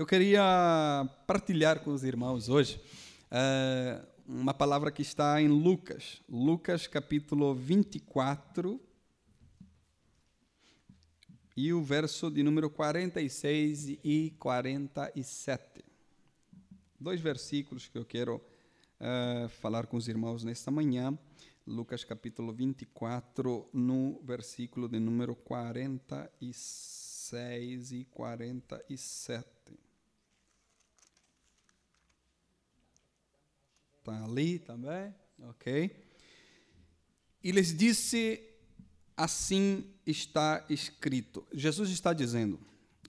Eu 0.00 0.06
queria 0.06 1.06
partilhar 1.26 1.80
com 1.80 1.90
os 1.90 2.04
irmãos 2.04 2.48
hoje 2.48 2.80
uh, 3.30 4.02
uma 4.26 4.54
palavra 4.54 4.90
que 4.90 5.02
está 5.02 5.42
em 5.42 5.48
Lucas, 5.48 6.22
Lucas 6.26 6.86
capítulo 6.86 7.54
24 7.54 8.80
e 11.54 11.70
o 11.74 11.82
verso 11.82 12.30
de 12.30 12.42
número 12.42 12.70
46 12.70 13.98
e 14.02 14.34
47. 14.38 15.84
Dois 16.98 17.20
versículos 17.20 17.86
que 17.86 17.98
eu 17.98 18.06
quero 18.06 18.36
uh, 18.36 19.50
falar 19.50 19.86
com 19.86 19.98
os 19.98 20.08
irmãos 20.08 20.42
nesta 20.42 20.70
manhã. 20.70 21.12
Lucas 21.66 22.04
capítulo 22.04 22.54
24, 22.54 23.68
no 23.70 24.18
versículo 24.24 24.88
de 24.88 24.98
número 24.98 25.36
46 25.36 27.92
e 27.92 28.06
47. 28.06 29.59
Ali 34.10 34.58
também? 34.58 35.14
Ok. 35.48 35.90
E 37.42 37.52
lhes 37.52 37.76
disse: 37.76 38.42
Assim 39.16 39.84
está 40.06 40.64
escrito. 40.68 41.46
Jesus 41.52 41.90
está 41.90 42.12
dizendo. 42.12 42.58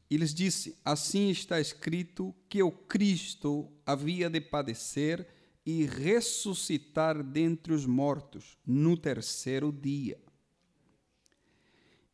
E 0.09 0.17
lhes 0.17 0.33
disse: 0.33 0.77
Assim 0.83 1.29
está 1.29 1.59
escrito 1.59 2.35
que 2.49 2.61
o 2.61 2.71
Cristo 2.71 3.71
havia 3.85 4.29
de 4.29 4.41
padecer 4.41 5.27
e 5.65 5.85
ressuscitar 5.85 7.23
dentre 7.23 7.73
os 7.73 7.85
mortos 7.85 8.57
no 8.65 8.97
terceiro 8.97 9.71
dia. 9.71 10.19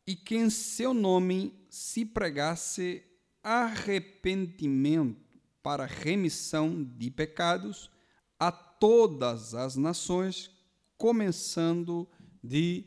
E 0.06 0.14
que 0.14 0.36
em 0.36 0.48
seu 0.48 0.94
nome 0.94 1.54
se 1.68 2.04
pregasse 2.04 3.02
arrependimento 3.42 5.28
para 5.62 5.86
remissão 5.86 6.82
de 6.82 7.10
pecados 7.10 7.90
a 8.38 8.52
todas 8.78 9.54
as 9.54 9.76
nações, 9.76 10.50
começando 10.96 12.08
de 12.42 12.84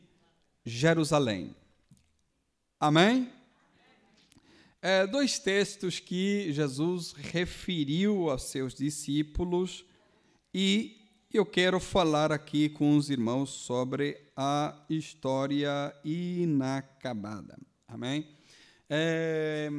Jerusalém. 0.65 1.55
Amém? 2.79 3.31
É, 4.81 5.05
dois 5.05 5.37
textos 5.37 5.99
que 5.99 6.51
Jesus 6.51 7.13
referiu 7.13 8.29
aos 8.29 8.43
seus 8.43 8.73
discípulos 8.73 9.85
e 10.53 10.97
eu 11.33 11.45
quero 11.45 11.79
falar 11.79 12.31
aqui 12.31 12.67
com 12.67 12.97
os 12.97 13.09
irmãos 13.09 13.51
sobre 13.51 14.17
a 14.35 14.83
história 14.89 15.95
inacabada. 16.03 17.57
Amém? 17.87 18.27
É, 18.89 19.69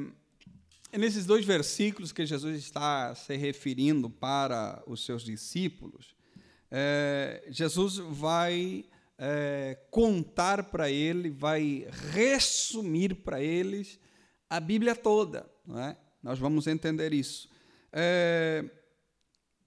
nesses 0.98 1.24
dois 1.24 1.44
versículos 1.44 2.12
que 2.12 2.26
Jesus 2.26 2.56
está 2.58 3.14
se 3.14 3.36
referindo 3.36 4.10
para 4.10 4.82
os 4.86 5.04
seus 5.04 5.24
discípulos, 5.24 6.14
é, 6.70 7.42
Jesus 7.50 7.96
vai 7.96 8.84
é, 9.18 9.78
contar 9.90 10.64
para 10.64 10.90
ele, 10.90 11.30
vai 11.30 11.86
resumir 12.12 13.14
para 13.16 13.42
eles 13.42 13.98
a 14.48 14.60
Bíblia 14.60 14.94
toda. 14.94 15.46
É? 15.76 15.96
Nós 16.22 16.38
vamos 16.38 16.66
entender 16.66 17.12
isso. 17.12 17.48
É, 17.92 18.64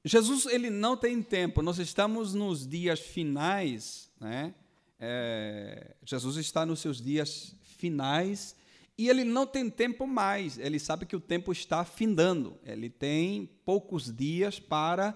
Jesus 0.04 0.46
ele 0.46 0.70
não 0.70 0.96
tem 0.96 1.22
tempo. 1.22 1.62
Nós 1.62 1.80
estamos 1.80 2.34
nos 2.34 2.68
dias 2.68 3.00
finais, 3.00 4.12
né? 4.20 4.54
É, 5.00 5.96
Jesus 6.06 6.38
está 6.38 6.66
nos 6.66 6.80
seus 6.80 7.02
dias 7.02 7.56
finais 7.64 8.56
e 8.98 9.10
ele 9.10 9.24
não 9.24 9.46
tem 9.46 9.70
tempo 9.70 10.08
mais, 10.08 10.58
ele 10.58 10.80
sabe 10.80 11.06
que 11.06 11.16
o 11.16 11.20
tempo 11.20 11.52
está 11.52 11.84
findando, 11.84 12.58
ele 12.64 12.90
tem 12.90 13.50
poucos 13.66 14.16
dias 14.16 14.60
para 14.60 15.16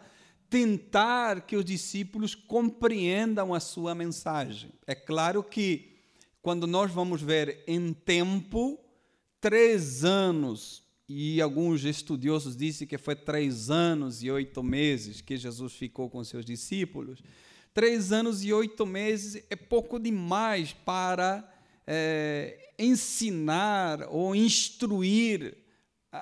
tentar 0.49 1.41
que 1.41 1.55
os 1.55 1.63
discípulos 1.63 2.35
compreendam 2.35 3.53
a 3.53 3.59
sua 3.59 3.95
mensagem. 3.95 4.71
É 4.85 4.95
claro 4.95 5.43
que, 5.43 5.93
quando 6.41 6.65
nós 6.65 6.91
vamos 6.91 7.21
ver 7.21 7.63
em 7.67 7.93
tempo, 7.93 8.79
três 9.39 10.03
anos, 10.03 10.83
e 11.07 11.41
alguns 11.41 11.83
estudiosos 11.85 12.55
dizem 12.55 12.87
que 12.87 12.97
foi 12.97 13.15
três 13.15 13.69
anos 13.69 14.21
e 14.21 14.29
oito 14.29 14.61
meses 14.61 15.21
que 15.21 15.37
Jesus 15.37 15.73
ficou 15.73 16.09
com 16.09 16.23
seus 16.23 16.45
discípulos. 16.45 17.21
Três 17.73 18.11
anos 18.11 18.43
e 18.43 18.51
oito 18.51 18.85
meses 18.85 19.43
é 19.49 19.55
pouco 19.55 19.99
demais 19.99 20.73
para 20.73 21.47
é, 21.91 22.69
ensinar 22.77 24.07
ou 24.11 24.35
instruir 24.35 25.57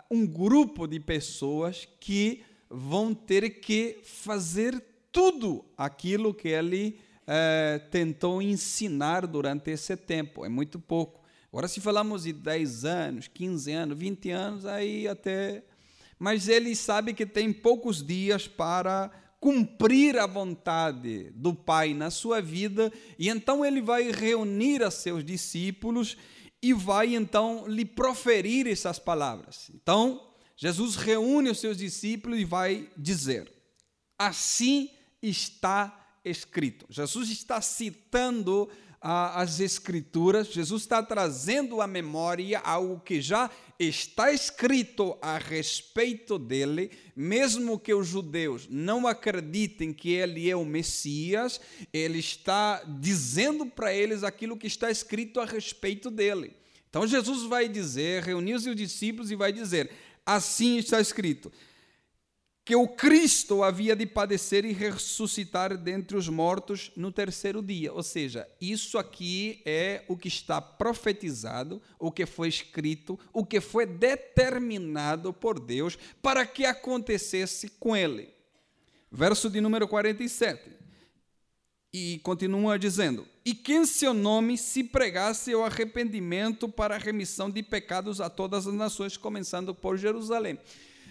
um 0.10 0.26
grupo 0.26 0.88
de 0.88 0.98
pessoas 0.98 1.86
que 2.00 2.42
vão 2.70 3.14
ter 3.14 3.60
que 3.60 4.00
fazer 4.02 4.82
tudo 5.12 5.66
aquilo 5.78 6.34
que 6.34 6.48
ele 6.48 6.98
é, 7.28 7.82
tentou 7.92 8.42
ensinar 8.42 9.28
durante 9.28 9.70
esse 9.70 9.98
tempo. 9.98 10.46
É 10.46 10.50
muito 10.50 10.80
pouco. 10.80 11.22
Agora, 11.52 11.68
se 11.68 11.82
falamos 11.82 12.24
de 12.24 12.32
10 12.32 12.86
anos, 12.86 13.28
15 13.28 13.72
anos, 13.74 13.98
20 13.98 14.30
anos, 14.32 14.66
aí 14.66 15.06
até. 15.06 15.66
Mas 16.18 16.48
ele 16.48 16.78
sabe 16.78 17.14
que 17.14 17.26
tem 17.26 17.52
poucos 17.52 18.02
dias 18.02 18.48
para 18.48 19.12
cumprir 19.40 20.18
a 20.18 20.26
vontade 20.26 21.32
do 21.36 21.54
Pai 21.54 21.94
na 21.94 22.10
sua 22.10 22.42
vida, 22.42 22.92
e 23.18 23.30
então 23.30 23.64
ele 23.64 23.82
vai 23.82 24.12
reunir 24.12 24.84
a 24.84 24.92
seus 24.92 25.24
discípulos 25.24 26.18
e 26.62 26.74
vai 26.74 27.16
então 27.16 27.68
lhe 27.68 27.86
proferir 27.86 28.68
essas 28.68 28.98
palavras. 28.98 29.70
Então, 29.74 30.34
Jesus 30.56 30.96
reúne 30.96 31.50
os 31.50 31.60
seus 31.60 31.78
discípulos 31.78 32.40
e 32.40 32.46
vai 32.46 32.90
dizer: 32.98 33.52
Assim 34.18 34.90
está 35.22 36.18
escrito. 36.26 36.86
Jesus 36.90 37.30
está 37.30 37.62
citando 37.62 38.68
as 39.00 39.60
Escrituras, 39.60 40.48
Jesus 40.48 40.82
está 40.82 41.04
trazendo 41.04 41.82
à 41.82 41.88
memória 41.88 42.60
algo 42.60 43.00
que 43.00 43.22
já 43.22 43.50
está 43.80 44.32
escrito 44.32 45.18
a 45.22 45.38
respeito 45.38 46.40
dele, 46.40 46.90
mesmo 47.16 47.78
que 47.80 47.94
os 47.94 48.08
judeus 48.08 48.68
não 48.70 49.06
acreditem 49.06 49.94
que 49.94 50.14
ele 50.14 50.50
é 50.50 50.56
o 50.56 50.66
Messias, 50.66 51.62
ele 51.94 52.20
está 52.20 52.84
dizendo 52.84 53.66
para 53.66 53.94
eles 53.94 54.24
aquilo 54.24 54.58
que 54.58 54.68
está 54.68 54.90
escrito 54.90 55.40
a 55.40 55.46
respeito 55.46 56.10
dele. 56.10 56.54
Então 56.90 57.06
Jesus 57.06 57.44
vai 57.44 57.70
dizer, 57.70 58.24
reunir 58.24 58.56
os 58.56 58.64
discípulos 58.76 59.30
e 59.30 59.36
vai 59.36 59.54
dizer: 59.54 59.92
assim 60.26 60.78
está 60.78 61.00
escrito 61.00 61.52
que 62.68 62.76
o 62.76 62.86
Cristo 62.86 63.64
havia 63.64 63.96
de 63.96 64.06
padecer 64.06 64.66
e 64.66 64.74
ressuscitar 64.74 65.78
dentre 65.78 66.18
os 66.18 66.28
mortos 66.28 66.92
no 66.98 67.14
terceiro 67.14 67.62
dia. 67.62 67.94
Ou 67.94 68.04
seja, 68.04 68.46
isso 68.60 68.98
aqui 68.98 69.62
é 69.66 70.04
o 70.10 70.18
que 70.18 70.28
está 70.28 70.60
profetizado, 70.60 71.82
o 71.98 72.12
que 72.12 72.26
foi 72.26 72.50
escrito, 72.50 73.18
o 73.32 73.46
que 73.46 73.62
foi 73.62 73.86
determinado 73.86 75.32
por 75.32 75.62
Deus 75.62 75.98
para 76.22 76.46
que 76.46 76.66
acontecesse 76.66 77.70
com 77.80 77.96
ele. 77.96 78.28
Verso 79.10 79.50
de 79.50 79.62
número 79.62 79.88
47. 79.88 80.70
E 81.94 82.20
continua 82.22 82.78
dizendo: 82.78 83.26
E 83.46 83.56
que 83.56 83.76
em 83.76 83.86
seu 83.86 84.14
nome 84.14 84.58
se 84.58 84.84
pregasse 84.84 85.56
o 85.56 85.64
arrependimento 85.64 86.68
para 86.68 86.96
a 86.96 87.00
remissão 87.00 87.50
de 87.50 87.64
pecados 87.64 88.20
a 88.20 88.30
todas 88.30 88.68
as 88.68 88.74
nações, 88.74 89.16
começando 89.16 89.74
por 89.74 89.96
Jerusalém. 89.96 90.60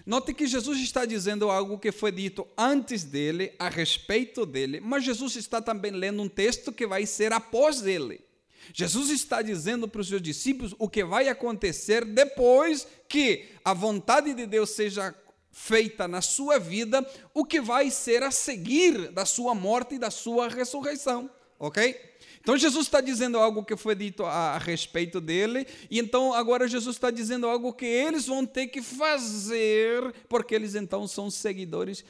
Note 0.06 0.33
que 0.33 0.47
Jesus 0.47 0.78
está 0.78 1.05
dizendo 1.05 1.50
algo 1.50 1.81
que 1.81 1.91
foi 1.91 2.12
dito 2.12 2.47
antes 2.56 3.03
dele, 3.03 3.53
a 3.59 3.69
respeito 3.69 4.47
dele, 4.47 4.78
mas 4.78 5.03
Jesus 5.03 5.34
está 5.34 5.61
também 5.61 5.91
lendo 5.91 6.22
um 6.22 6.28
texto 6.28 6.72
que 6.72 6.87
vai 6.87 7.05
ser 7.05 7.33
após 7.33 7.84
ele. 7.84 8.25
Jesus 8.72 9.11
está 9.11 9.43
dizendo 9.43 9.89
para 9.89 10.00
os 10.00 10.06
seus 10.09 10.22
discípulos 10.22 10.77
o 10.78 10.89
que 10.89 11.05
vai 11.05 11.28
acontecer 11.28 12.05
depois 12.05 12.87
que 13.09 13.47
a 13.65 13.75
vontade 13.75 14.33
de 14.33 14.47
Deus 14.47 14.71
seja 14.71 15.12
feita 15.51 16.07
na 16.07 16.22
sua 16.22 16.59
vida, 16.59 17.04
o 17.34 17.45
que 17.45 17.60
vai 17.60 17.91
ser 17.91 18.22
a 18.22 18.31
seguir 18.31 19.10
da 19.10 19.25
sua 19.25 19.57
morte 19.57 19.97
e 19.97 19.98
da 19.98 20.10
sua 20.10 20.48
ressurreição, 20.48 21.28
ok? 21.59 21.98
Então 22.47 22.57
Jesus 22.57 22.87
está 22.87 23.01
dizendo 23.01 23.39
algo 23.39 23.65
que 23.65 23.75
foi 23.75 23.97
dito 23.97 24.25
a, 24.25 24.54
a, 24.54 24.59
respeito 24.59 25.21
dele, 25.21 25.66
e 25.91 25.98
então 25.98 26.33
agora 26.33 26.69
Jesus 26.69 26.95
está 26.95 27.10
dizendo 27.10 27.48
algo 27.48 27.72
que 27.72 27.84
eles 27.84 28.28
vão 28.28 28.47
ter 28.47 28.69
que 28.69 28.81
fazer, 28.81 30.15
porque 30.28 30.54
eles 30.54 30.77
então 30.77 31.09
são 31.09 31.28
seguidores 31.28 32.04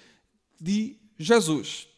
de 0.61 0.99
Jesus. 1.19 1.89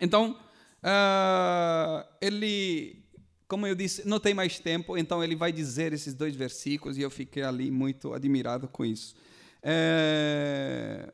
Então, 0.00 0.40
uh, 0.82 2.08
ele, 2.18 3.04
como 3.46 3.66
eu 3.66 3.74
disse, 3.74 4.08
não 4.08 4.18
tem 4.18 4.32
mais 4.32 4.58
tempo, 4.58 4.96
então 4.96 5.22
ele 5.22 5.36
vai 5.36 5.52
dizer 5.52 5.92
esses 5.92 6.14
dois 6.14 6.34
versículos, 6.34 6.96
e 6.96 7.02
eu 7.02 7.10
fiquei 7.10 7.42
ali 7.42 7.70
muito 7.70 8.14
admirado 8.14 8.68
com 8.68 8.86
isso. 8.86 9.14
É, 9.62 11.12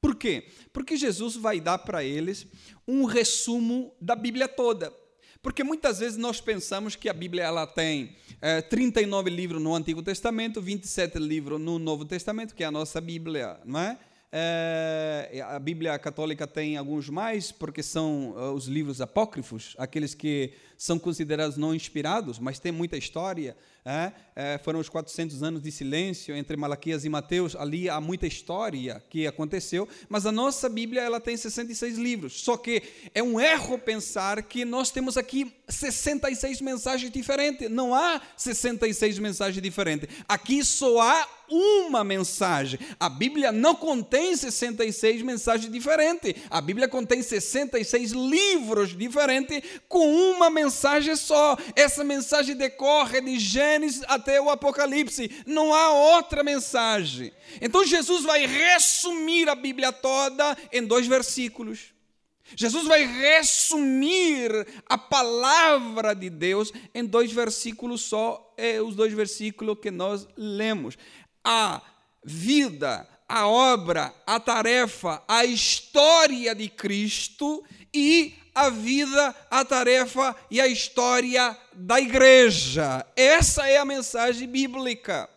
por 0.00 0.14
quê? 0.14 0.46
Porque 0.72 0.96
Jesus 0.96 1.34
vai 1.34 1.60
dar 1.60 1.78
para 1.78 2.04
eles 2.04 2.46
um 2.86 3.04
resumo 3.04 3.92
da 4.00 4.14
Bíblia 4.14 4.46
toda. 4.46 4.99
Porque 5.42 5.64
muitas 5.64 6.00
vezes 6.00 6.18
nós 6.18 6.40
pensamos 6.40 6.94
que 6.94 7.08
a 7.08 7.14
Bíblia 7.14 7.44
ela 7.44 7.66
tem 7.66 8.14
é, 8.42 8.60
39 8.60 9.30
livros 9.30 9.60
no 9.60 9.74
Antigo 9.74 10.02
Testamento, 10.02 10.60
27 10.60 11.18
livros 11.18 11.58
no 11.58 11.78
Novo 11.78 12.04
Testamento, 12.04 12.54
que 12.54 12.62
é 12.62 12.66
a 12.66 12.70
nossa 12.70 13.00
Bíblia, 13.00 13.58
não 13.64 13.80
é? 13.80 13.98
É, 14.32 15.44
a 15.44 15.58
Bíblia 15.58 15.98
católica 15.98 16.46
tem 16.46 16.76
alguns 16.76 17.08
mais, 17.08 17.50
porque 17.50 17.82
são 17.82 18.30
uh, 18.30 18.52
os 18.52 18.66
livros 18.66 19.00
apócrifos, 19.00 19.74
aqueles 19.76 20.14
que 20.14 20.52
são 20.78 21.00
considerados 21.00 21.56
não 21.56 21.74
inspirados, 21.74 22.38
mas 22.38 22.60
tem 22.60 22.70
muita 22.70 22.96
história. 22.96 23.56
É, 23.84 24.12
é, 24.36 24.58
foram 24.58 24.78
os 24.78 24.88
400 24.88 25.42
anos 25.42 25.62
de 25.62 25.72
silêncio 25.72 26.36
entre 26.36 26.56
Malaquias 26.56 27.04
e 27.04 27.08
Mateus, 27.08 27.56
ali 27.56 27.88
há 27.88 28.00
muita 28.00 28.26
história 28.26 29.02
que 29.08 29.26
aconteceu, 29.26 29.88
mas 30.08 30.26
a 30.26 30.32
nossa 30.32 30.68
Bíblia 30.68 31.02
ela 31.02 31.18
tem 31.18 31.36
66 31.36 31.98
livros. 31.98 32.40
Só 32.40 32.56
que 32.56 32.82
é 33.14 33.22
um 33.22 33.40
erro 33.40 33.78
pensar 33.78 34.42
que 34.42 34.64
nós 34.64 34.90
temos 34.90 35.16
aqui 35.16 35.52
66 35.68 36.60
mensagens 36.60 37.10
diferentes. 37.10 37.70
Não 37.70 37.94
há 37.94 38.20
66 38.36 39.18
mensagens 39.18 39.62
diferentes. 39.62 40.08
Aqui 40.28 40.64
só 40.64 41.00
há 41.00 41.28
uma 41.50 42.04
mensagem. 42.04 42.78
A 42.98 43.08
Bíblia 43.08 43.50
não 43.50 43.74
contém 43.74 44.36
66 44.36 45.22
mensagens 45.22 45.70
diferentes. 45.70 46.34
A 46.48 46.60
Bíblia 46.60 46.88
contém 46.88 47.22
66 47.22 48.12
livros 48.12 48.96
diferentes 48.96 49.62
com 49.88 50.06
uma 50.32 50.48
mensagem 50.48 51.16
só. 51.16 51.56
Essa 51.74 52.04
mensagem 52.04 52.54
decorre 52.54 53.20
de 53.20 53.38
Gênesis 53.38 54.02
até 54.06 54.40
o 54.40 54.50
Apocalipse. 54.50 55.30
Não 55.46 55.74
há 55.74 55.90
outra 55.92 56.44
mensagem. 56.44 57.32
Então 57.60 57.84
Jesus 57.84 58.24
vai 58.24 58.46
resumir 58.46 59.48
a 59.48 59.54
Bíblia 59.54 59.92
toda 59.92 60.56
em 60.72 60.84
dois 60.84 61.06
versículos. 61.06 61.92
Jesus 62.56 62.86
vai 62.86 63.04
resumir 63.04 64.66
a 64.86 64.98
palavra 64.98 66.14
de 66.14 66.28
Deus 66.28 66.72
em 66.94 67.04
dois 67.04 67.32
versículos 67.32 68.02
só, 68.02 68.52
é 68.56 68.80
os 68.80 68.94
dois 68.94 69.12
versículos 69.12 69.78
que 69.80 69.90
nós 69.90 70.26
lemos 70.36 70.96
a 71.44 71.80
vida, 72.24 73.08
a 73.28 73.46
obra, 73.48 74.14
a 74.26 74.38
tarefa, 74.40 75.22
a 75.26 75.44
história 75.44 76.54
de 76.54 76.68
Cristo 76.68 77.64
e 77.94 78.34
a 78.54 78.68
vida, 78.68 79.34
a 79.50 79.64
tarefa 79.64 80.36
e 80.50 80.60
a 80.60 80.66
história 80.66 81.56
da 81.72 82.00
igreja. 82.00 83.06
Essa 83.16 83.68
é 83.68 83.76
a 83.78 83.84
mensagem 83.84 84.48
bíblica. 84.48 85.28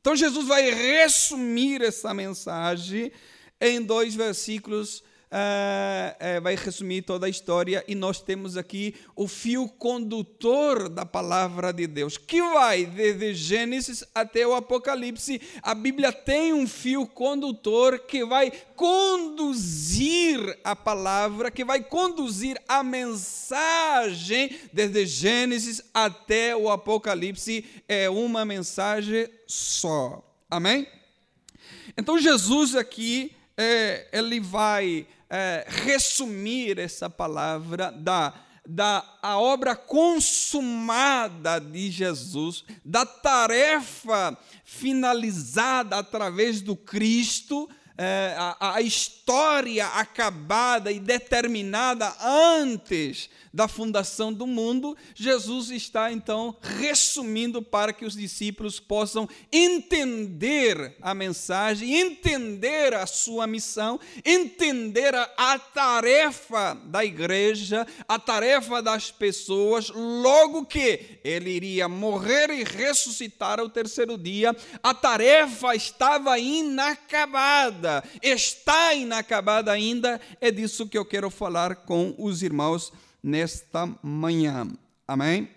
Então 0.00 0.16
Jesus 0.16 0.46
vai 0.46 0.70
resumir 0.70 1.82
essa 1.82 2.12
mensagem 2.12 3.12
em 3.60 3.82
dois 3.82 4.14
versículos 4.14 5.02
é, 5.30 6.16
é, 6.18 6.40
vai 6.40 6.56
resumir 6.56 7.02
toda 7.02 7.26
a 7.26 7.28
história 7.28 7.84
e 7.86 7.94
nós 7.94 8.20
temos 8.20 8.56
aqui 8.56 8.94
o 9.14 9.28
fio 9.28 9.68
condutor 9.68 10.88
da 10.88 11.04
palavra 11.04 11.72
de 11.72 11.86
Deus, 11.86 12.16
que 12.16 12.40
vai 12.40 12.86
desde 12.86 13.34
Gênesis 13.34 14.02
até 14.14 14.46
o 14.46 14.54
Apocalipse. 14.54 15.40
A 15.62 15.74
Bíblia 15.74 16.12
tem 16.12 16.52
um 16.52 16.66
fio 16.66 17.06
condutor 17.06 17.98
que 18.00 18.24
vai 18.24 18.50
conduzir 18.74 20.58
a 20.64 20.74
palavra, 20.74 21.50
que 21.50 21.64
vai 21.64 21.82
conduzir 21.82 22.60
a 22.66 22.82
mensagem 22.82 24.58
desde 24.72 25.04
Gênesis 25.04 25.82
até 25.92 26.56
o 26.56 26.70
Apocalipse. 26.70 27.64
É 27.86 28.08
uma 28.08 28.44
mensagem 28.44 29.28
só. 29.46 30.24
Amém? 30.50 30.86
Então 31.96 32.18
Jesus 32.18 32.74
aqui 32.74 33.32
é, 33.56 34.06
ele 34.12 34.38
vai 34.38 35.06
é, 35.30 35.64
resumir 35.68 36.78
essa 36.78 37.10
palavra 37.10 37.92
da, 37.92 38.34
da 38.66 39.04
a 39.22 39.38
obra 39.38 39.74
consumada 39.76 41.58
de 41.58 41.90
Jesus, 41.90 42.64
da 42.84 43.04
tarefa 43.04 44.36
finalizada 44.64 45.96
através 45.98 46.60
do 46.60 46.76
Cristo, 46.76 47.68
é, 47.96 48.34
a, 48.38 48.74
a 48.74 48.80
história 48.82 49.17
acabada 49.92 50.90
e 50.90 50.98
determinada 50.98 52.14
antes 52.22 53.28
da 53.52 53.66
fundação 53.66 54.32
do 54.32 54.46
mundo, 54.46 54.96
Jesus 55.14 55.70
está 55.70 56.12
então 56.12 56.56
resumindo 56.60 57.62
para 57.62 57.92
que 57.92 58.04
os 58.04 58.14
discípulos 58.14 58.78
possam 58.78 59.28
entender 59.50 60.96
a 61.00 61.14
mensagem, 61.14 61.94
entender 61.94 62.94
a 62.94 63.06
sua 63.06 63.46
missão, 63.46 63.98
entender 64.24 65.14
a, 65.14 65.28
a 65.36 65.58
tarefa 65.58 66.74
da 66.84 67.04
igreja, 67.04 67.86
a 68.06 68.18
tarefa 68.18 68.82
das 68.82 69.10
pessoas, 69.10 69.88
logo 69.88 70.64
que 70.64 71.18
ele 71.24 71.50
iria 71.50 71.88
morrer 71.88 72.50
e 72.50 72.64
ressuscitar 72.64 73.58
ao 73.58 73.68
terceiro 73.68 74.16
dia, 74.16 74.54
a 74.82 74.94
tarefa 74.94 75.74
estava 75.74 76.38
inacabada, 76.38 78.04
está 78.22 78.94
inacabada 78.94 79.17
ainda, 79.72 80.20
é 80.40 80.50
disso 80.50 80.88
que 80.88 80.98
eu 80.98 81.04
quero 81.04 81.30
falar 81.30 81.76
com 81.76 82.14
os 82.18 82.42
irmãos 82.42 82.92
nesta 83.22 83.86
manhã. 84.02 84.68
Amém? 85.06 85.48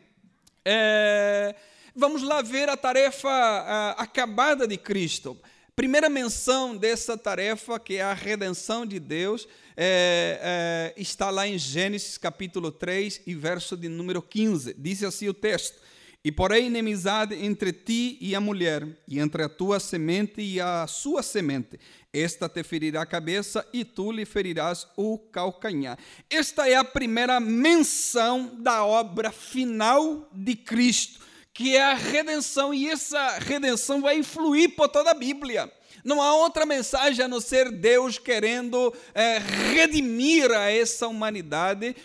É, 0.64 1.56
vamos 1.96 2.24
lá 2.24 2.42
ver 2.42 2.70
a 2.70 2.78
tarefa 2.78 3.30
a, 3.30 3.92
acabada 3.92 4.68
de 4.68 4.78
Cristo. 4.78 5.38
Primeira 5.76 6.10
menção 6.10 6.76
dessa 6.76 7.18
tarefa, 7.18 7.80
que 7.80 7.96
é 7.96 8.02
a 8.02 8.14
redenção 8.14 8.86
de 8.86 9.00
Deus, 9.00 9.48
é, 9.76 10.94
é, 10.96 11.02
está 11.02 11.30
lá 11.30 11.48
em 11.48 11.58
Gênesis 11.58 12.18
capítulo 12.18 12.72
3 12.72 13.22
e 13.26 13.34
verso 13.34 13.76
de 13.78 13.88
número 13.88 14.22
15. 14.22 14.76
Diz 14.78 15.02
assim 15.02 15.28
o 15.28 15.34
texto: 15.34 15.80
E 16.24 16.32
porém 16.32 16.68
inimizade 16.68 17.36
entre 17.36 17.72
ti 17.72 18.18
e 18.22 18.36
a 18.36 18.42
mulher, 18.42 18.86
e 19.08 19.18
entre 19.18 19.44
a 19.44 19.50
tua 19.50 19.80
semente 19.80 20.42
e 20.42 20.60
a 20.60 20.86
sua 20.88 21.24
semente, 21.24 21.80
esta 22.14 22.50
te 22.50 22.62
ferirá 22.62 23.04
a 23.04 23.06
cabeça 23.06 23.66
e 23.72 23.86
tu 23.86 24.12
lhe 24.12 24.26
ferirás 24.26 24.86
o 24.98 25.18
calcanhar. 25.18 25.98
Esta 26.30 26.68
é 26.68 26.76
a 26.76 26.84
primeira 26.84 27.40
menção 27.40 28.52
da 28.60 28.86
obra 28.86 29.32
final 29.32 30.30
de 30.34 30.56
Cristo, 30.56 31.22
que 31.54 31.76
é 31.76 31.84
a 31.84 31.94
redenção, 31.94 32.74
e 32.74 32.90
essa 32.90 33.40
redenção 33.40 34.02
vai 34.02 34.18
influir 34.18 34.70
por 34.70 34.90
toda 34.90 35.12
a 35.12 35.16
Bíblia. 35.16 35.72
Não 36.04 36.22
há 36.22 36.36
outra 36.36 36.66
mensagem 36.66 37.24
a 37.24 37.28
não 37.28 37.40
ser 37.40 37.72
Deus 37.72 38.18
querendo 38.18 38.94
é, 39.14 39.38
redimir 39.74 40.52
a 40.52 40.70
essa 40.70 41.08
humanidade 41.08 41.96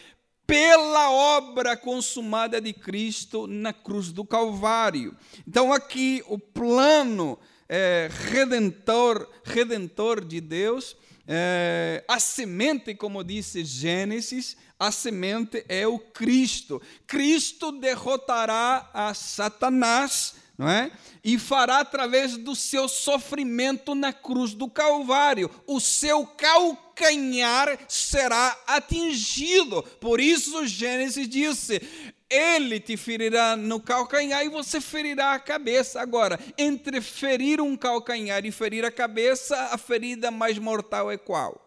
pela 0.47 1.11
obra 1.11 1.77
consumada 1.77 2.61
de 2.61 2.73
Cristo 2.73 3.49
na 3.49 3.73
cruz 3.73 4.13
do 4.13 4.25
Calvário. 4.25 5.17
Então, 5.47 5.73
aqui 5.73 6.23
o 6.29 6.39
plano 6.39 7.39
é, 7.69 8.09
redentor, 8.31 9.29
redentor 9.45 10.25
de 10.25 10.41
Deus. 10.41 10.97
É, 11.29 12.05
a 12.07 12.21
semente, 12.21 12.95
como 12.95 13.25
disse 13.25 13.65
Gênesis, 13.65 14.57
a 14.79 14.93
semente 14.93 15.65
é 15.69 15.87
o 15.87 15.99
Cristo. 15.99 16.81
Cristo 17.07 17.73
derrotará 17.73 18.91
a 18.93 19.13
Satanás, 19.15 20.35
não 20.57 20.69
é? 20.69 20.91
E 21.25 21.39
fará 21.39 21.81
através 21.81 22.37
do 22.37 22.55
seu 22.55 22.89
sofrimento 22.89 23.95
na 23.95 24.13
cruz 24.13 24.55
do 24.55 24.69
Calvário. 24.69 25.51
O 25.67 25.81
seu 25.81 26.27
calcanhar 26.27 27.79
será 27.89 28.57
atingido. 28.67 29.83
Por 30.01 30.21
isso 30.21 30.67
Gênesis 30.67 31.29
disse: 31.29 31.83
ele 32.29 32.81
te 32.81 32.97
ferirá 32.97 33.57
no 33.57 33.81
calcanhar 33.81 34.45
e 34.45 34.49
você 34.49 34.81
ferirá 34.81 35.35
a 35.35 35.39
cabeça. 35.39 36.01
Agora, 36.01 36.39
entre 36.59 37.01
ferir 37.01 37.61
um 37.61 37.77
calcanhar 37.77 38.45
e 38.45 38.51
ferir 38.51 38.85
a 38.85 38.91
cabeça, 38.91 39.57
a 39.73 39.79
ferida 39.79 40.31
mais 40.31 40.59
mortal 40.59 41.11
é 41.11 41.17
qual? 41.17 41.63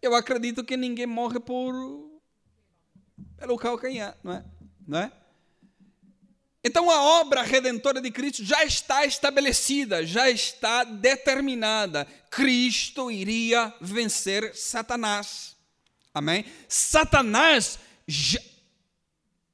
Eu 0.00 0.14
acredito 0.14 0.64
que 0.64 0.76
ninguém 0.76 1.06
morre 1.06 1.38
por 1.38 2.10
pelo 3.38 3.56
calcanhar, 3.56 4.16
não 4.22 4.32
é? 4.32 4.44
Não 4.86 4.98
é? 4.98 5.12
Então 6.64 6.88
a 6.88 7.20
obra 7.20 7.42
redentora 7.42 8.00
de 8.00 8.10
Cristo 8.10 8.44
já 8.44 8.64
está 8.64 9.04
estabelecida, 9.04 10.06
já 10.06 10.30
está 10.30 10.84
determinada. 10.84 12.06
Cristo 12.30 13.10
iria 13.10 13.74
vencer 13.80 14.54
Satanás. 14.54 15.56
Amém? 16.14 16.44
Satanás 16.68 17.80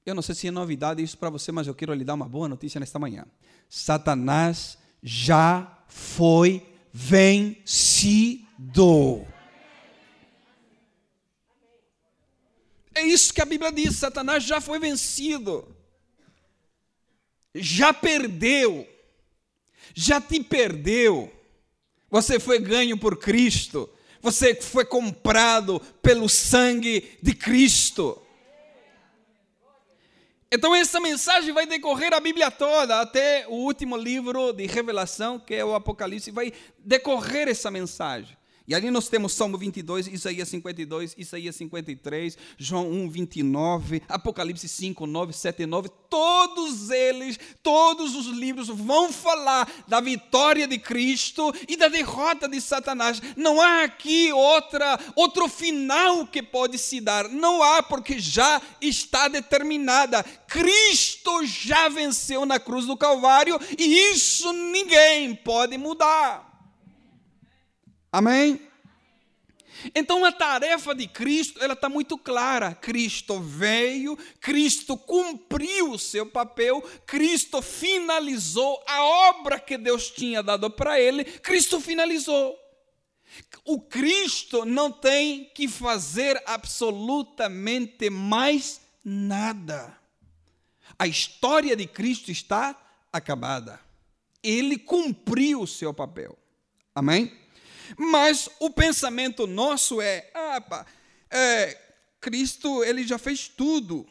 eu 0.08 0.14
não 0.14 0.22
sei 0.22 0.34
se 0.34 0.48
é 0.48 0.50
novidade 0.50 1.02
isso 1.02 1.18
para 1.18 1.28
você, 1.28 1.52
mas 1.52 1.66
eu 1.66 1.74
quero 1.74 1.92
lhe 1.92 2.04
dar 2.04 2.14
uma 2.14 2.26
boa 2.26 2.48
notícia 2.48 2.80
nesta 2.80 2.98
manhã. 2.98 3.26
Satanás 3.68 4.78
já 5.02 5.84
foi 5.86 6.66
vencido. 6.92 8.46
É 12.94 13.02
isso 13.02 13.34
que 13.34 13.42
a 13.42 13.44
Bíblia 13.44 13.70
diz: 13.70 13.96
Satanás 13.96 14.44
já 14.44 14.60
foi 14.60 14.78
vencido, 14.78 15.68
já 17.54 17.92
perdeu, 17.92 18.88
já 19.94 20.20
te 20.20 20.42
perdeu. 20.42 21.30
Você 22.10 22.40
foi 22.40 22.58
ganho 22.58 22.96
por 22.96 23.18
Cristo, 23.18 23.90
você 24.22 24.54
foi 24.54 24.86
comprado 24.86 25.78
pelo 26.00 26.28
sangue 26.28 27.18
de 27.22 27.34
Cristo. 27.34 28.22
Então, 30.50 30.74
essa 30.74 30.98
mensagem 30.98 31.52
vai 31.52 31.66
decorrer 31.66 32.14
a 32.14 32.20
Bíblia 32.20 32.50
toda, 32.50 33.00
até 33.00 33.46
o 33.48 33.52
último 33.52 33.98
livro 33.98 34.54
de 34.54 34.66
Revelação, 34.66 35.38
que 35.38 35.54
é 35.54 35.62
o 35.62 35.74
Apocalipse, 35.74 36.30
vai 36.30 36.54
decorrer 36.78 37.48
essa 37.48 37.70
mensagem. 37.70 38.37
E 38.68 38.74
ali 38.74 38.90
nós 38.90 39.08
temos 39.08 39.32
Salmo 39.32 39.56
22, 39.56 40.08
Isaías 40.08 40.46
52, 40.46 41.14
Isaías 41.16 41.56
53, 41.56 42.36
João 42.58 42.86
1, 42.90 43.08
29, 43.08 44.02
Apocalipse 44.06 44.68
5, 44.68 45.06
9, 45.06 45.32
7 45.32 45.62
e 45.62 45.66
9. 45.66 45.88
Todos 46.10 46.90
eles, 46.90 47.40
todos 47.62 48.14
os 48.14 48.26
livros 48.26 48.68
vão 48.68 49.10
falar 49.10 49.66
da 49.88 50.02
vitória 50.02 50.66
de 50.66 50.78
Cristo 50.78 51.50
e 51.66 51.78
da 51.78 51.88
derrota 51.88 52.46
de 52.46 52.60
Satanás. 52.60 53.22
Não 53.38 53.58
há 53.58 53.84
aqui 53.84 54.30
outra, 54.34 55.00
outro 55.16 55.48
final 55.48 56.26
que 56.26 56.42
pode 56.42 56.76
se 56.76 57.00
dar. 57.00 57.26
Não 57.26 57.62
há, 57.62 57.82
porque 57.82 58.18
já 58.18 58.60
está 58.82 59.28
determinada. 59.28 60.22
Cristo 60.46 61.46
já 61.46 61.88
venceu 61.88 62.44
na 62.44 62.60
cruz 62.60 62.84
do 62.84 62.98
Calvário 62.98 63.58
e 63.78 64.12
isso 64.12 64.52
ninguém 64.52 65.34
pode 65.34 65.78
mudar. 65.78 66.47
Amém? 68.12 68.68
Então 69.94 70.24
a 70.24 70.32
tarefa 70.32 70.94
de 70.94 71.06
Cristo, 71.06 71.62
ela 71.62 71.74
está 71.74 71.88
muito 71.88 72.18
clara. 72.18 72.74
Cristo 72.74 73.40
veio, 73.40 74.16
Cristo 74.40 74.96
cumpriu 74.96 75.92
o 75.92 75.98
seu 75.98 76.26
papel, 76.26 76.82
Cristo 77.06 77.62
finalizou 77.62 78.82
a 78.86 79.04
obra 79.30 79.60
que 79.60 79.78
Deus 79.78 80.10
tinha 80.10 80.42
dado 80.42 80.70
para 80.70 81.00
ele, 81.00 81.24
Cristo 81.24 81.80
finalizou. 81.80 82.58
O 83.64 83.80
Cristo 83.80 84.64
não 84.64 84.90
tem 84.90 85.44
que 85.54 85.68
fazer 85.68 86.42
absolutamente 86.46 88.08
mais 88.10 88.80
nada. 89.04 89.96
A 90.98 91.06
história 91.06 91.76
de 91.76 91.86
Cristo 91.86 92.30
está 92.30 92.76
acabada. 93.12 93.80
Ele 94.42 94.78
cumpriu 94.78 95.60
o 95.60 95.66
seu 95.66 95.92
papel. 95.92 96.36
Amém? 96.94 97.32
Mas 97.96 98.48
o 98.60 98.70
pensamento 98.70 99.46
nosso 99.46 100.00
é, 100.00 100.30
ah, 100.34 100.86
é, 101.30 101.78
Cristo 102.20 102.82
ele 102.84 103.06
já 103.06 103.18
fez 103.18 103.48
tudo, 103.48 104.06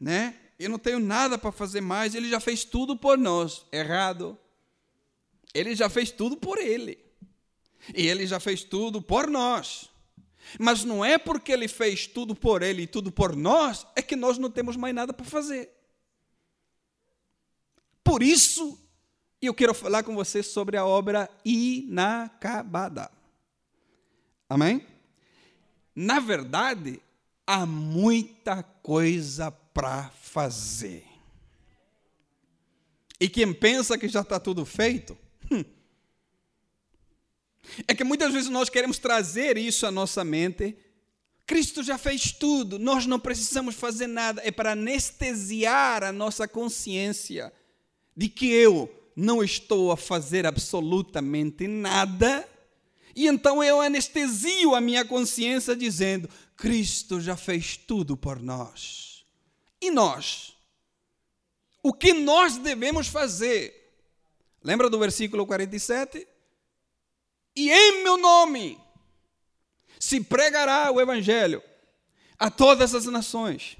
né? 0.00 0.34
Eu 0.58 0.68
não 0.68 0.78
tenho 0.78 0.98
nada 0.98 1.38
para 1.38 1.52
fazer 1.52 1.80
mais, 1.80 2.14
ele 2.14 2.28
já 2.28 2.40
fez 2.40 2.64
tudo 2.64 2.96
por 2.96 3.16
nós. 3.16 3.64
Errado. 3.72 4.36
Ele 5.54 5.74
já 5.74 5.88
fez 5.88 6.10
tudo 6.10 6.36
por 6.36 6.58
ele. 6.58 6.98
E 7.94 8.06
ele 8.06 8.26
já 8.26 8.40
fez 8.40 8.64
tudo 8.64 9.00
por 9.00 9.28
nós. 9.28 9.88
Mas 10.58 10.84
não 10.84 11.04
é 11.04 11.16
porque 11.16 11.52
ele 11.52 11.68
fez 11.68 12.06
tudo 12.06 12.34
por 12.34 12.62
ele 12.62 12.82
e 12.82 12.86
tudo 12.86 13.12
por 13.12 13.36
nós, 13.36 13.86
é 13.94 14.02
que 14.02 14.16
nós 14.16 14.38
não 14.38 14.50
temos 14.50 14.76
mais 14.76 14.94
nada 14.94 15.12
para 15.12 15.26
fazer. 15.26 15.70
Por 18.02 18.22
isso, 18.22 18.78
e 19.40 19.46
eu 19.46 19.54
quero 19.54 19.72
falar 19.72 20.02
com 20.02 20.14
você 20.14 20.42
sobre 20.42 20.76
a 20.76 20.84
obra 20.84 21.30
inacabada. 21.44 23.10
Amém? 24.48 24.84
Na 25.94 26.18
verdade, 26.18 27.00
há 27.46 27.64
muita 27.64 28.62
coisa 28.62 29.50
para 29.50 30.10
fazer. 30.10 31.04
E 33.20 33.28
quem 33.28 33.52
pensa 33.52 33.98
que 33.98 34.08
já 34.08 34.20
está 34.20 34.40
tudo 34.40 34.64
feito, 34.64 35.16
hum, 35.50 35.64
é 37.86 37.94
que 37.94 38.04
muitas 38.04 38.32
vezes 38.32 38.48
nós 38.48 38.68
queremos 38.68 38.98
trazer 38.98 39.56
isso 39.56 39.86
à 39.86 39.90
nossa 39.90 40.24
mente. 40.24 40.76
Cristo 41.46 41.82
já 41.82 41.96
fez 41.96 42.32
tudo, 42.32 42.78
nós 42.78 43.06
não 43.06 43.18
precisamos 43.20 43.74
fazer 43.74 44.06
nada. 44.06 44.42
É 44.44 44.50
para 44.50 44.72
anestesiar 44.72 46.02
a 46.02 46.12
nossa 46.12 46.46
consciência 46.46 47.52
de 48.16 48.28
que 48.28 48.50
eu 48.50 48.97
não 49.20 49.42
estou 49.42 49.90
a 49.90 49.96
fazer 49.96 50.46
absolutamente 50.46 51.66
nada, 51.66 52.48
e 53.16 53.26
então 53.26 53.64
eu 53.64 53.80
anestesio 53.80 54.76
a 54.76 54.80
minha 54.80 55.04
consciência 55.04 55.74
dizendo: 55.74 56.30
Cristo 56.56 57.20
já 57.20 57.36
fez 57.36 57.76
tudo 57.76 58.16
por 58.16 58.38
nós. 58.40 59.24
E 59.80 59.90
nós? 59.90 60.56
O 61.82 61.92
que 61.92 62.12
nós 62.12 62.58
devemos 62.58 63.08
fazer? 63.08 63.92
Lembra 64.62 64.88
do 64.88 65.00
versículo 65.00 65.44
47? 65.44 66.24
E 67.56 67.72
em 67.72 68.04
meu 68.04 68.16
nome 68.16 68.78
se 69.98 70.20
pregará 70.20 70.92
o 70.92 71.00
Evangelho 71.00 71.60
a 72.38 72.48
todas 72.52 72.94
as 72.94 73.06
nações. 73.06 73.76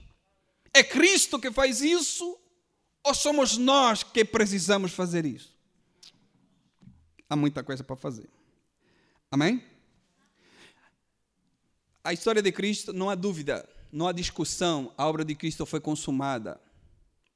É 0.74 0.82
Cristo 0.82 1.38
que 1.38 1.52
faz 1.52 1.80
isso 1.80 2.36
ou 3.08 3.14
somos 3.14 3.56
nós 3.56 4.02
que 4.02 4.22
precisamos 4.22 4.92
fazer 4.92 5.24
isso? 5.24 5.56
Há 7.28 7.34
muita 7.34 7.62
coisa 7.62 7.82
para 7.82 7.96
fazer. 7.96 8.28
Amém? 9.30 9.64
A 12.04 12.12
história 12.12 12.42
de 12.42 12.52
Cristo, 12.52 12.92
não 12.92 13.08
há 13.08 13.14
dúvida, 13.14 13.66
não 13.90 14.06
há 14.06 14.12
discussão, 14.12 14.92
a 14.96 15.06
obra 15.06 15.24
de 15.24 15.34
Cristo 15.34 15.64
foi 15.64 15.80
consumada. 15.80 16.60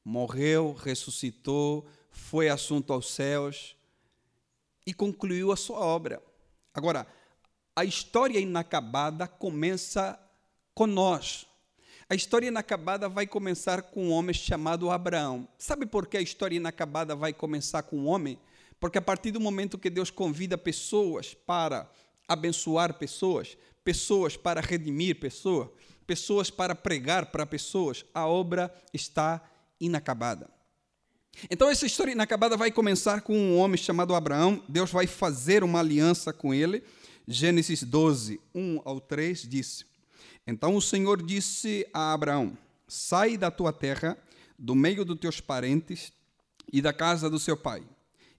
Morreu, 0.05 0.75
ressuscitou, 0.75 1.87
foi 2.11 2.51
assunto 2.51 2.93
aos 2.93 3.11
céus 3.11 3.75
e 4.87 4.93
concluiu 4.93 5.53
a 5.53 5.57
sua 5.57 5.81
obra. 5.81 6.23
Agora, 6.75 7.07
a 7.75 7.85
história 7.85 8.39
inacabada 8.39 9.27
começa 9.27 10.19
com 10.75 10.87
nós, 10.87 11.47
a 12.13 12.15
história 12.15 12.49
inacabada 12.49 13.09
vai 13.09 13.27
começar 13.27 13.81
com 13.81 14.09
um 14.09 14.11
homem 14.11 14.35
chamado 14.35 14.91
Abraão. 14.91 15.49
Sabe 15.57 15.87
por 15.87 16.07
que 16.07 16.19
a 16.19 16.21
história 16.21 16.55
inacabada 16.55 17.17
vai 17.17 17.33
começar 17.33 17.83
com 17.85 18.01
um 18.01 18.07
homem? 18.07 18.39
Porque 18.79 18.99
a 18.99 19.01
partir 19.01 19.31
do 19.31 19.41
momento 19.41 19.79
que 19.79 19.89
Deus 19.89 20.11
convida 20.11 20.59
pessoas 20.59 21.33
para 21.33 21.91
abençoar 22.29 22.93
pessoas, 22.99 23.57
pessoas 23.83 24.37
para 24.37 24.61
redimir 24.61 25.19
pessoas, 25.21 25.71
pessoas 26.07 26.51
para 26.51 26.75
pregar 26.75 27.33
para 27.33 27.47
pessoas, 27.47 28.05
a 28.13 28.27
obra 28.27 28.71
está 28.93 29.43
inacabada. 29.81 30.51
Então, 31.51 31.71
essa 31.71 31.87
história 31.87 32.13
inacabada 32.13 32.59
vai 32.59 32.71
começar 32.71 33.23
com 33.23 33.35
um 33.35 33.57
homem 33.57 33.79
chamado 33.79 34.15
Abraão. 34.15 34.63
Deus 34.69 34.91
vai 34.91 35.07
fazer 35.07 35.65
uma 35.65 35.79
aliança 35.79 36.31
com 36.31 36.53
ele. 36.53 36.85
Gênesis 37.27 37.83
12, 37.83 38.39
1 38.55 38.83
ao 38.85 39.01
3 39.01 39.49
diz: 39.49 39.87
então 40.47 40.75
o 40.75 40.83
Senhor 40.83 41.23
disse 41.23 41.87
a 41.93 42.13
Abraão: 42.13 42.57
Sai 42.87 43.37
da 43.37 43.51
tua 43.51 43.73
terra, 43.73 44.19
do 44.59 44.75
meio 44.75 45.05
dos 45.05 45.19
teus 45.19 45.41
parentes 45.41 46.13
e 46.73 46.83
da 46.83 46.93
casa 46.93 47.31
do 47.31 47.39
seu 47.39 47.57
pai, 47.57 47.83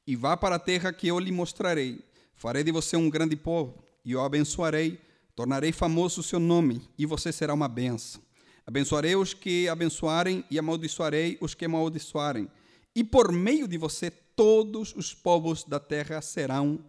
e 0.05 0.15
vá 0.15 0.35
para 0.35 0.55
a 0.55 0.59
terra 0.59 0.91
que 0.91 1.07
eu 1.07 1.19
lhe 1.19 1.31
mostrarei. 1.31 2.03
Farei 2.35 2.63
de 2.63 2.71
você 2.71 2.97
um 2.97 3.09
grande 3.09 3.35
povo, 3.35 3.83
e 4.03 4.15
o 4.15 4.21
abençoarei, 4.21 4.99
tornarei 5.35 5.71
famoso 5.71 6.21
o 6.21 6.23
seu 6.23 6.39
nome, 6.39 6.81
e 6.97 7.05
você 7.05 7.31
será 7.31 7.53
uma 7.53 7.67
benção. 7.67 8.21
Abençoarei 8.65 9.15
os 9.15 9.33
que 9.33 9.67
abençoarem, 9.69 10.43
e 10.49 10.59
amaldiçoarei 10.59 11.37
os 11.39 11.53
que 11.53 11.65
amaldiçoarem. 11.65 12.49
E 12.95 13.03
por 13.03 13.31
meio 13.31 13.67
de 13.67 13.77
você, 13.77 14.11
todos 14.11 14.93
os 14.95 15.13
povos 15.13 15.63
da 15.63 15.79
terra 15.79 16.21
serão 16.21 16.83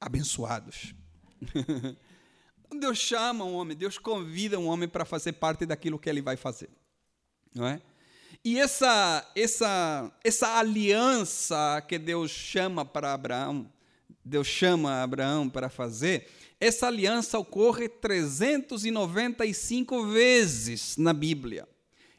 abençoados. 0.00 0.94
Deus 2.78 2.98
chama 2.98 3.44
um 3.44 3.54
homem, 3.54 3.76
Deus 3.76 3.98
convida 3.98 4.58
um 4.58 4.66
homem 4.66 4.88
para 4.88 5.04
fazer 5.04 5.32
parte 5.32 5.66
daquilo 5.66 5.98
que 5.98 6.08
ele 6.08 6.22
vai 6.22 6.36
fazer. 6.36 6.70
Não 7.54 7.66
é? 7.66 7.80
E 8.44 8.58
essa, 8.58 9.30
essa, 9.36 10.10
essa 10.24 10.58
aliança 10.58 11.84
que 11.86 11.98
Deus 11.98 12.30
chama 12.30 12.84
para 12.84 13.12
Abraão, 13.12 13.70
Deus 14.24 14.46
chama 14.46 15.02
Abraão 15.02 15.48
para 15.48 15.68
fazer, 15.68 16.28
essa 16.58 16.86
aliança 16.86 17.38
ocorre 17.38 17.88
395 17.88 20.06
vezes 20.06 20.96
na 20.96 21.12
Bíblia. 21.12 21.68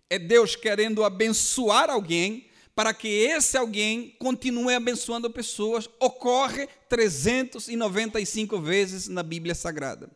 É 0.09 0.19
Deus 0.19 0.55
querendo 0.55 1.03
abençoar 1.03 1.89
alguém 1.89 2.47
para 2.75 2.93
que 2.93 3.07
esse 3.07 3.57
alguém 3.57 4.15
continue 4.19 4.73
abençoando 4.73 5.29
pessoas. 5.29 5.89
Ocorre 5.99 6.67
395 6.89 8.59
vezes 8.59 9.07
na 9.07 9.23
Bíblia 9.23 9.55
Sagrada. 9.55 10.09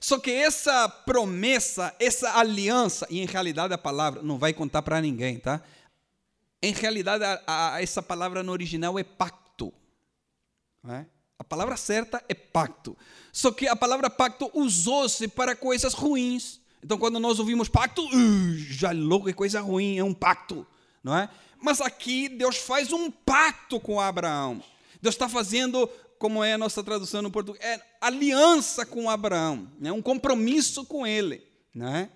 Só 0.00 0.18
que 0.18 0.30
essa 0.30 0.88
promessa, 0.88 1.94
essa 1.98 2.38
aliança, 2.38 3.06
e 3.10 3.20
em 3.20 3.26
realidade 3.26 3.72
a 3.72 3.78
palavra 3.78 4.22
não 4.22 4.38
vai 4.38 4.52
contar 4.52 4.82
para 4.82 5.00
ninguém, 5.00 5.38
tá? 5.38 5.62
Em 6.62 6.72
realidade, 6.72 7.24
a, 7.24 7.42
a, 7.46 7.82
essa 7.82 8.00
palavra 8.00 8.42
no 8.42 8.52
original 8.52 8.98
é 8.98 9.02
pacto. 9.02 9.72
É? 10.88 11.04
A 11.38 11.44
palavra 11.44 11.76
certa 11.76 12.22
é 12.28 12.34
pacto. 12.34 12.96
Só 13.32 13.50
que 13.50 13.66
a 13.66 13.74
palavra 13.74 14.08
pacto 14.08 14.48
usou-se 14.54 15.26
para 15.26 15.56
coisas 15.56 15.92
ruins. 15.92 16.60
Então, 16.82 16.98
quando 16.98 17.18
nós 17.18 17.40
ouvimos 17.40 17.68
pacto, 17.68 18.04
uh, 18.04 18.54
já 18.56 18.92
louco, 18.92 19.28
é 19.28 19.32
coisa 19.32 19.60
ruim, 19.60 19.98
é 19.98 20.04
um 20.04 20.14
pacto, 20.14 20.66
não 21.02 21.16
é? 21.16 21.28
Mas 21.60 21.80
aqui 21.80 22.28
Deus 22.28 22.56
faz 22.56 22.92
um 22.92 23.10
pacto 23.10 23.80
com 23.80 24.00
Abraão. 24.00 24.62
Deus 25.00 25.14
está 25.14 25.28
fazendo 25.28 25.88
como 26.22 26.44
é 26.44 26.52
a 26.52 26.58
nossa 26.58 26.84
tradução 26.84 27.20
no 27.20 27.32
português, 27.32 27.64
é 27.64 27.80
aliança 28.00 28.86
com 28.86 29.10
Abraão, 29.10 29.68
né? 29.80 29.90
um 29.90 30.00
compromisso 30.00 30.84
com 30.84 31.04
ele. 31.04 31.42
Né? 31.74 32.08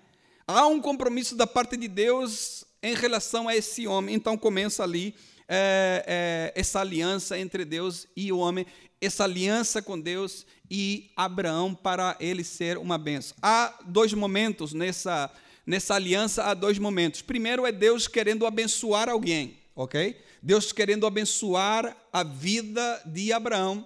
Há 0.47 0.65
um 0.65 0.79
compromisso 0.79 1.35
da 1.35 1.45
parte 1.45 1.75
de 1.75 1.89
Deus 1.89 2.63
em 2.81 2.95
relação 2.95 3.49
a 3.49 3.55
esse 3.57 3.85
homem. 3.85 4.15
Então 4.15 4.37
começa 4.37 4.81
ali 4.81 5.13
é, 5.45 6.05
é, 6.07 6.53
essa 6.57 6.79
aliança 6.79 7.37
entre 7.37 7.65
Deus 7.65 8.07
e 8.15 8.31
o 8.31 8.37
homem, 8.37 8.65
essa 9.01 9.25
aliança 9.25 9.81
com 9.81 9.99
Deus 9.99 10.45
e 10.71 11.11
Abraão 11.13 11.75
para 11.75 12.15
ele 12.17 12.45
ser 12.45 12.77
uma 12.77 12.97
benção. 12.97 13.35
Há 13.41 13.77
dois 13.87 14.13
momentos 14.13 14.71
nessa, 14.71 15.29
nessa 15.65 15.95
aliança, 15.95 16.45
há 16.45 16.53
dois 16.53 16.79
momentos. 16.79 17.21
Primeiro 17.21 17.65
é 17.65 17.73
Deus 17.73 18.07
querendo 18.07 18.45
abençoar 18.45 19.09
alguém, 19.09 19.57
ok? 19.75 20.15
Deus 20.41 20.71
querendo 20.71 21.05
abençoar 21.05 21.93
a 22.13 22.23
vida 22.23 23.01
de 23.05 23.33
Abraão. 23.33 23.85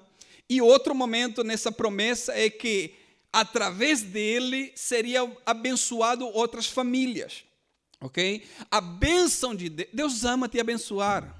E 0.52 0.62
outro 0.62 0.94
momento 0.94 1.46
nessa 1.46 1.72
promessa 1.72 2.38
é 2.38 2.50
que 2.50 2.94
através 3.32 4.02
dele 4.02 4.74
seria 4.76 5.22
abençoado 5.46 6.28
outras 6.28 6.66
famílias. 6.66 7.46
Ok? 8.02 8.46
A 8.70 8.82
bênção 8.82 9.56
de 9.56 9.70
Deus, 9.70 9.90
Deus 9.94 10.26
ama 10.26 10.50
te 10.50 10.60
abençoar. 10.60 11.34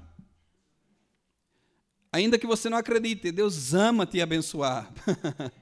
Ainda 2.10 2.38
que 2.38 2.46
você 2.46 2.70
não 2.70 2.78
acredite, 2.78 3.30
Deus 3.30 3.74
ama 3.74 4.06
te 4.06 4.18
abençoar. 4.18 4.90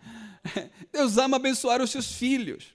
Deus 0.92 1.18
ama 1.18 1.36
abençoar 1.36 1.82
os 1.82 1.90
seus 1.90 2.12
filhos. 2.12 2.72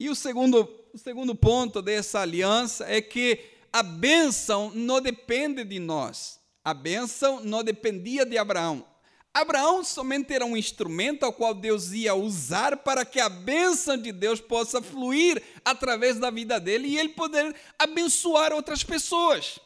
E 0.00 0.08
o 0.08 0.14
segundo, 0.14 0.66
o 0.94 0.96
segundo 0.96 1.34
ponto 1.34 1.82
dessa 1.82 2.20
aliança 2.20 2.86
é 2.88 3.02
que 3.02 3.44
a 3.70 3.82
bênção 3.82 4.72
não 4.74 5.02
depende 5.02 5.64
de 5.64 5.78
nós. 5.78 6.40
A 6.64 6.72
bênção 6.72 7.44
não 7.44 7.62
dependia 7.62 8.24
de 8.24 8.38
Abraão. 8.38 8.95
Abraão 9.36 9.84
somente 9.84 10.32
era 10.32 10.46
um 10.46 10.56
instrumento 10.56 11.22
ao 11.24 11.30
qual 11.30 11.52
Deus 11.52 11.92
ia 11.92 12.14
usar 12.14 12.78
para 12.78 13.04
que 13.04 13.20
a 13.20 13.28
bênção 13.28 13.94
de 13.94 14.10
Deus 14.10 14.40
possa 14.40 14.80
fluir 14.80 15.42
através 15.62 16.18
da 16.18 16.30
vida 16.30 16.58
dele 16.58 16.88
e 16.88 16.98
ele 16.98 17.10
poder 17.10 17.54
abençoar 17.78 18.54
outras 18.54 18.82
pessoas. 18.82 19.60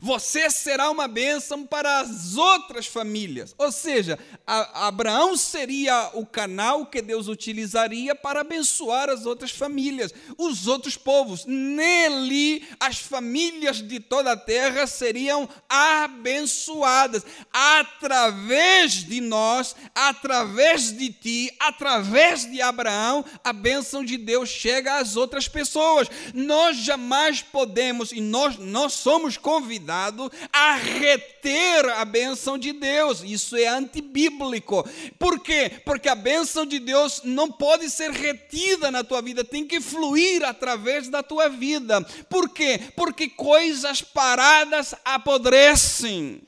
Você 0.00 0.50
será 0.50 0.90
uma 0.90 1.08
bênção 1.08 1.64
para 1.66 2.00
as 2.00 2.36
outras 2.36 2.86
famílias. 2.86 3.54
Ou 3.56 3.72
seja, 3.72 4.18
Abraão 4.46 5.36
seria 5.36 6.10
o 6.14 6.26
canal 6.26 6.86
que 6.86 7.00
Deus 7.00 7.28
utilizaria 7.28 8.14
para 8.14 8.40
abençoar 8.40 9.08
as 9.08 9.24
outras 9.26 9.50
famílias, 9.50 10.12
os 10.36 10.66
outros 10.66 10.96
povos. 10.96 11.44
Nele, 11.46 12.66
as 12.78 12.98
famílias 12.98 13.80
de 13.82 14.00
toda 14.00 14.32
a 14.32 14.36
terra 14.36 14.86
seriam 14.86 15.48
abençoadas. 15.68 17.24
Através 17.52 19.04
de 19.04 19.20
nós, 19.20 19.74
através 19.94 20.92
de 20.92 21.10
ti, 21.10 21.54
através 21.58 22.50
de 22.50 22.60
Abraão, 22.60 23.24
a 23.42 23.52
bênção 23.52 24.04
de 24.04 24.16
Deus 24.16 24.48
chega 24.48 24.98
às 24.98 25.16
outras 25.16 25.48
pessoas. 25.48 26.08
Nós 26.34 26.76
jamais 26.76 27.40
podemos, 27.40 28.12
e 28.12 28.20
nós, 28.20 28.58
nós 28.58 28.92
somos 28.92 29.36
convidados 29.36 29.85
convidado 29.86 30.32
a 30.52 30.74
reter 30.74 31.88
a 31.90 32.04
bênção 32.04 32.58
de 32.58 32.72
Deus. 32.72 33.22
Isso 33.22 33.56
é 33.56 33.68
antibíblico. 33.68 34.84
Por 35.18 35.38
quê? 35.40 35.80
Porque 35.84 36.08
a 36.08 36.14
bênção 36.14 36.66
de 36.66 36.80
Deus 36.80 37.22
não 37.24 37.50
pode 37.50 37.88
ser 37.88 38.10
retida 38.10 38.90
na 38.90 39.04
tua 39.04 39.22
vida, 39.22 39.44
tem 39.44 39.66
que 39.66 39.80
fluir 39.80 40.42
através 40.42 41.08
da 41.08 41.22
tua 41.22 41.48
vida. 41.48 42.02
Por 42.28 42.50
quê? 42.50 42.80
Porque 42.96 43.28
coisas 43.28 44.02
paradas 44.02 44.94
apodrecem. 45.04 46.42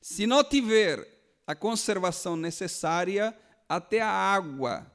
Se 0.00 0.26
não 0.26 0.42
tiver 0.42 1.06
a 1.46 1.54
conservação 1.54 2.36
necessária, 2.36 3.36
até 3.68 4.00
a 4.00 4.10
água, 4.10 4.90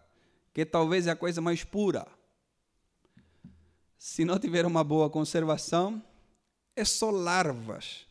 que 0.54 0.66
talvez 0.66 1.06
é 1.08 1.12
a 1.12 1.16
coisa 1.16 1.42
mais 1.42 1.64
pura, 1.64 2.08
se 3.98 4.24
não 4.24 4.40
tiver 4.40 4.66
uma 4.66 4.84
boa 4.84 5.10
conservação, 5.10 6.02
é 6.78 6.86
só 6.86 7.10
larvas. 7.10 8.06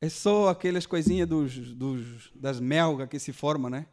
É 0.00 0.08
só 0.08 0.48
aquelas 0.48 0.86
coisinhas 0.86 1.28
dos, 1.28 1.74
dos, 1.74 2.30
das 2.34 2.58
melgas 2.58 3.08
que 3.08 3.18
se 3.18 3.32
formam, 3.32 3.70
né? 3.70 3.86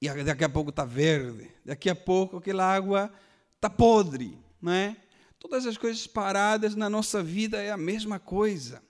E 0.00 0.08
daqui 0.22 0.44
a 0.44 0.48
pouco 0.48 0.70
está 0.70 0.84
verde. 0.84 1.50
Daqui 1.64 1.90
a 1.90 1.94
pouco 1.94 2.38
aquela 2.38 2.64
água 2.64 3.12
está 3.56 3.68
podre, 3.68 4.38
não 4.62 4.72
é? 4.72 4.96
Todas 5.38 5.66
as 5.66 5.76
coisas 5.76 6.06
paradas 6.06 6.74
na 6.74 6.88
nossa 6.88 7.22
vida 7.22 7.60
é 7.60 7.70
a 7.70 7.76
mesma 7.76 8.18
coisa. 8.18 8.82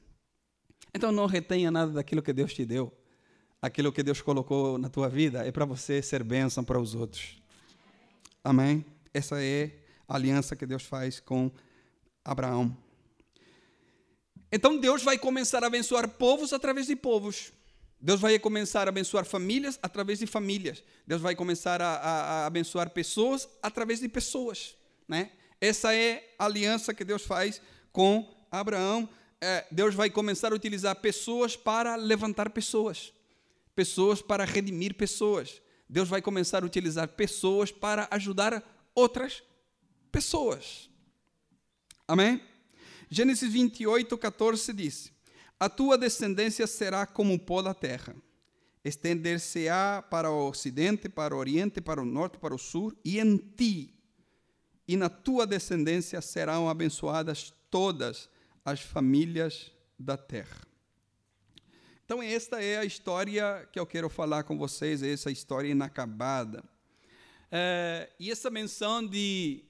Então 0.94 1.10
não 1.10 1.26
retenha 1.26 1.70
nada 1.70 1.92
daquilo 1.92 2.22
que 2.22 2.32
Deus 2.32 2.52
te 2.54 2.64
deu. 2.64 2.92
Aquilo 3.60 3.92
que 3.92 4.02
Deus 4.02 4.20
colocou 4.20 4.78
na 4.78 4.88
tua 4.88 5.08
vida 5.08 5.46
é 5.46 5.50
para 5.50 5.64
você 5.64 6.00
ser 6.00 6.22
bênção 6.22 6.62
para 6.62 6.78
os 6.78 6.94
outros. 6.94 7.42
Amém? 8.44 8.84
Essa 9.12 9.42
é 9.42 9.72
a 10.06 10.14
aliança 10.14 10.54
que 10.54 10.64
Deus 10.66 10.84
faz 10.84 11.20
com 11.20 11.50
Abraão. 12.24 12.87
Então 14.50 14.78
Deus 14.78 15.02
vai 15.02 15.18
começar 15.18 15.62
a 15.62 15.66
abençoar 15.66 16.08
povos 16.08 16.52
através 16.52 16.86
de 16.86 16.96
povos. 16.96 17.52
Deus 18.00 18.20
vai 18.20 18.38
começar 18.38 18.86
a 18.86 18.90
abençoar 18.90 19.24
famílias 19.24 19.78
através 19.82 20.20
de 20.20 20.26
famílias. 20.26 20.82
Deus 21.06 21.20
vai 21.20 21.34
começar 21.34 21.82
a, 21.82 21.96
a, 21.96 22.20
a 22.20 22.46
abençoar 22.46 22.90
pessoas 22.90 23.48
através 23.62 24.00
de 24.00 24.08
pessoas. 24.08 24.76
Né? 25.06 25.32
Essa 25.60 25.94
é 25.94 26.34
a 26.38 26.44
aliança 26.44 26.94
que 26.94 27.04
Deus 27.04 27.24
faz 27.24 27.60
com 27.92 28.46
Abraão. 28.50 29.08
É, 29.40 29.66
Deus 29.70 29.94
vai 29.94 30.10
começar 30.10 30.52
a 30.52 30.54
utilizar 30.54 30.96
pessoas 30.96 31.56
para 31.56 31.96
levantar 31.96 32.50
pessoas, 32.50 33.12
pessoas 33.74 34.22
para 34.22 34.44
redimir 34.44 34.94
pessoas. 34.94 35.60
Deus 35.88 36.08
vai 36.08 36.22
começar 36.22 36.62
a 36.62 36.66
utilizar 36.66 37.08
pessoas 37.08 37.72
para 37.72 38.06
ajudar 38.10 38.62
outras 38.94 39.42
pessoas. 40.12 40.88
Amém? 42.06 42.40
Gênesis 43.10 43.52
28, 43.52 44.16
14 44.16 44.72
diz: 44.72 45.12
A 45.58 45.68
tua 45.68 45.96
descendência 45.96 46.66
será 46.66 47.06
como 47.06 47.34
o 47.34 47.38
pó 47.38 47.62
da 47.62 47.74
terra. 47.74 48.14
Estender-se-á 48.84 50.02
para 50.02 50.30
o 50.30 50.48
ocidente, 50.48 51.08
para 51.08 51.34
o 51.34 51.38
oriente, 51.38 51.80
para 51.80 52.00
o 52.00 52.04
norte, 52.04 52.38
para 52.38 52.54
o 52.54 52.58
sul, 52.58 52.96
e 53.04 53.18
em 53.18 53.36
ti 53.36 53.98
e 54.88 54.96
na 54.96 55.10
tua 55.10 55.46
descendência 55.46 56.18
serão 56.22 56.66
abençoadas 56.66 57.52
todas 57.70 58.30
as 58.64 58.80
famílias 58.80 59.70
da 59.98 60.16
terra. 60.16 60.66
Então, 62.06 62.22
esta 62.22 62.62
é 62.62 62.78
a 62.78 62.86
história 62.86 63.68
que 63.70 63.78
eu 63.78 63.86
quero 63.86 64.08
falar 64.08 64.44
com 64.44 64.56
vocês, 64.56 65.02
essa 65.02 65.30
história 65.30 65.68
inacabada. 65.68 66.64
É, 67.52 68.10
e 68.18 68.30
essa 68.30 68.48
menção 68.48 69.06
de 69.06 69.62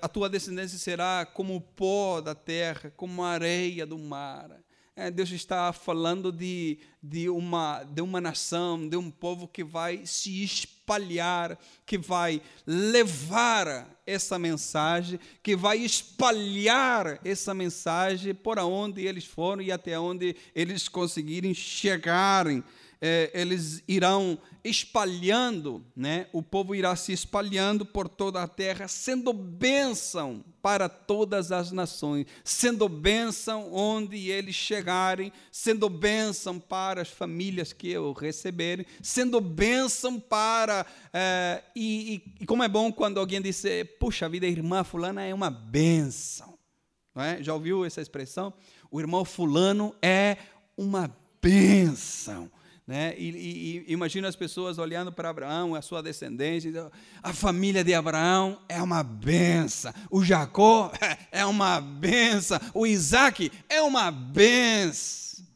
a 0.00 0.08
tua 0.08 0.28
descendência 0.28 0.78
será 0.78 1.26
como 1.26 1.56
o 1.56 1.60
pó 1.60 2.20
da 2.20 2.34
terra, 2.34 2.92
como 2.96 3.22
a 3.22 3.30
areia 3.30 3.84
do 3.84 3.98
mar. 3.98 4.50
É, 4.96 5.10
Deus 5.10 5.32
está 5.32 5.72
falando 5.72 6.30
de, 6.30 6.78
de, 7.02 7.28
uma, 7.28 7.82
de 7.82 8.00
uma 8.00 8.20
nação, 8.20 8.88
de 8.88 8.96
um 8.96 9.10
povo 9.10 9.48
que 9.48 9.64
vai 9.64 10.06
se 10.06 10.44
espalhar, 10.44 11.58
que 11.84 11.98
vai 11.98 12.40
levar 12.64 13.90
essa 14.06 14.38
mensagem, 14.38 15.18
que 15.42 15.56
vai 15.56 15.78
espalhar 15.78 17.18
essa 17.24 17.52
mensagem 17.52 18.32
por 18.32 18.56
onde 18.60 19.04
eles 19.04 19.24
foram 19.24 19.62
e 19.62 19.72
até 19.72 19.98
onde 19.98 20.36
eles 20.54 20.88
conseguirem 20.88 21.52
chegarem 21.52 22.62
é, 23.06 23.30
eles 23.34 23.84
irão 23.86 24.38
espalhando, 24.64 25.84
né? 25.94 26.26
o 26.32 26.42
povo 26.42 26.74
irá 26.74 26.96
se 26.96 27.12
espalhando 27.12 27.84
por 27.84 28.08
toda 28.08 28.42
a 28.42 28.48
terra, 28.48 28.88
sendo 28.88 29.30
bênção 29.30 30.42
para 30.62 30.88
todas 30.88 31.52
as 31.52 31.70
nações, 31.70 32.24
sendo 32.42 32.88
bênção 32.88 33.70
onde 33.74 34.30
eles 34.30 34.54
chegarem, 34.54 35.30
sendo 35.52 35.90
bênção 35.90 36.58
para 36.58 37.02
as 37.02 37.10
famílias 37.10 37.74
que 37.74 37.94
o 37.98 38.14
receberem, 38.14 38.86
sendo 39.02 39.38
bênção 39.38 40.18
para. 40.18 40.86
É, 41.12 41.62
e, 41.76 42.22
e, 42.40 42.46
como 42.46 42.62
é 42.62 42.68
bom 42.68 42.90
quando 42.90 43.20
alguém 43.20 43.42
diz: 43.42 43.62
puxa 44.00 44.30
vida, 44.30 44.46
irmã 44.46 44.82
Fulana 44.82 45.22
é 45.22 45.34
uma 45.34 45.50
bênção. 45.50 46.58
É? 47.14 47.42
Já 47.42 47.52
ouviu 47.52 47.84
essa 47.84 48.00
expressão? 48.00 48.54
O 48.90 48.98
irmão 48.98 49.26
Fulano 49.26 49.94
é 50.00 50.38
uma 50.74 51.14
bênção. 51.42 52.50
Né? 52.86 53.14
E, 53.18 53.84
e, 53.88 53.92
imagina 53.92 54.28
as 54.28 54.36
pessoas 54.36 54.76
olhando 54.76 55.10
para 55.10 55.30
Abraão, 55.30 55.74
a 55.74 55.80
sua 55.80 56.02
descendência, 56.02 56.92
a 57.22 57.32
família 57.32 57.82
de 57.82 57.94
Abraão 57.94 58.62
é 58.68 58.82
uma 58.82 59.02
benção, 59.02 59.92
o 60.10 60.22
Jacó 60.22 60.92
é 61.32 61.46
uma 61.46 61.80
benção, 61.80 62.60
o 62.74 62.86
Isaac 62.86 63.50
é 63.70 63.80
uma 63.80 64.10
benção. 64.10 65.46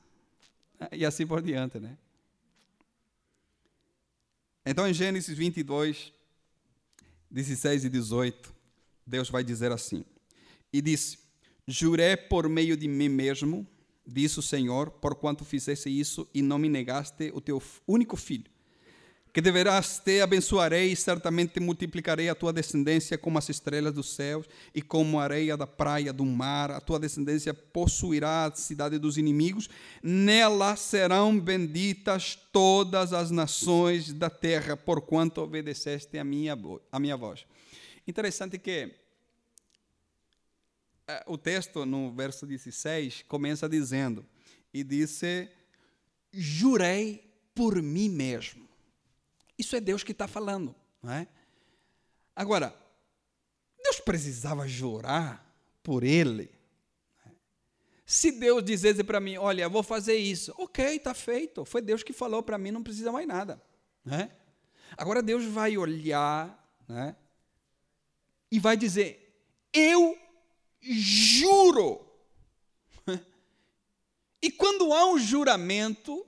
E 0.92 1.04
assim 1.04 1.26
por 1.26 1.42
diante, 1.42 1.78
né? 1.78 1.98
Então 4.64 4.88
em 4.88 4.94
Gênesis 4.94 5.36
22, 5.36 6.12
16 7.30 7.84
e 7.84 7.88
18, 7.90 8.54
Deus 9.06 9.28
vai 9.28 9.44
dizer 9.44 9.70
assim: 9.72 10.04
E 10.72 10.80
disse: 10.80 11.18
Jurei 11.66 12.16
por 12.16 12.48
meio 12.48 12.76
de 12.76 12.88
mim 12.88 13.08
mesmo 13.08 13.66
disse 14.08 14.38
o 14.38 14.42
Senhor, 14.42 14.90
porquanto 14.90 15.44
fizeste 15.44 15.88
isso 15.88 16.26
e 16.32 16.40
não 16.40 16.58
me 16.58 16.68
negaste 16.68 17.30
o 17.34 17.40
teu 17.40 17.62
único 17.86 18.16
filho, 18.16 18.50
que 19.32 19.42
deverás 19.42 19.98
te 19.98 20.20
abençoarei 20.20 20.90
e 20.90 20.96
certamente 20.96 21.60
multiplicarei 21.60 22.28
a 22.28 22.34
tua 22.34 22.52
descendência 22.52 23.18
como 23.18 23.36
as 23.38 23.48
estrelas 23.48 23.92
dos 23.92 24.14
céus 24.14 24.46
e 24.74 24.80
como 24.80 25.20
a 25.20 25.24
areia 25.24 25.56
da 25.56 25.66
praia 25.66 26.12
do 26.12 26.24
mar. 26.24 26.70
A 26.70 26.80
tua 26.80 26.98
descendência 26.98 27.52
possuirá 27.52 28.46
a 28.46 28.54
cidade 28.56 28.98
dos 28.98 29.18
inimigos. 29.18 29.68
Nela 30.02 30.74
serão 30.76 31.38
benditas 31.38 32.38
todas 32.50 33.12
as 33.12 33.30
nações 33.30 34.12
da 34.12 34.30
terra, 34.30 34.76
porquanto 34.76 35.42
obedeceste 35.42 36.18
a 36.18 36.24
minha, 36.24 36.58
a 36.90 36.98
minha 36.98 37.16
voz. 37.16 37.44
Interessante 38.08 38.58
que 38.58 38.90
o 41.26 41.38
texto, 41.38 41.86
no 41.86 42.12
verso 42.12 42.46
16, 42.46 43.24
começa 43.28 43.68
dizendo: 43.68 44.26
E 44.72 44.84
disse, 44.84 45.50
jurei 46.32 47.24
por 47.54 47.80
mim 47.82 48.08
mesmo. 48.08 48.68
Isso 49.58 49.74
é 49.74 49.80
Deus 49.80 50.04
que 50.04 50.12
está 50.12 50.28
falando, 50.28 50.74
não 51.02 51.12
é? 51.12 51.26
Agora, 52.36 52.74
Deus 53.82 53.98
precisava 54.00 54.68
jurar 54.68 55.44
por 55.82 56.04
ele. 56.04 56.50
Se 58.06 58.30
Deus 58.30 58.62
dissesse 58.62 59.02
para 59.02 59.20
mim, 59.20 59.36
olha, 59.36 59.68
vou 59.68 59.82
fazer 59.82 60.16
isso, 60.16 60.54
ok, 60.56 60.96
está 60.96 61.12
feito. 61.12 61.64
Foi 61.64 61.82
Deus 61.82 62.02
que 62.02 62.12
falou 62.12 62.42
para 62.42 62.56
mim, 62.56 62.70
não 62.70 62.82
precisa 62.82 63.12
mais 63.12 63.26
nada. 63.26 63.60
Né? 64.04 64.30
Agora 64.96 65.22
Deus 65.22 65.44
vai 65.44 65.76
olhar 65.76 66.72
né, 66.88 67.16
e 68.50 68.58
vai 68.58 68.76
dizer, 68.76 69.44
eu 69.72 70.16
juro. 70.80 72.06
E 74.40 74.52
quando 74.52 74.92
há 74.92 75.04
um 75.04 75.18
juramento, 75.18 76.24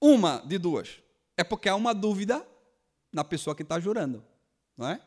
uma 0.00 0.38
de 0.38 0.56
duas. 0.56 1.02
É 1.36 1.42
porque 1.42 1.68
há 1.68 1.74
uma 1.74 1.92
dúvida 1.92 2.46
na 3.12 3.24
pessoa 3.24 3.56
que 3.56 3.62
está 3.62 3.80
jurando, 3.80 4.24
não 4.76 4.86
é? 4.88 5.00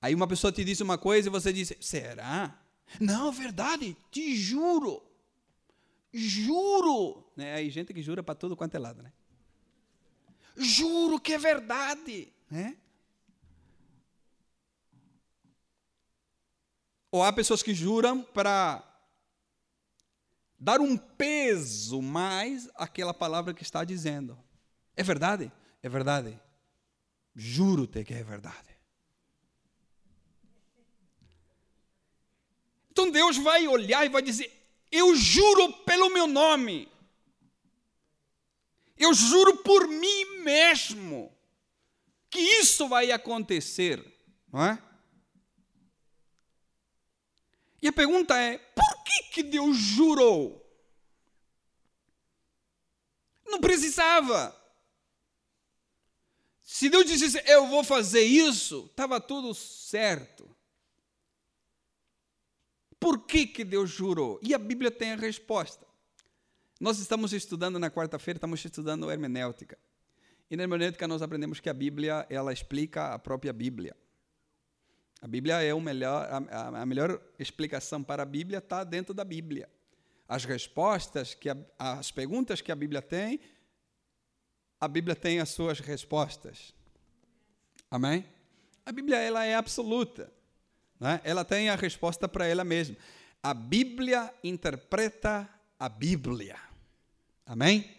Aí 0.00 0.14
uma 0.14 0.28
pessoa 0.28 0.52
te 0.52 0.62
diz 0.62 0.80
uma 0.80 0.98
coisa 0.98 1.28
e 1.28 1.30
você 1.30 1.52
diz: 1.52 1.72
será? 1.80 2.62
Não, 3.00 3.32
verdade, 3.32 3.96
te 4.10 4.36
juro. 4.36 5.02
Juro. 6.12 7.24
Né? 7.36 7.54
Aí 7.54 7.70
gente 7.70 7.92
que 7.92 8.02
jura 8.02 8.22
para 8.22 8.34
tudo 8.34 8.56
quanto 8.56 8.74
é 8.74 8.78
lado, 8.78 9.02
né? 9.02 9.12
Juro 10.56 11.18
que 11.18 11.32
é 11.32 11.38
verdade. 11.38 12.32
Né? 12.50 12.76
Ou 17.16 17.22
há 17.22 17.32
pessoas 17.32 17.62
que 17.62 17.72
juram 17.72 18.22
para 18.22 18.84
dar 20.60 20.82
um 20.82 20.98
peso 20.98 22.02
mais 22.02 22.68
àquela 22.74 23.14
palavra 23.14 23.54
que 23.54 23.62
está 23.62 23.84
dizendo. 23.84 24.38
É 24.94 25.02
verdade? 25.02 25.50
É 25.82 25.88
verdade. 25.88 26.38
Juro-te 27.34 28.04
que 28.04 28.12
é 28.12 28.22
verdade. 28.22 28.76
Então 32.90 33.10
Deus 33.10 33.38
vai 33.38 33.66
olhar 33.66 34.04
e 34.04 34.10
vai 34.10 34.20
dizer: 34.20 34.52
Eu 34.92 35.16
juro 35.16 35.72
pelo 35.84 36.10
meu 36.10 36.26
nome. 36.26 36.86
Eu 38.94 39.14
juro 39.14 39.56
por 39.58 39.88
mim 39.88 40.42
mesmo 40.42 41.34
que 42.28 42.40
isso 42.40 42.86
vai 42.88 43.10
acontecer, 43.10 44.04
não 44.52 44.62
é? 44.62 44.85
E 47.86 47.88
a 47.88 47.92
pergunta 47.92 48.36
é: 48.36 48.58
por 48.58 49.04
que, 49.04 49.22
que 49.30 49.42
Deus 49.44 49.76
jurou? 49.76 50.60
Não 53.46 53.60
precisava. 53.60 54.60
Se 56.64 56.88
Deus 56.88 57.06
dissesse, 57.06 57.40
eu 57.46 57.68
vou 57.68 57.84
fazer 57.84 58.22
isso, 58.22 58.88
estava 58.90 59.20
tudo 59.20 59.54
certo. 59.54 60.50
Por 62.98 63.20
que, 63.20 63.46
que 63.46 63.62
Deus 63.62 63.88
jurou? 63.88 64.40
E 64.42 64.52
a 64.52 64.58
Bíblia 64.58 64.90
tem 64.90 65.12
a 65.12 65.16
resposta. 65.16 65.86
Nós 66.80 66.98
estamos 66.98 67.32
estudando 67.32 67.78
na 67.78 67.88
quarta-feira, 67.88 68.36
estamos 68.36 68.64
estudando 68.64 69.08
hermenêutica. 69.08 69.78
E 70.50 70.56
na 70.56 70.64
hermenêutica 70.64 71.06
nós 71.06 71.22
aprendemos 71.22 71.60
que 71.60 71.70
a 71.70 71.74
Bíblia, 71.74 72.26
ela 72.28 72.52
explica 72.52 73.14
a 73.14 73.18
própria 73.18 73.52
Bíblia. 73.52 73.96
A 75.20 75.26
Bíblia 75.26 75.62
é 75.62 75.72
o 75.72 75.80
melhor, 75.80 76.28
a, 76.30 76.82
a 76.82 76.86
melhor 76.86 77.20
explicação 77.38 78.02
para 78.02 78.22
a 78.22 78.26
Bíblia 78.26 78.58
está 78.58 78.84
dentro 78.84 79.14
da 79.14 79.24
Bíblia. 79.24 79.68
As 80.28 80.44
respostas, 80.44 81.34
que 81.34 81.48
a, 81.48 81.56
as 81.78 82.10
perguntas 82.10 82.60
que 82.60 82.70
a 82.70 82.76
Bíblia 82.76 83.00
tem, 83.00 83.40
a 84.80 84.86
Bíblia 84.86 85.16
tem 85.16 85.40
as 85.40 85.48
suas 85.48 85.80
respostas. 85.80 86.74
Amém? 87.90 88.24
A 88.84 88.92
Bíblia 88.92 89.16
ela 89.16 89.44
é 89.44 89.54
absoluta. 89.54 90.30
Né? 91.00 91.20
Ela 91.24 91.44
tem 91.44 91.68
a 91.68 91.76
resposta 91.76 92.28
para 92.28 92.46
ela 92.46 92.64
mesma. 92.64 92.96
A 93.42 93.54
Bíblia 93.54 94.32
interpreta 94.42 95.48
a 95.78 95.88
Bíblia. 95.88 96.56
Amém? 97.44 97.90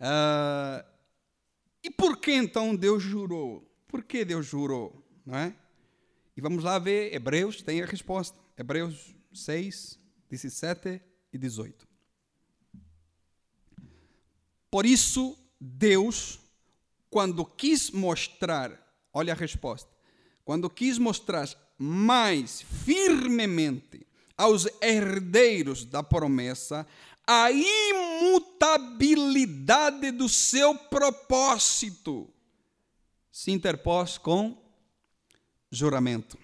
Uh, 0.00 0.84
e 1.82 1.90
por 1.90 2.18
que 2.18 2.32
então 2.32 2.74
Deus 2.74 3.02
jurou? 3.02 3.62
Por 3.86 4.02
que 4.02 4.24
Deus 4.24 4.46
jurou? 4.46 5.04
Não 5.24 5.36
é? 5.36 5.54
E 6.36 6.40
vamos 6.40 6.62
lá 6.62 6.78
ver, 6.78 7.12
Hebreus 7.14 7.62
tem 7.62 7.82
a 7.82 7.86
resposta. 7.86 8.38
Hebreus 8.58 9.16
6, 9.32 9.98
17 10.28 11.00
e 11.32 11.38
18. 11.38 11.88
Por 14.70 14.84
isso, 14.84 15.38
Deus, 15.58 16.38
quando 17.08 17.42
quis 17.44 17.90
mostrar, 17.90 18.78
olha 19.12 19.32
a 19.32 19.36
resposta, 19.36 19.88
quando 20.44 20.68
quis 20.68 20.98
mostrar 20.98 21.48
mais 21.78 22.60
firmemente 22.60 24.06
aos 24.36 24.66
herdeiros 24.82 25.86
da 25.86 26.02
promessa 26.02 26.86
a 27.26 27.50
imutabilidade 27.50 30.10
do 30.10 30.28
seu 30.28 30.74
propósito, 30.74 32.28
se 33.32 33.50
interpôs 33.50 34.18
com 34.18 34.65
juramento. 35.70 36.38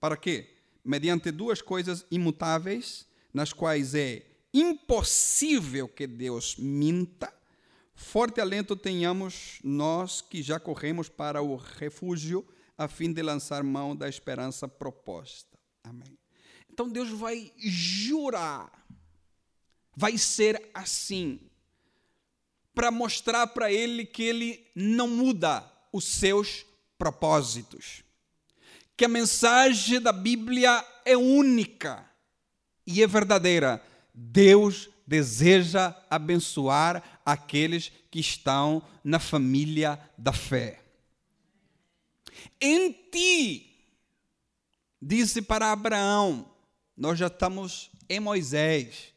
Para 0.00 0.16
quê? 0.16 0.54
Mediante 0.84 1.30
duas 1.30 1.60
coisas 1.60 2.06
imutáveis, 2.10 3.06
nas 3.32 3.52
quais 3.52 3.94
é 3.94 4.24
impossível 4.52 5.88
que 5.88 6.06
Deus 6.06 6.56
minta, 6.56 7.32
Forte 8.00 8.40
alento 8.40 8.76
tenhamos 8.76 9.58
nós 9.64 10.20
que 10.20 10.40
já 10.40 10.60
corremos 10.60 11.08
para 11.08 11.42
o 11.42 11.56
refúgio, 11.56 12.46
a 12.78 12.86
fim 12.86 13.12
de 13.12 13.20
lançar 13.20 13.64
mão 13.64 13.94
da 13.94 14.08
esperança 14.08 14.68
proposta. 14.68 15.58
Amém. 15.82 16.16
Então 16.72 16.88
Deus 16.88 17.10
vai 17.10 17.52
jurar, 17.58 18.70
vai 19.96 20.16
ser 20.16 20.70
assim, 20.72 21.40
para 22.72 22.92
mostrar 22.92 23.48
para 23.48 23.70
ele 23.72 24.06
que 24.06 24.22
ele 24.22 24.70
não 24.76 25.08
muda 25.08 25.68
os 25.92 26.04
seus 26.04 26.64
propósitos, 26.96 28.04
que 28.98 29.04
a 29.04 29.08
mensagem 29.08 30.00
da 30.00 30.10
Bíblia 30.10 30.84
é 31.04 31.16
única 31.16 32.04
e 32.84 33.00
é 33.00 33.06
verdadeira. 33.06 33.80
Deus 34.12 34.90
deseja 35.06 35.94
abençoar 36.10 37.20
aqueles 37.24 37.92
que 38.10 38.18
estão 38.18 38.82
na 39.04 39.20
família 39.20 40.00
da 40.18 40.32
fé. 40.32 40.80
Em 42.60 42.90
ti, 42.92 43.70
disse 45.00 45.42
para 45.42 45.70
Abraão, 45.70 46.50
nós 46.96 47.20
já 47.20 47.28
estamos 47.28 47.92
em 48.08 48.18
Moisés. 48.18 49.14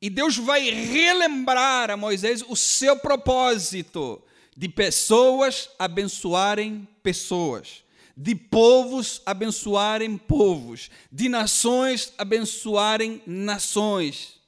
E 0.00 0.08
Deus 0.08 0.36
vai 0.36 0.70
relembrar 0.70 1.90
a 1.90 1.96
Moisés 1.96 2.40
o 2.46 2.54
seu 2.54 2.96
propósito 2.96 4.22
de 4.56 4.68
pessoas 4.68 5.68
abençoarem 5.76 6.86
pessoas, 7.02 7.82
de 8.16 8.34
povos 8.34 9.20
abençoarem 9.26 10.16
povos, 10.16 10.90
de 11.12 11.28
nações 11.28 12.14
abençoarem 12.16 13.22
nações. 13.26 14.40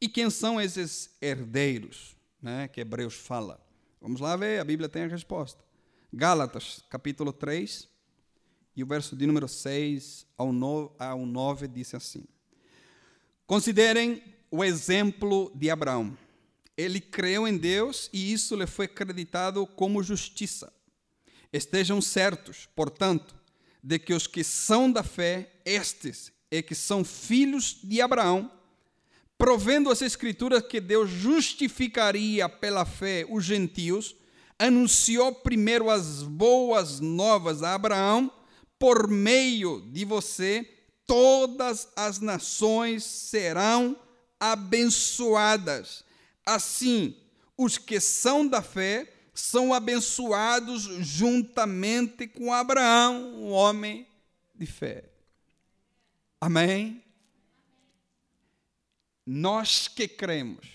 E 0.00 0.08
quem 0.08 0.28
são 0.28 0.60
esses 0.60 1.10
herdeiros 1.22 2.16
né, 2.42 2.66
que 2.68 2.80
Hebreus 2.80 3.14
fala? 3.14 3.64
Vamos 4.00 4.20
lá 4.20 4.36
ver, 4.36 4.60
a 4.60 4.64
Bíblia 4.64 4.88
tem 4.88 5.04
a 5.04 5.08
resposta. 5.08 5.64
Gálatas, 6.12 6.82
capítulo 6.90 7.32
3, 7.32 7.88
e 8.74 8.82
o 8.82 8.86
verso 8.86 9.16
de 9.16 9.26
número 9.26 9.48
6 9.48 10.26
ao 10.36 10.52
9, 10.52 10.94
ao 10.98 11.24
9 11.24 11.68
diz 11.68 11.94
assim: 11.94 12.24
Considerem 13.46 14.22
o 14.50 14.62
exemplo 14.62 15.50
de 15.54 15.70
Abraão. 15.70 16.16
Ele 16.76 17.00
creu 17.00 17.48
em 17.48 17.56
Deus 17.56 18.10
e 18.12 18.32
isso 18.32 18.54
lhe 18.54 18.66
foi 18.66 18.84
acreditado 18.84 19.66
como 19.66 20.02
justiça. 20.02 20.72
Estejam 21.56 22.02
certos, 22.02 22.68
portanto, 22.76 23.34
de 23.82 23.98
que 23.98 24.12
os 24.12 24.26
que 24.26 24.44
são 24.44 24.92
da 24.92 25.02
fé, 25.02 25.50
estes 25.64 26.30
é 26.50 26.60
que 26.60 26.74
são 26.74 27.02
filhos 27.02 27.78
de 27.82 28.02
Abraão, 28.02 28.52
provendo 29.38 29.90
as 29.90 30.02
Escrituras 30.02 30.62
que 30.62 30.80
Deus 30.80 31.08
justificaria 31.08 32.46
pela 32.46 32.84
fé 32.84 33.24
os 33.30 33.42
gentios, 33.42 34.14
anunciou 34.58 35.32
primeiro 35.32 35.88
as 35.88 36.22
boas 36.22 37.00
novas 37.00 37.62
a 37.62 37.72
Abraão, 37.72 38.30
por 38.78 39.08
meio 39.08 39.80
de 39.90 40.04
você, 40.04 40.68
todas 41.06 41.88
as 41.96 42.20
nações 42.20 43.02
serão 43.02 43.96
abençoadas. 44.38 46.04
Assim, 46.44 47.16
os 47.56 47.78
que 47.78 47.98
são 47.98 48.46
da 48.46 48.60
fé 48.60 49.10
são 49.36 49.74
abençoados 49.74 50.82
juntamente 51.00 52.26
com 52.26 52.52
Abraão, 52.52 53.34
um 53.34 53.52
homem 53.52 54.06
de 54.54 54.64
fé. 54.64 55.04
Amém? 56.40 57.02
Nós 59.26 59.88
que 59.88 60.08
cremos, 60.08 60.66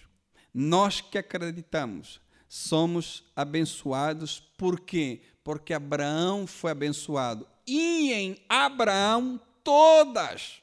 nós 0.54 1.02
que 1.02 1.18
acreditamos, 1.18 2.22
somos 2.48 3.24
abençoados 3.36 4.40
por 4.58 4.80
quê? 4.80 5.22
Porque 5.44 5.74
Abraão 5.74 6.46
foi 6.46 6.70
abençoado. 6.72 7.48
E 7.66 8.14
em 8.14 8.38
Abraão 8.48 9.42
todas. 9.64 10.62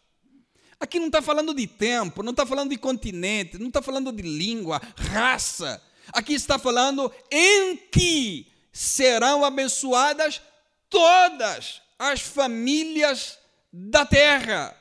Aqui 0.79 1.01
não 1.01 1.07
está 1.07 1.21
falando 1.21 1.53
de 1.53 1.67
tempo, 1.67 2.23
não 2.23 2.31
está 2.31 2.47
falando 2.47 2.71
de 2.71 2.77
continente, 2.77 3.59
não 3.59 3.67
está 3.67 3.83
falando 3.83 4.13
de 4.13 4.23
língua, 4.23 4.81
raça. 4.97 5.83
Aqui 6.13 6.35
está 6.35 6.59
falando 6.59 7.13
em 7.31 7.77
que 7.77 8.51
serão 8.73 9.45
abençoadas 9.45 10.41
todas 10.89 11.83
as 11.99 12.21
famílias 12.21 13.39
da 13.73 14.07
terra. 14.07 14.77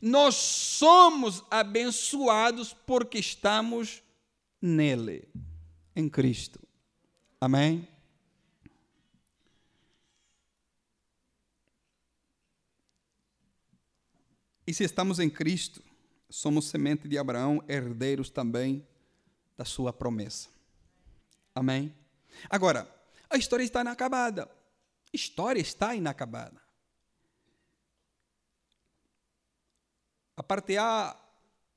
Nós 0.00 0.34
somos 0.34 1.42
abençoados 1.50 2.74
porque 2.86 3.18
estamos 3.18 4.02
nele, 4.60 5.28
em 5.94 6.08
Cristo. 6.08 6.60
Amém? 7.40 7.88
E 14.66 14.72
se 14.72 14.82
estamos 14.82 15.18
em 15.18 15.28
Cristo, 15.28 15.82
somos 16.30 16.66
semente 16.66 17.06
de 17.06 17.18
Abraão, 17.18 17.62
herdeiros 17.68 18.30
também 18.30 18.86
da 19.56 19.64
sua 19.64 19.92
promessa. 19.92 20.48
Amém? 21.54 21.94
Agora, 22.50 22.88
a 23.30 23.36
história 23.36 23.62
está 23.62 23.80
inacabada. 23.80 24.44
A 24.44 25.16
história 25.16 25.60
está 25.60 25.94
inacabada. 25.94 26.60
A 30.36 30.42
parte 30.42 30.76
A 30.76 31.16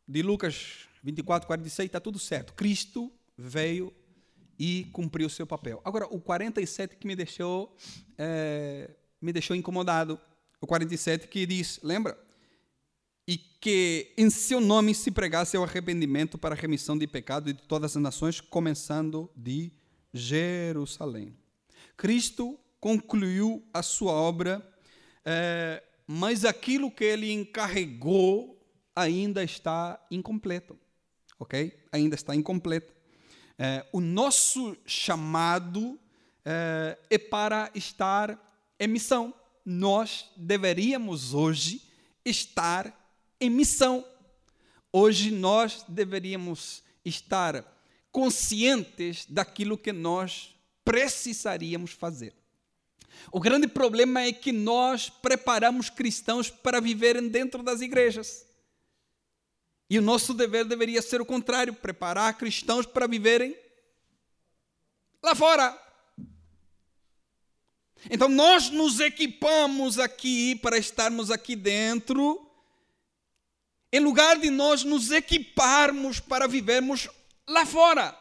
de 0.07 0.21
Lucas 0.23 0.87
24, 1.03 1.45
46 1.45 1.87
está 1.87 1.99
tudo 1.99 2.17
certo. 2.17 2.53
Cristo 2.53 3.11
veio 3.37 3.93
e 4.57 4.85
cumpriu 4.91 5.27
o 5.27 5.29
seu 5.29 5.45
papel. 5.45 5.79
Agora, 5.85 6.07
o 6.07 6.19
47 6.19 6.95
que 6.95 7.05
me 7.05 7.15
deixou, 7.15 7.75
é, 8.17 8.89
me 9.21 9.31
deixou 9.31 9.55
incomodado. 9.55 10.19
O 10.59 10.65
47 10.65 11.27
que 11.27 11.45
diz, 11.45 11.79
lembra? 11.83 12.17
E 13.27 13.37
que 13.37 14.13
em 14.17 14.29
seu 14.29 14.61
nome 14.61 14.95
se 14.95 15.11
pregasse 15.11 15.57
o 15.57 15.63
arrependimento 15.63 16.37
para 16.37 16.55
a 16.55 16.57
remissão 16.57 16.97
de 16.97 17.05
pecado 17.05 17.53
de 17.53 17.61
todas 17.61 17.97
as 17.97 18.01
nações, 18.01 18.39
começando 18.39 19.29
de 19.35 19.71
Jerusalém. 20.13 21.35
Cristo 21.97 22.57
concluiu 22.79 23.67
a 23.73 23.83
sua 23.83 24.13
obra, 24.13 24.65
é, 25.25 25.83
mas 26.07 26.45
aquilo 26.45 26.89
que 26.89 27.03
ele 27.03 27.31
encarregou 27.31 28.57
ainda 28.95 29.43
está 29.43 29.99
incompleto, 30.09 30.79
ok? 31.37 31.77
Ainda 31.91 32.15
está 32.15 32.33
incompleto. 32.33 32.93
É, 33.59 33.85
o 33.91 33.99
nosso 33.99 34.77
chamado 34.85 35.99
é, 36.45 36.97
é 37.09 37.17
para 37.17 37.69
estar 37.75 38.39
em 38.79 38.87
missão. 38.87 39.33
Nós 39.65 40.31
deveríamos 40.37 41.33
hoje 41.33 41.81
estar 42.23 42.96
em 43.39 43.49
missão. 43.49 44.05
Hoje 44.91 45.31
nós 45.31 45.85
deveríamos 45.87 46.83
estar 47.03 47.63
conscientes 48.11 49.25
daquilo 49.27 49.77
que 49.77 49.91
nós 49.91 50.55
precisaríamos 50.83 51.91
fazer. 51.91 52.33
O 53.31 53.39
grande 53.39 53.67
problema 53.67 54.21
é 54.21 54.31
que 54.31 54.51
nós 54.51 55.09
preparamos 55.09 55.89
cristãos 55.89 56.49
para 56.49 56.79
viverem 56.79 57.27
dentro 57.27 57.61
das 57.61 57.81
igrejas. 57.81 58.45
E 59.89 59.97
o 59.97 60.01
nosso 60.01 60.33
dever 60.33 60.65
deveria 60.65 61.01
ser 61.01 61.21
o 61.21 61.25
contrário: 61.25 61.73
preparar 61.73 62.37
cristãos 62.37 62.85
para 62.85 63.07
viverem 63.07 63.55
lá 65.21 65.35
fora. 65.35 65.77
Então 68.09 68.29
nós 68.29 68.69
nos 68.69 68.99
equipamos 68.99 69.97
aqui 69.97 70.55
para 70.55 70.77
estarmos 70.77 71.31
aqui 71.31 71.55
dentro 71.55 72.46
em 73.91 73.99
lugar 73.99 74.37
de 74.37 74.49
nós 74.49 74.83
nos 74.83 75.11
equiparmos 75.11 76.19
para 76.19 76.47
vivermos 76.47 77.07
lá 77.47 77.65
fora. 77.65 78.17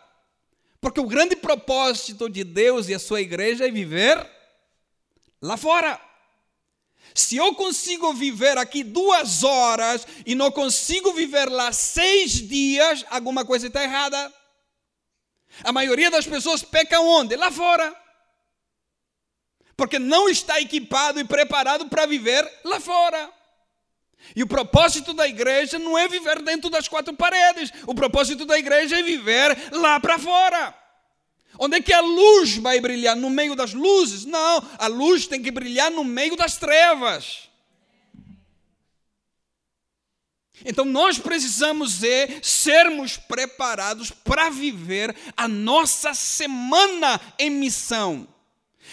Porque 0.81 1.01
o 1.01 1.07
grande 1.07 1.35
propósito 1.35 2.29
de 2.29 2.45
Deus 2.45 2.89
e 2.89 2.95
a 2.95 2.99
sua 2.99 3.21
igreja 3.21 3.67
é 3.67 3.71
viver 3.71 4.25
lá 5.43 5.57
fora. 5.57 6.01
Se 7.15 7.37
eu 7.37 7.55
consigo 7.55 8.13
viver 8.13 8.59
aqui 8.59 8.85
duas 8.85 9.43
horas 9.43 10.07
e 10.25 10.35
não 10.35 10.51
consigo 10.51 11.13
viver 11.13 11.49
lá 11.51 11.73
seis 11.73 12.33
dias, 12.33 13.05
alguma 13.09 13.45
coisa 13.45 13.69
está 13.69 13.83
errada. 13.83 14.33
A 15.65 15.73
maioria 15.73 16.11
das 16.11 16.27
pessoas 16.27 16.63
peca 16.63 17.01
onde? 17.01 17.35
Lá 17.37 17.51
fora. 17.51 17.95
Porque 19.77 19.99
não 19.99 20.29
está 20.29 20.61
equipado 20.61 21.19
e 21.19 21.25
preparado 21.25 21.89
para 21.89 22.07
viver 22.07 22.49
lá 22.65 22.81
fora. 22.81 23.33
E 24.35 24.43
o 24.43 24.47
propósito 24.47 25.13
da 25.13 25.29
igreja 25.29 25.79
não 25.79 25.97
é 25.97 26.09
viver 26.09 26.43
dentro 26.43 26.69
das 26.69 26.89
quatro 26.89 27.15
paredes. 27.15 27.73
O 27.87 27.95
propósito 27.95 28.45
da 28.45 28.59
igreja 28.59 28.99
é 28.99 29.03
viver 29.03 29.57
lá 29.73 30.01
para 30.01 30.19
fora. 30.19 30.75
Onde 31.59 31.77
é 31.77 31.81
que 31.81 31.93
a 31.93 32.01
luz 32.01 32.57
vai 32.57 32.81
brilhar? 32.81 33.17
No 33.17 33.31
meio 33.31 33.55
das 33.55 33.73
luzes? 33.73 34.25
Não, 34.25 34.69
a 34.79 34.87
luz 34.89 35.27
tem 35.27 35.43
que 35.43 35.51
brilhar 35.51 35.91
no 35.91 36.05
meio 36.05 36.37
das 36.37 36.57
trevas. 36.57 37.49
Então 40.65 40.85
nós 40.85 41.19
precisamos 41.19 42.03
é 42.03 42.41
sermos 42.43 43.17
preparados 43.17 44.11
para 44.11 44.51
viver 44.51 45.15
a 45.37 45.47
nossa 45.47 46.13
semana 46.15 47.21
em 47.39 47.51
missão. 47.51 48.27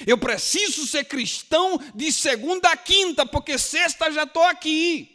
Eu 0.06 0.18
preciso 0.18 0.88
ser 0.88 1.06
cristão 1.06 1.80
de 1.94 2.12
segunda 2.12 2.70
a 2.70 2.78
quinta, 2.78 3.26
porque 3.26 3.58
sexta 3.58 4.12
já 4.12 4.24
estou 4.24 4.44
aqui 4.44 5.13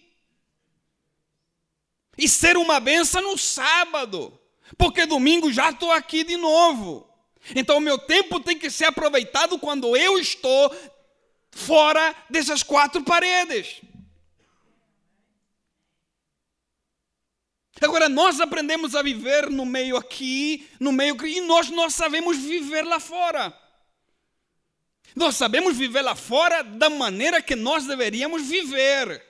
e 2.18 2.28
ser 2.28 2.56
uma 2.56 2.80
benção 2.80 3.22
no 3.22 3.38
sábado, 3.38 4.36
porque 4.76 5.06
domingo 5.06 5.52
já 5.52 5.70
estou 5.70 5.92
aqui 5.92 6.24
de 6.24 6.36
novo. 6.36 7.08
Então 7.54 7.78
o 7.78 7.80
meu 7.80 7.96
tempo 7.96 8.40
tem 8.40 8.58
que 8.58 8.68
ser 8.68 8.86
aproveitado 8.86 9.58
quando 9.58 9.96
eu 9.96 10.18
estou 10.18 10.74
fora 11.52 12.14
dessas 12.28 12.64
quatro 12.64 13.02
paredes. 13.04 13.80
Agora 17.80 18.08
nós 18.08 18.40
aprendemos 18.40 18.96
a 18.96 19.02
viver 19.02 19.48
no 19.48 19.64
meio 19.64 19.96
aqui, 19.96 20.68
no 20.80 20.90
meio 20.90 21.16
e 21.24 21.40
nós 21.42 21.70
nós 21.70 21.94
sabemos 21.94 22.36
viver 22.36 22.82
lá 22.82 22.98
fora. 22.98 23.56
Nós 25.14 25.36
sabemos 25.36 25.76
viver 25.76 26.02
lá 26.02 26.14
fora 26.16 26.62
da 26.62 26.90
maneira 26.90 27.40
que 27.40 27.54
nós 27.54 27.86
deveríamos 27.86 28.48
viver. 28.48 29.27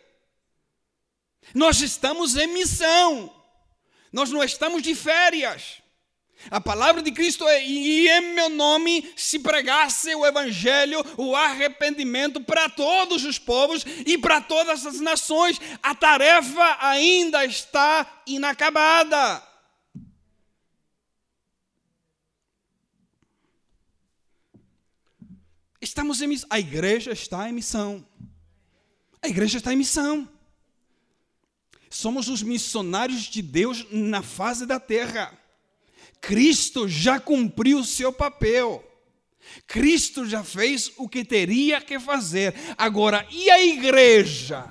Nós 1.55 1.81
estamos 1.81 2.37
em 2.37 2.47
missão. 2.49 3.35
Nós 4.13 4.31
não 4.31 4.43
estamos 4.43 4.83
de 4.83 4.95
férias. 4.95 5.83
A 6.51 6.61
palavra 6.61 7.03
de 7.03 7.11
Cristo 7.11 7.47
é: 7.49 7.65
e 7.65 8.09
em 8.09 8.35
meu 8.35 8.49
nome 8.49 9.13
se 9.17 9.41
pregasse 9.41 10.15
o 10.15 10.25
Evangelho, 10.25 11.05
o 11.17 11.35
arrependimento 11.35 12.41
para 12.41 12.69
todos 12.69 13.25
os 13.25 13.39
povos 13.39 13.85
e 14.07 14.17
para 14.17 14.41
todas 14.41 14.87
as 14.87 15.01
nações. 15.01 15.61
A 15.83 15.95
tarefa 15.95 16.79
ainda 16.81 17.45
está 17.45 18.23
inacabada. 18.27 19.43
Estamos 25.81 26.23
em 26.23 26.29
missão. 26.29 26.49
A 26.51 26.61
igreja 26.61 27.13
está 27.13 27.49
em 27.49 27.53
missão. 27.53 28.07
A 29.21 29.29
igreja 29.29 29.59
está 29.59 29.73
em 29.73 29.77
missão. 29.77 30.29
Somos 31.91 32.29
os 32.29 32.43
missionários 32.43 33.23
de 33.23 33.41
Deus 33.41 33.87
na 33.91 34.23
face 34.23 34.67
da 34.67 34.79
terra. 34.79 35.37
Cristo 36.21 36.89
já 36.89 37.19
cumpriu 37.19 37.79
o 37.79 37.85
seu 37.85 38.13
papel. 38.13 38.85
Cristo 39.67 40.27
já 40.27 40.45
fez 40.45 40.93
o 40.97 41.09
que 41.09 41.25
teria 41.25 41.81
que 41.81 41.99
fazer. 41.99 42.55
Agora, 42.77 43.27
e 43.31 43.51
a 43.51 43.65
igreja? 43.65 44.71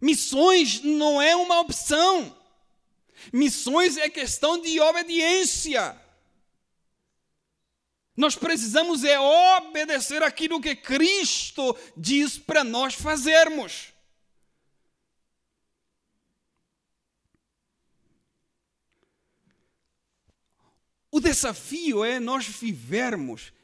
Missões 0.00 0.82
não 0.82 1.20
é 1.20 1.36
uma 1.36 1.60
opção. 1.60 2.36
Missões 3.32 3.96
é 3.96 4.08
questão 4.08 4.60
de 4.60 4.80
obediência. 4.80 5.99
Nós 8.20 8.36
precisamos 8.36 9.02
é 9.02 9.18
obedecer 9.18 10.22
aquilo 10.22 10.60
que 10.60 10.76
Cristo 10.76 11.74
diz 11.96 12.36
para 12.36 12.62
nós 12.62 12.92
fazermos. 12.92 13.94
O 21.10 21.18
desafio 21.18 22.04
é 22.04 22.20
nós 22.20 22.46
vivermos 22.46 23.54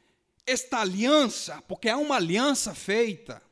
esta 0.47 0.81
aliança, 0.81 1.61
porque 1.69 1.91
há 1.91 1.99
uma 1.99 2.17
aliança 2.17 2.75
feita. 2.75 3.43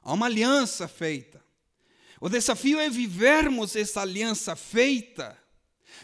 Há 0.00 0.14
uma 0.14 0.24
aliança 0.24 0.88
feita. 0.88 1.44
O 2.18 2.30
desafio 2.30 2.80
é 2.80 2.88
vivermos 2.88 3.76
essa 3.76 4.00
aliança 4.00 4.56
feita, 4.56 5.36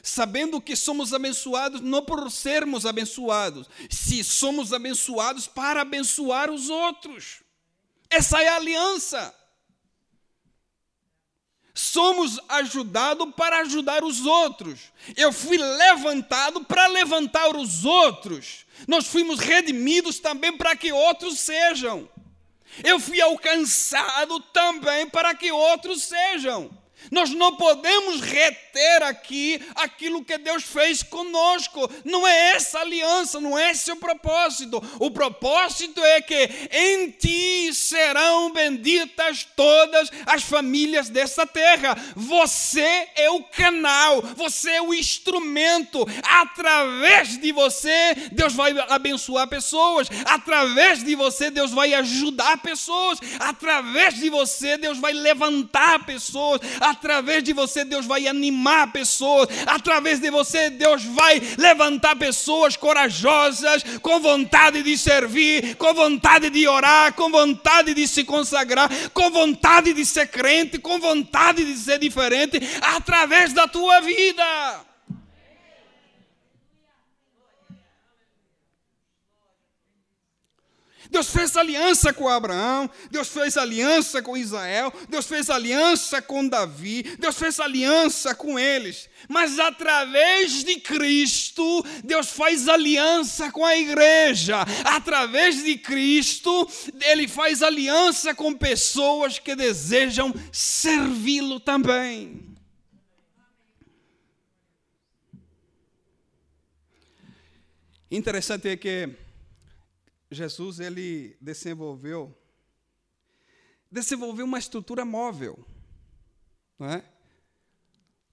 sabendo 0.03 0.61
que 0.61 0.77
somos 0.77 1.13
abençoados 1.13 1.81
não 1.81 2.03
por 2.03 2.31
sermos 2.31 2.87
abençoados, 2.87 3.69
se 3.91 4.23
somos 4.23 4.73
abençoados 4.73 5.47
para 5.47 5.83
abençoar 5.83 6.51
os 6.51 6.71
outros. 6.71 7.43
Essa 8.11 8.43
é 8.43 8.49
a 8.49 8.57
aliança. 8.57 9.35
Somos 11.75 12.41
ajudados 12.49 13.35
para 13.37 13.61
ajudar 13.61 14.03
os 14.03 14.25
outros. 14.25 14.81
Eu 15.15 15.31
fui 15.31 15.59
levantado 15.59 16.65
para 16.65 16.87
levantar 16.87 17.55
os 17.55 17.85
outros. 17.85 18.65
Nós 18.89 19.07
fomos 19.07 19.41
redimidos 19.41 20.19
também 20.19 20.57
para 20.57 20.75
que 20.75 20.91
outros 20.91 21.39
sejam. 21.41 22.09
Eu 22.83 22.99
fui 22.99 23.21
alcançado 23.21 24.41
também 24.41 25.07
para 25.09 25.35
que 25.35 25.53
outros 25.53 26.05
sejam. 26.05 26.71
Nós 27.11 27.31
não 27.31 27.57
podemos 27.57 28.21
reter 28.21 29.03
aqui 29.03 29.61
aquilo 29.75 30.25
que 30.25 30.37
Deus 30.39 30.65
fez 30.65 31.03
conosco. 31.03 31.91
Não 32.05 32.27
é 32.27 32.53
essa 32.53 32.81
aliança, 32.81 33.41
não 33.41 33.59
é 33.59 33.71
esse 33.71 33.91
o 33.91 33.97
propósito. 33.97 34.83
O 34.99 35.11
propósito 35.11 36.03
é 36.05 36.21
que 36.21 36.49
em 36.71 37.11
ti 37.11 37.73
serão 37.73 38.51
benditas 38.51 39.47
todas 39.57 40.11
as 40.27 40.43
famílias 40.43 41.09
dessa 41.09 41.47
terra. 41.47 41.97
Você 42.15 43.09
é 43.15 43.31
o 43.31 43.43
canal, 43.45 44.23
você 44.23 44.73
é 44.73 44.83
o 44.83 44.95
instrumento. 44.95 46.07
Através 46.23 47.39
de 47.39 47.53
você, 47.53 48.15
Deus 48.33 48.53
vai 48.53 48.73
abençoar 48.89 49.49
pessoas. 49.49 50.09
Através 50.25 51.03
de 51.03 51.15
você, 51.15 51.51
Deus 51.51 51.71
vai 51.71 51.95
ajudar 51.95 52.59
pessoas. 52.59 53.19
Através 53.39 54.15
de 54.15 54.29
você, 54.29 54.77
Deus 54.77 54.99
vai 54.99 55.13
levantar 55.13 56.05
pessoas 56.05 56.61
Através 56.97 57.43
de 57.43 57.53
você, 57.53 57.85
Deus 57.85 58.07
vai 58.07 58.27
animar 58.27 58.91
pessoas. 58.91 59.49
Através 59.67 60.19
de 60.19 60.31
você, 60.31 60.71
Deus 60.71 61.05
vai 61.05 61.43
levantar 61.59 62.17
pessoas 62.17 62.75
corajosas, 62.75 63.85
com 64.01 64.19
vontade 64.19 64.83
de 64.83 64.97
servir, 64.97 65.77
com 65.77 65.93
vontade 65.93 66.49
de 66.49 66.67
orar, 66.67 67.13
com 67.13 67.31
vontade 67.31 67.93
de 67.93 68.09
se 68.09 68.25
consagrar, 68.25 68.91
com 69.13 69.31
vontade 69.31 69.93
de 69.93 70.07
ser 70.07 70.29
crente, 70.29 70.79
com 70.79 70.99
vontade 70.99 71.65
de 71.65 71.77
ser 71.77 71.99
diferente, 71.99 72.59
através 72.81 73.53
da 73.53 73.69
tua 73.69 74.01
vida. 74.01 74.86
Deus 81.17 81.31
fez 81.31 81.57
aliança 81.57 82.13
com 82.13 82.29
Abraão, 82.29 82.91
Deus 83.11 83.29
fez 83.29 83.57
aliança 83.57 84.21
com 84.21 84.37
Israel, 84.37 84.93
Deus 85.09 85.25
fez 85.25 85.49
aliança 85.49 86.21
com 86.21 86.47
Davi, 86.47 87.05
Deus 87.19 87.39
fez 87.39 87.59
aliança 87.59 88.35
com 88.35 88.59
eles. 88.59 89.09
Mas 89.27 89.59
através 89.59 90.63
de 90.63 90.79
Cristo, 90.79 91.83
Deus 92.05 92.29
faz 92.29 92.69
aliança 92.69 93.51
com 93.51 93.65
a 93.65 93.75
igreja. 93.79 94.59
Através 94.85 95.65
de 95.65 95.79
Cristo, 95.79 96.69
Ele 97.01 97.27
faz 97.27 97.63
aliança 97.63 98.35
com 98.35 98.53
pessoas 98.53 99.39
que 99.39 99.57
desejam 99.57 100.35
servi-lo 100.53 101.59
também. 101.59 102.45
Interessante 108.11 108.69
é 108.69 108.77
que 108.77 109.26
Jesus 110.31 110.81
ele 110.81 111.37
desenvolveu 111.41 112.37
desenvolveu 113.91 114.45
uma 114.45 114.59
estrutura 114.59 115.05
móvel, 115.05 115.65
não 116.79 116.89
é? 116.89 117.05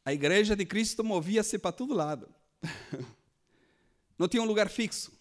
A 0.03 0.12
igreja 0.12 0.56
de 0.56 0.65
Cristo 0.65 1.03
movia-se 1.03 1.58
para 1.58 1.71
todo 1.71 1.93
lado. 1.93 2.27
Não 4.17 4.27
tinha 4.27 4.43
um 4.43 4.45
lugar 4.45 4.69
fixo. 4.69 5.12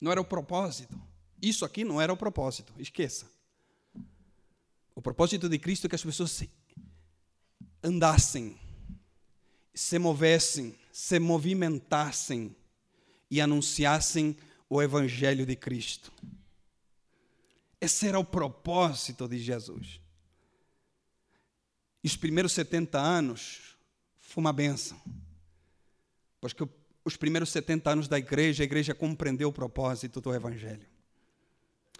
Não 0.00 0.10
era 0.10 0.20
o 0.20 0.24
propósito. 0.24 1.00
Isso 1.40 1.64
aqui 1.64 1.84
não 1.84 2.00
era 2.00 2.12
o 2.12 2.16
propósito. 2.16 2.72
Esqueça. 2.78 3.30
O 4.94 5.00
propósito 5.00 5.48
de 5.48 5.58
Cristo 5.58 5.86
é 5.86 5.88
que 5.88 5.94
as 5.94 6.02
pessoas 6.02 6.42
andassem, 7.82 8.58
se 9.74 9.98
movessem, 9.98 10.76
se 10.92 11.18
movimentassem 11.18 12.54
e 13.30 13.40
anunciassem 13.40 14.36
o 14.74 14.80
Evangelho 14.80 15.44
de 15.44 15.54
Cristo. 15.54 16.10
Esse 17.78 18.08
era 18.08 18.18
o 18.18 18.24
propósito 18.24 19.28
de 19.28 19.38
Jesus. 19.38 20.00
E 22.02 22.06
os 22.06 22.16
primeiros 22.16 22.52
70 22.52 22.98
anos 22.98 23.76
foi 24.18 24.40
uma 24.40 24.52
benção. 24.52 24.98
Porque 26.40 26.66
os 27.04 27.18
primeiros 27.18 27.50
70 27.50 27.90
anos 27.90 28.08
da 28.08 28.18
igreja, 28.18 28.62
a 28.62 28.64
igreja 28.64 28.94
compreendeu 28.94 29.50
o 29.50 29.52
propósito 29.52 30.22
do 30.22 30.34
Evangelho. 30.34 30.86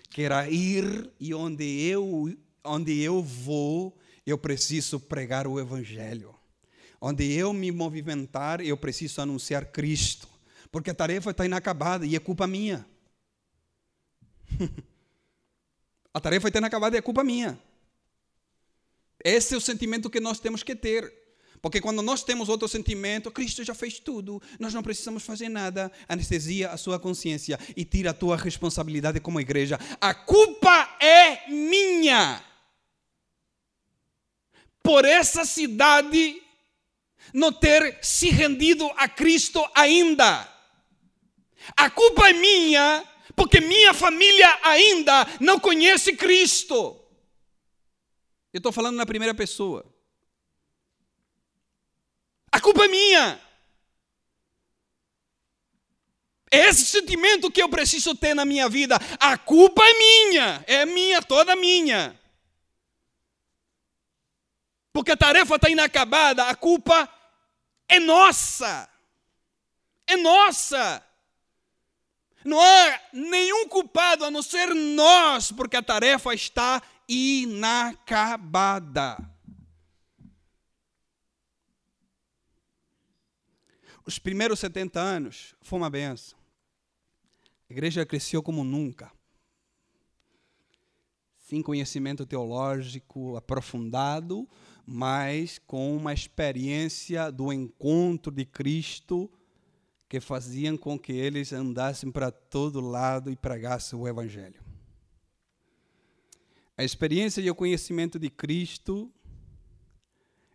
Que 0.08 0.22
era 0.22 0.48
ir 0.48 1.11
e 1.20 1.35
onde 1.35 1.64
eu, 1.82 2.35
onde 2.64 3.02
eu 3.02 3.22
vou, 3.22 3.98
eu 4.24 4.38
preciso 4.38 4.98
pregar 4.98 5.46
o 5.46 5.61
Evangelho. 5.61 6.35
Onde 6.98 7.35
eu 7.35 7.52
me 7.52 7.70
movimentar, 7.70 8.62
eu 8.62 8.78
preciso 8.78 9.20
anunciar 9.20 9.66
Cristo 9.66 10.31
porque 10.72 10.90
a 10.90 10.94
tarefa 10.94 11.30
está 11.30 11.44
inacabada 11.44 12.06
e 12.06 12.16
é 12.16 12.18
culpa 12.18 12.46
minha. 12.46 12.85
a 16.14 16.18
tarefa 16.20 16.48
está 16.48 16.58
inacabada 16.58 16.96
e 16.96 16.98
é 16.98 17.02
culpa 17.02 17.22
minha. 17.22 17.61
Esse 19.22 19.52
é 19.54 19.56
o 19.56 19.61
sentimento 19.61 20.08
que 20.08 20.18
nós 20.18 20.40
temos 20.40 20.62
que 20.62 20.74
ter. 20.74 21.20
Porque 21.61 21.80
quando 21.80 22.00
nós 22.02 22.24
temos 22.24 22.48
outro 22.48 22.66
sentimento, 22.66 23.30
Cristo 23.30 23.62
já 23.62 23.74
fez 23.74 24.00
tudo, 24.00 24.42
nós 24.58 24.74
não 24.74 24.82
precisamos 24.82 25.22
fazer 25.22 25.48
nada, 25.48 25.92
anestesia 26.08 26.70
a 26.70 26.76
sua 26.76 26.98
consciência 26.98 27.61
e 27.76 27.85
tira 27.85 28.11
a 28.11 28.14
tua 28.14 28.37
responsabilidade 28.37 29.20
como 29.20 29.40
igreja. 29.40 29.78
A 30.00 30.14
culpa 30.14 30.96
é 31.00 31.48
minha. 31.48 32.42
Por 34.82 35.04
essa 35.04 35.44
cidade 35.44 36.42
não 37.32 37.52
ter 37.52 37.98
se 38.02 38.30
rendido 38.30 38.90
a 38.96 39.06
Cristo 39.06 39.62
ainda. 39.74 40.51
A 41.77 41.90
culpa 41.90 42.29
é 42.29 42.33
minha, 42.33 43.07
porque 43.35 43.61
minha 43.61 43.94
família 43.94 44.59
ainda 44.62 45.27
não 45.40 45.59
conhece 45.59 46.16
Cristo. 46.16 46.98
Eu 48.53 48.59
estou 48.59 48.72
falando 48.72 48.96
na 48.96 49.07
primeira 49.07 49.35
pessoa. 49.35 49.85
A 52.51 52.61
culpa 52.61 52.85
é 52.85 52.88
minha. 52.88 53.40
É 56.51 56.68
esse 56.68 56.85
sentimento 56.85 57.51
que 57.51 57.62
eu 57.62 57.68
preciso 57.70 58.14
ter 58.14 58.35
na 58.35 58.44
minha 58.44 58.68
vida. 58.68 58.98
A 59.18 59.38
culpa 59.38 59.83
é 59.83 59.98
minha, 59.98 60.64
é 60.66 60.85
minha, 60.85 61.22
toda 61.22 61.57
minha. 61.57 62.20
Porque 64.92 65.12
a 65.12 65.16
tarefa 65.16 65.57
está 65.57 65.70
inacabada, 65.70 66.46
a 66.46 66.55
culpa 66.55 67.09
é 67.88 67.98
nossa. 67.98 68.87
É 70.07 70.16
nossa. 70.16 71.03
Não 72.44 72.61
há 72.61 73.00
nenhum 73.12 73.68
culpado 73.68 74.25
a 74.25 74.31
não 74.31 74.42
ser 74.42 74.75
nós, 74.75 75.52
porque 75.52 75.77
a 75.77 75.83
tarefa 75.83 76.35
está 76.35 76.83
inacabada. 77.08 78.12
Os 84.04 84.19
primeiros 84.19 84.58
70 84.58 85.00
anos 85.00 85.54
foi 85.60 85.79
uma 85.79 85.88
benção. 85.88 86.37
A 87.71 87.73
igreja 87.73 88.04
cresceu 88.04 88.42
como 88.42 88.64
nunca. 88.64 89.12
Sem 91.38 91.62
conhecimento 91.62 92.27
teológico 92.27 93.37
aprofundado, 93.37 94.48
mas 94.85 95.58
com 95.58 95.96
uma 95.96 96.12
experiência 96.12 97.31
do 97.31 97.52
encontro 97.52 98.33
de 98.33 98.44
Cristo 98.44 99.31
que 100.13 100.21
faziam 100.21 100.77
com 100.77 100.98
que 100.98 101.10
eles 101.10 101.54
andassem 101.54 102.13
para 102.13 102.31
todo 102.31 102.83
lado 102.83 103.31
e 103.31 103.35
pregassem 103.35 103.98
o 103.98 104.06
Evangelho. 104.06 104.63
A 106.77 106.85
experiência 106.85 107.40
e 107.40 107.50
o 107.50 107.54
conhecimento 107.54 108.19
de 108.19 108.29
Cristo 108.29 109.10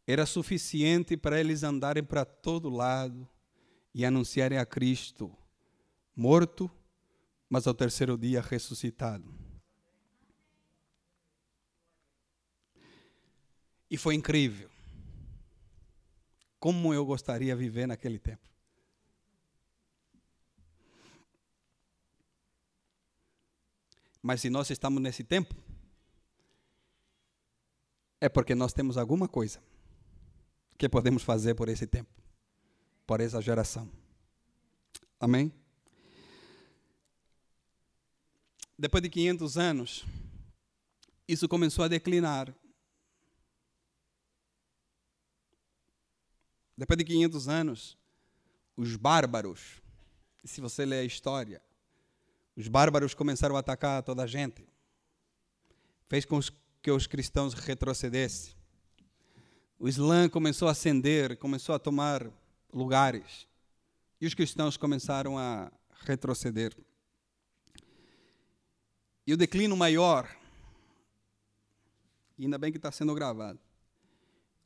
era 0.06 0.28
suficiente 0.28 1.18
para 1.18 1.40
eles 1.40 1.64
andarem 1.64 2.04
para 2.04 2.24
todo 2.24 2.70
lado 2.70 3.28
e 3.96 4.06
anunciarem 4.06 4.60
a 4.60 4.66
Cristo 4.66 5.36
morto, 6.16 6.70
mas 7.50 7.66
ao 7.66 7.74
terceiro 7.74 8.16
dia 8.16 8.42
ressuscitado. 8.42 9.34
E 13.90 13.98
foi 13.98 14.14
incrível. 14.14 14.70
Como 16.60 16.94
eu 16.94 17.04
gostaria 17.04 17.56
de 17.56 17.60
viver 17.60 17.88
naquele 17.88 18.20
tempo. 18.20 18.57
Mas 24.28 24.42
se 24.42 24.50
nós 24.50 24.70
estamos 24.70 25.02
nesse 25.02 25.24
tempo, 25.24 25.56
é 28.20 28.28
porque 28.28 28.54
nós 28.54 28.74
temos 28.74 28.98
alguma 28.98 29.26
coisa 29.26 29.64
que 30.78 30.90
podemos 30.90 31.24
fazer 31.24 31.56
por 31.56 31.70
esse 31.70 31.88
tempo, 31.88 32.10
por 33.06 33.22
essa 33.22 33.42
geração. 33.42 33.90
Amém? 35.18 35.50
Depois 38.78 39.02
de 39.02 39.10
500 39.10 39.58
anos, 39.58 40.06
isso 41.26 41.48
começou 41.48 41.86
a 41.86 41.88
declinar. 41.88 42.54
Depois 46.76 46.98
de 46.98 47.06
500 47.06 47.48
anos, 47.48 47.98
os 48.76 48.98
bárbaros, 48.98 49.82
se 50.44 50.60
você 50.60 50.86
ler 50.86 51.00
a 51.00 51.06
história, 51.06 51.62
os 52.58 52.68
bárbaros 52.68 53.14
começaram 53.14 53.56
a 53.56 53.60
atacar 53.60 54.02
toda 54.02 54.24
a 54.24 54.28
gente. 54.28 54.68
Fez 56.08 56.26
com 56.26 56.40
que 56.82 56.90
os 56.90 57.06
cristãos 57.06 57.54
retrocedessem. 57.54 58.56
O 59.78 59.88
Islã 59.88 60.28
começou 60.28 60.68
a 60.68 60.72
ascender, 60.72 61.38
começou 61.38 61.76
a 61.76 61.80
tomar 61.80 62.28
lugares. 62.74 63.48
E 64.20 64.26
os 64.26 64.34
cristãos 64.34 64.76
começaram 64.76 65.38
a 65.38 65.72
retroceder. 66.02 66.76
E 69.28 69.34
o 69.34 69.38
declínio 69.38 69.78
maior, 69.78 70.28
ainda 72.40 72.58
bem 72.58 72.72
que 72.72 72.78
está 72.78 72.92
sendo 72.92 73.14
gravado, 73.14 73.60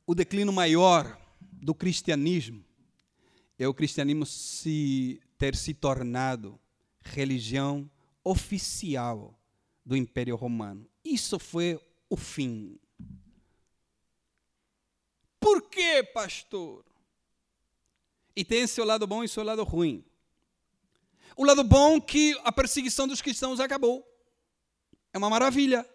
o 0.06 0.14
declínio 0.14 0.52
maior 0.52 1.20
do 1.40 1.74
cristianismo 1.74 2.64
é 3.58 3.68
o 3.68 3.74
cristianismo 3.74 4.24
se 4.24 5.20
ter 5.36 5.54
se 5.54 5.74
tornado 5.74 6.58
religião 7.02 7.90
oficial 8.24 9.38
do 9.84 9.96
Império 9.96 10.36
Romano. 10.36 10.86
Isso 11.04 11.38
foi 11.38 11.80
o 12.08 12.16
fim. 12.16 12.78
Por 15.40 15.62
que, 15.62 16.02
pastor? 16.04 16.84
E 18.34 18.44
tem 18.44 18.66
seu 18.66 18.84
lado 18.84 19.06
bom 19.06 19.24
e 19.24 19.28
seu 19.28 19.42
lado 19.42 19.64
ruim. 19.64 20.04
O 21.36 21.44
lado 21.44 21.64
bom 21.64 22.00
que 22.00 22.38
a 22.44 22.52
perseguição 22.52 23.08
dos 23.08 23.20
cristãos 23.20 23.58
acabou. 23.58 24.06
É 25.12 25.18
uma 25.18 25.28
maravilha. 25.28 25.86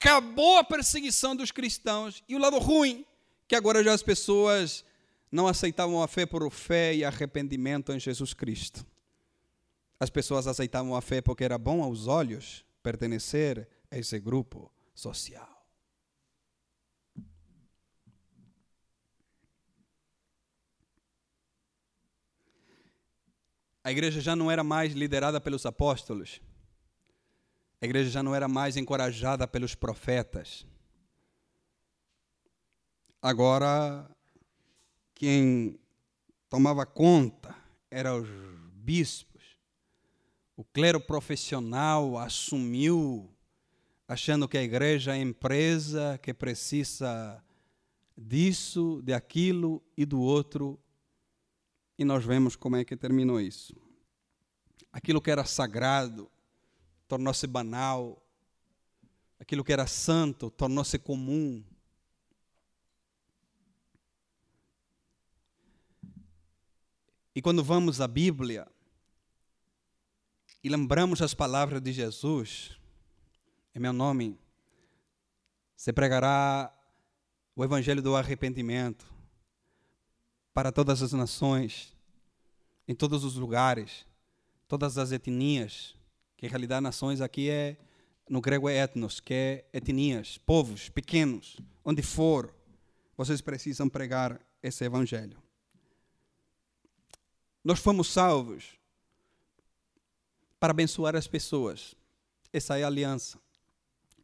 Acabou 0.00 0.58
a 0.58 0.64
perseguição 0.64 1.36
dos 1.36 1.50
cristãos. 1.50 2.24
E 2.28 2.34
o 2.34 2.38
lado 2.38 2.58
ruim, 2.58 3.04
que 3.46 3.54
agora 3.54 3.84
já 3.84 3.92
as 3.92 4.02
pessoas 4.02 4.84
não 5.30 5.46
aceitavam 5.46 6.02
a 6.02 6.08
fé 6.08 6.26
por 6.26 6.48
fé 6.50 6.94
e 6.94 7.04
arrependimento 7.04 7.92
em 7.92 8.00
Jesus 8.00 8.34
Cristo. 8.34 8.84
As 10.02 10.10
pessoas 10.10 10.48
aceitavam 10.48 10.96
a 10.96 11.00
fé 11.00 11.20
porque 11.22 11.44
era 11.44 11.56
bom 11.56 11.80
aos 11.80 12.08
olhos 12.08 12.64
pertencer 12.82 13.68
a 13.88 13.96
esse 13.96 14.18
grupo 14.18 14.68
social. 14.92 15.64
A 23.84 23.92
igreja 23.92 24.20
já 24.20 24.34
não 24.34 24.50
era 24.50 24.64
mais 24.64 24.92
liderada 24.92 25.40
pelos 25.40 25.64
apóstolos. 25.64 26.40
A 27.80 27.84
igreja 27.84 28.10
já 28.10 28.24
não 28.24 28.34
era 28.34 28.48
mais 28.48 28.76
encorajada 28.76 29.46
pelos 29.46 29.76
profetas. 29.76 30.66
Agora, 33.22 34.10
quem 35.14 35.78
tomava 36.50 36.84
conta 36.84 37.54
eram 37.88 38.20
os 38.20 38.28
bispos 38.72 39.31
o 40.62 40.64
clero 40.64 41.00
profissional 41.00 42.16
assumiu, 42.16 43.28
achando 44.06 44.46
que 44.46 44.56
a 44.56 44.62
igreja 44.62 45.12
é 45.16 45.20
empresa 45.20 46.20
que 46.22 46.32
precisa 46.32 47.42
disso, 48.16 49.02
de 49.02 49.12
aquilo 49.12 49.82
e 49.96 50.06
do 50.06 50.20
outro. 50.20 50.78
E 51.98 52.04
nós 52.04 52.24
vemos 52.24 52.54
como 52.54 52.76
é 52.76 52.84
que 52.84 52.96
terminou 52.96 53.40
isso. 53.40 53.74
Aquilo 54.92 55.20
que 55.20 55.32
era 55.32 55.44
sagrado 55.44 56.30
tornou-se 57.08 57.48
banal. 57.48 58.24
Aquilo 59.40 59.64
que 59.64 59.72
era 59.72 59.88
santo 59.88 60.48
tornou-se 60.48 60.96
comum. 60.96 61.64
E 67.34 67.42
quando 67.42 67.64
vamos 67.64 68.00
à 68.00 68.06
Bíblia, 68.06 68.71
e 70.62 70.68
lembramos 70.68 71.20
as 71.20 71.34
palavras 71.34 71.80
de 71.82 71.92
Jesus, 71.92 72.78
em 73.74 73.80
meu 73.80 73.92
nome, 73.92 74.38
se 75.74 75.92
pregará 75.92 76.72
o 77.56 77.64
evangelho 77.64 78.00
do 78.00 78.14
arrependimento 78.14 79.12
para 80.54 80.70
todas 80.70 81.02
as 81.02 81.12
nações, 81.12 81.96
em 82.86 82.94
todos 82.94 83.24
os 83.24 83.34
lugares, 83.34 84.06
todas 84.68 84.98
as 84.98 85.10
etnias, 85.10 85.96
que 86.36 86.46
em 86.46 86.48
realidade 86.48 86.82
nações 86.82 87.20
aqui 87.20 87.50
é, 87.50 87.76
no 88.28 88.40
grego 88.40 88.68
é 88.68 88.76
etnos, 88.76 89.18
que 89.18 89.34
é 89.34 89.68
etnias, 89.72 90.38
povos 90.38 90.88
pequenos, 90.88 91.56
onde 91.84 92.02
for, 92.02 92.54
vocês 93.16 93.40
precisam 93.40 93.88
pregar 93.88 94.40
esse 94.62 94.84
evangelho. 94.84 95.42
Nós 97.64 97.80
fomos 97.80 98.08
salvos 98.12 98.78
para 100.62 100.70
abençoar 100.70 101.16
as 101.16 101.26
pessoas. 101.26 101.96
Essa 102.52 102.78
é 102.78 102.84
a 102.84 102.86
aliança. 102.86 103.36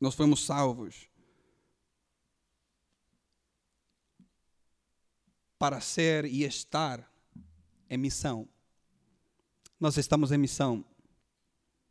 Nós 0.01 0.15
fomos 0.15 0.47
salvos 0.47 1.09
para 5.59 5.81
ser 5.81 6.25
e 6.27 6.45
estar 6.45 7.13
em 7.91 7.99
missão. 7.99 8.49
Nós 9.81 9.97
estamos 9.97 10.31
em 10.31 10.39
missão. 10.39 10.85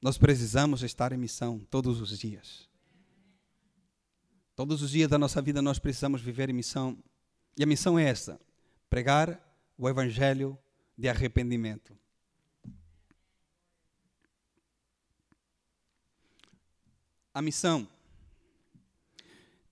Nós 0.02 0.18
precisamos 0.18 0.82
estar 0.82 1.12
em 1.12 1.18
missão 1.18 1.60
todos 1.70 2.00
os 2.00 2.18
dias. 2.18 2.70
Todos 4.56 4.82
os 4.82 4.92
dias 4.92 5.10
da 5.10 5.18
nossa 5.18 5.42
vida 5.42 5.62
nós 5.62 5.78
precisamos 5.78 6.22
viver 6.22 6.50
em 6.50 6.54
missão. 6.54 6.98
E 7.58 7.64
a 7.64 7.68
missão 7.68 8.00
é 8.00 8.06
essa: 8.06 8.40
pregar 8.90 9.46
o 9.78 9.90
evangelho 9.90 10.58
de 10.98 11.10
arrependimento. 11.10 12.07
A 17.38 17.42
missão 17.42 17.88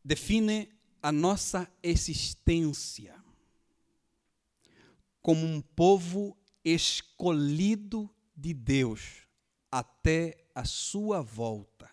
define 0.04 0.70
a 1.02 1.12
nossa 1.12 1.68
existência 1.82 3.16
como 5.20 5.44
um 5.44 5.60
povo 5.60 6.38
escolhido 6.64 8.08
de 8.36 8.54
Deus 8.54 9.24
até 9.72 10.46
a 10.54 10.64
sua 10.64 11.24
volta. 11.24 11.90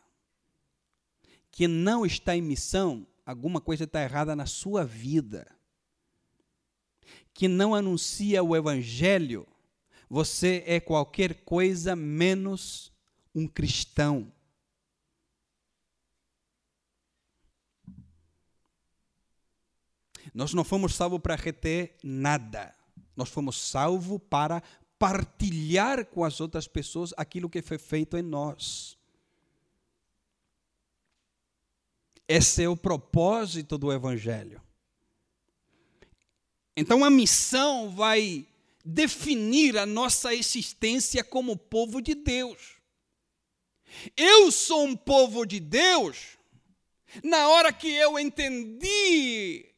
Quem 1.51 1.69
não 1.69 2.05
está 2.05 2.37
em 2.37 2.43
missão, 2.43 3.07
alguma 3.25 3.59
coisa 3.59 3.85
está 3.85 4.03
errada 4.03 4.37
na 4.37 4.45
sua 4.45 4.85
vida. 4.85 5.51
Que 7.33 7.49
não 7.49 7.75
anuncia 7.75 8.43
o 8.43 8.55
Evangelho, 8.55 9.49
você 10.07 10.63
é 10.67 10.79
qualquer 10.79 11.45
coisa 11.45 11.97
menos 11.97 12.93
um 13.35 13.49
cristão. 13.49 14.31
Nós 20.35 20.55
não 20.55 20.65
fomos 20.65 20.95
salvos 20.95 21.21
para 21.21 21.37
reter 21.37 21.97
nada. 22.03 22.75
Nós 23.17 23.29
fomos 23.29 23.61
salvos 23.61 24.21
para 24.31 24.63
partilhar 24.99 26.07
com 26.07 26.25
as 26.25 26.41
outras 26.41 26.67
pessoas 26.67 27.13
aquilo 27.17 27.51
que 27.51 27.61
foi 27.61 27.79
feito 27.79 28.17
em 28.17 28.23
nós. 28.23 28.97
Esse 32.27 32.63
é 32.63 32.69
o 32.69 32.77
propósito 32.77 33.77
do 33.77 33.93
Evangelho. 33.93 34.63
Então 36.77 37.05
a 37.05 37.11
missão 37.11 37.91
vai 37.91 38.47
definir 38.85 39.77
a 39.77 39.85
nossa 39.85 40.35
existência 40.35 41.23
como 41.23 41.57
povo 41.57 42.01
de 42.01 42.15
Deus. 42.15 42.77
Eu 44.17 44.51
sou 44.51 44.85
um 44.85 44.97
povo 44.97 45.45
de 45.45 45.61
Deus 45.61 46.39
na 47.23 47.49
hora 47.49 47.73
que 47.73 47.89
eu 47.89 48.19
entendi 48.19 49.72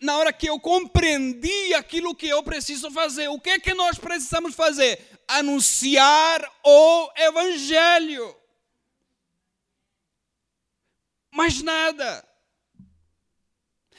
Na 0.00 0.16
hora 0.18 0.32
que 0.32 0.48
eu 0.48 0.58
compreendi 0.60 1.74
aquilo 1.74 2.14
que 2.14 2.28
eu 2.28 2.42
preciso 2.42 2.90
fazer, 2.90 3.28
o 3.28 3.40
que 3.40 3.50
é 3.50 3.58
que 3.58 3.74
nós 3.74 3.98
precisamos 3.98 4.54
fazer? 4.54 5.00
Anunciar 5.26 6.42
o 6.64 7.10
Evangelho. 7.16 8.36
Mais 11.30 11.62
nada. 11.62 12.26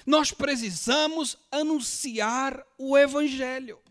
Nós 0.05 0.31
precisamos 0.31 1.37
anunciar 1.51 2.65
o 2.77 2.97
Evangelho. 2.97 3.81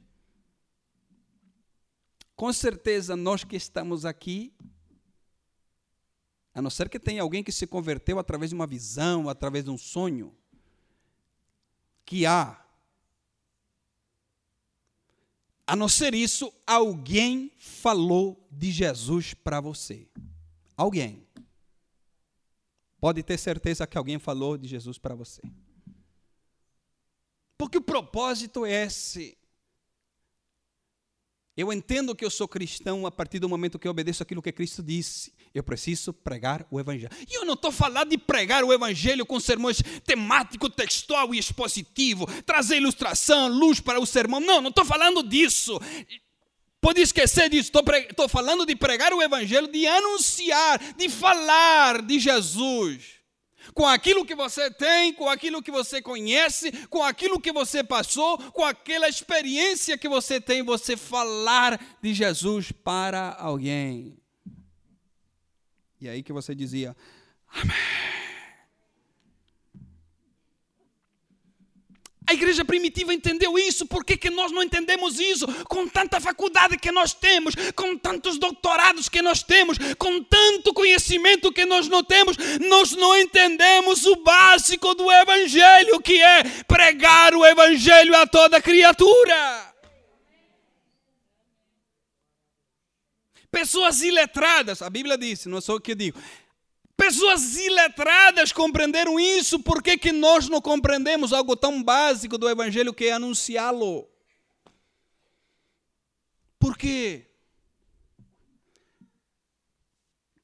Com 2.36 2.52
certeza, 2.52 3.16
nós 3.16 3.44
que 3.44 3.56
estamos 3.56 4.04
aqui, 4.04 4.52
a 6.52 6.62
não 6.62 6.70
ser 6.70 6.88
que 6.88 7.00
tenha 7.00 7.22
alguém 7.22 7.42
que 7.42 7.52
se 7.52 7.66
converteu 7.66 8.18
através 8.18 8.50
de 8.50 8.54
uma 8.54 8.66
visão, 8.66 9.28
através 9.28 9.64
de 9.64 9.70
um 9.70 9.78
sonho, 9.78 10.36
que 12.04 12.26
há. 12.26 12.60
A 15.66 15.74
não 15.74 15.88
ser 15.88 16.14
isso, 16.14 16.52
alguém 16.66 17.50
falou 17.58 18.46
de 18.50 18.70
Jesus 18.70 19.32
para 19.32 19.60
você. 19.60 20.06
Alguém. 20.76 21.26
Pode 23.00 23.22
ter 23.22 23.38
certeza 23.38 23.86
que 23.86 23.96
alguém 23.96 24.18
falou 24.18 24.56
de 24.56 24.68
Jesus 24.68 24.98
para 24.98 25.14
você. 25.14 25.42
Porque 27.56 27.78
o 27.78 27.82
propósito 27.82 28.66
é 28.66 28.84
esse. 28.84 29.38
Eu 31.56 31.72
entendo 31.72 32.16
que 32.16 32.24
eu 32.24 32.30
sou 32.30 32.48
cristão 32.48 33.06
a 33.06 33.12
partir 33.12 33.38
do 33.38 33.48
momento 33.48 33.78
que 33.78 33.86
eu 33.86 33.90
obedeço 33.92 34.22
aquilo 34.22 34.42
que 34.42 34.50
Cristo 34.50 34.82
disse. 34.82 35.32
Eu 35.54 35.62
preciso 35.62 36.12
pregar 36.12 36.66
o 36.68 36.80
Evangelho. 36.80 37.10
E 37.30 37.34
eu 37.36 37.44
não 37.44 37.54
estou 37.54 37.70
falando 37.70 38.10
de 38.10 38.18
pregar 38.18 38.64
o 38.64 38.72
Evangelho 38.72 39.24
com 39.24 39.38
sermões 39.38 39.80
temático, 40.04 40.68
textual 40.68 41.32
e 41.32 41.38
expositivo, 41.38 42.26
trazer 42.42 42.78
ilustração, 42.78 43.46
luz 43.48 43.78
para 43.78 44.00
o 44.00 44.06
sermão. 44.06 44.40
Não, 44.40 44.60
não 44.60 44.70
estou 44.70 44.84
falando 44.84 45.22
disso. 45.22 45.80
Pode 46.80 47.00
esquecer 47.00 47.48
disso. 47.48 47.70
Estou 48.10 48.28
falando 48.28 48.66
de 48.66 48.74
pregar 48.74 49.12
o 49.12 49.22
Evangelho, 49.22 49.68
de 49.68 49.86
anunciar, 49.86 50.78
de 50.94 51.08
falar 51.08 52.02
de 52.02 52.18
Jesus 52.18 53.23
com 53.72 53.86
aquilo 53.86 54.24
que 54.24 54.34
você 54.34 54.70
tem, 54.70 55.12
com 55.12 55.28
aquilo 55.28 55.62
que 55.62 55.70
você 55.70 56.02
conhece, 56.02 56.70
com 56.88 57.02
aquilo 57.02 57.40
que 57.40 57.52
você 57.52 57.82
passou, 57.82 58.38
com 58.52 58.64
aquela 58.64 59.08
experiência 59.08 59.96
que 59.96 60.08
você 60.08 60.40
tem, 60.40 60.62
você 60.62 60.96
falar 60.96 61.80
de 62.02 62.12
Jesus 62.12 62.72
para 62.72 63.34
alguém. 63.38 64.18
E 66.00 66.08
aí 66.08 66.22
que 66.22 66.32
você 66.32 66.54
dizia: 66.54 66.96
Amém. 67.48 68.23
A 72.26 72.32
igreja 72.32 72.64
primitiva 72.64 73.12
entendeu 73.12 73.58
isso, 73.58 73.84
por 73.86 74.02
que, 74.02 74.30
nós 74.30 74.50
não 74.50 74.62
entendemos 74.62 75.20
isso? 75.20 75.46
Com 75.64 75.86
tanta 75.86 76.18
faculdade 76.20 76.78
que 76.78 76.90
nós 76.90 77.12
temos, 77.12 77.54
com 77.74 77.98
tantos 77.98 78.38
doutorados 78.38 79.10
que 79.10 79.20
nós 79.20 79.42
temos, 79.42 79.76
com 79.98 80.22
tanto 80.22 80.72
conhecimento 80.72 81.52
que 81.52 81.66
nós 81.66 81.86
não 81.86 82.02
temos, 82.02 82.36
nós 82.66 82.92
não 82.92 83.14
entendemos 83.18 84.06
o 84.06 84.16
básico 84.16 84.94
do 84.94 85.10
Evangelho, 85.12 86.00
que 86.00 86.20
é 86.22 86.44
pregar 86.66 87.34
o 87.34 87.44
Evangelho 87.44 88.16
a 88.16 88.26
toda 88.26 88.60
criatura. 88.60 89.74
Pessoas 93.50 94.00
iletradas, 94.02 94.80
a 94.80 94.88
Bíblia 94.88 95.18
disse, 95.18 95.48
não 95.48 95.60
sou 95.60 95.76
o 95.76 95.80
que 95.80 95.92
eu 95.92 95.96
digo, 95.96 96.18
Pessoas 96.96 97.56
iletradas 97.56 98.52
compreenderam 98.52 99.18
isso, 99.18 99.58
por 99.58 99.82
que, 99.82 99.98
que 99.98 100.12
nós 100.12 100.48
não 100.48 100.60
compreendemos 100.60 101.32
algo 101.32 101.56
tão 101.56 101.82
básico 101.82 102.38
do 102.38 102.48
Evangelho 102.48 102.94
que 102.94 103.06
é 103.06 103.12
anunciá-lo? 103.12 104.08
Por 106.58 106.78
quê? 106.78 107.26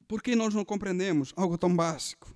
Por 0.07 0.21
que 0.21 0.35
nós 0.35 0.53
não 0.53 0.65
compreendemos 0.65 1.33
algo 1.37 1.57
tão 1.57 1.75
básico? 1.75 2.35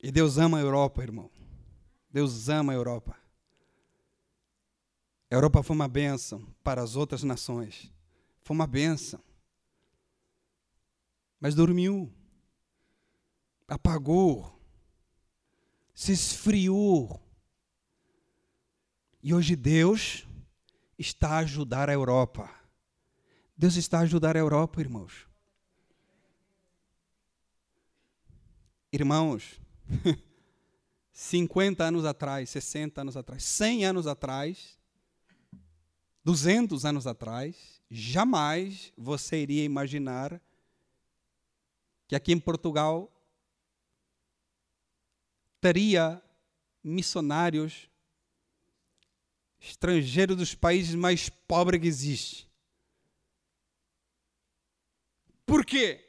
E 0.00 0.12
Deus 0.12 0.38
ama 0.38 0.58
a 0.58 0.60
Europa, 0.60 1.02
irmão. 1.02 1.28
Deus 2.10 2.48
ama 2.48 2.72
a 2.72 2.76
Europa. 2.76 3.16
A 5.30 5.34
Europa 5.34 5.62
foi 5.62 5.74
uma 5.74 5.88
bênção 5.88 6.46
para 6.62 6.82
as 6.82 6.96
outras 6.96 7.22
nações. 7.22 7.92
Foi 8.40 8.54
uma 8.54 8.66
bênção. 8.66 9.22
Mas 11.40 11.54
dormiu, 11.54 12.12
apagou, 13.66 14.60
se 15.94 16.12
esfriou. 16.12 17.22
E 19.22 19.34
hoje 19.34 19.56
Deus 19.56 20.27
está 20.98 21.36
a 21.36 21.38
ajudar 21.38 21.88
a 21.88 21.92
Europa. 21.92 22.50
Deus 23.56 23.76
está 23.76 23.98
a 23.98 24.02
ajudar 24.02 24.36
a 24.36 24.40
Europa, 24.40 24.80
irmãos. 24.80 25.26
Irmãos, 28.92 29.60
50 31.12 31.84
anos 31.84 32.04
atrás, 32.04 32.50
60 32.50 33.00
anos 33.00 33.16
atrás, 33.16 33.42
100 33.44 33.84
anos 33.84 34.06
atrás, 34.06 34.78
200 36.24 36.84
anos 36.84 37.06
atrás, 37.06 37.82
jamais 37.90 38.92
você 38.96 39.42
iria 39.42 39.64
imaginar 39.64 40.40
que 42.06 42.16
aqui 42.16 42.32
em 42.32 42.40
Portugal 42.40 43.12
teria 45.60 46.22
missionários 46.82 47.90
estrangeiro 49.60 50.36
dos 50.36 50.54
países 50.54 50.94
mais 50.94 51.28
pobres 51.28 51.80
que 51.80 51.88
existe. 51.88 52.48
Por 55.44 55.64
quê? 55.64 56.04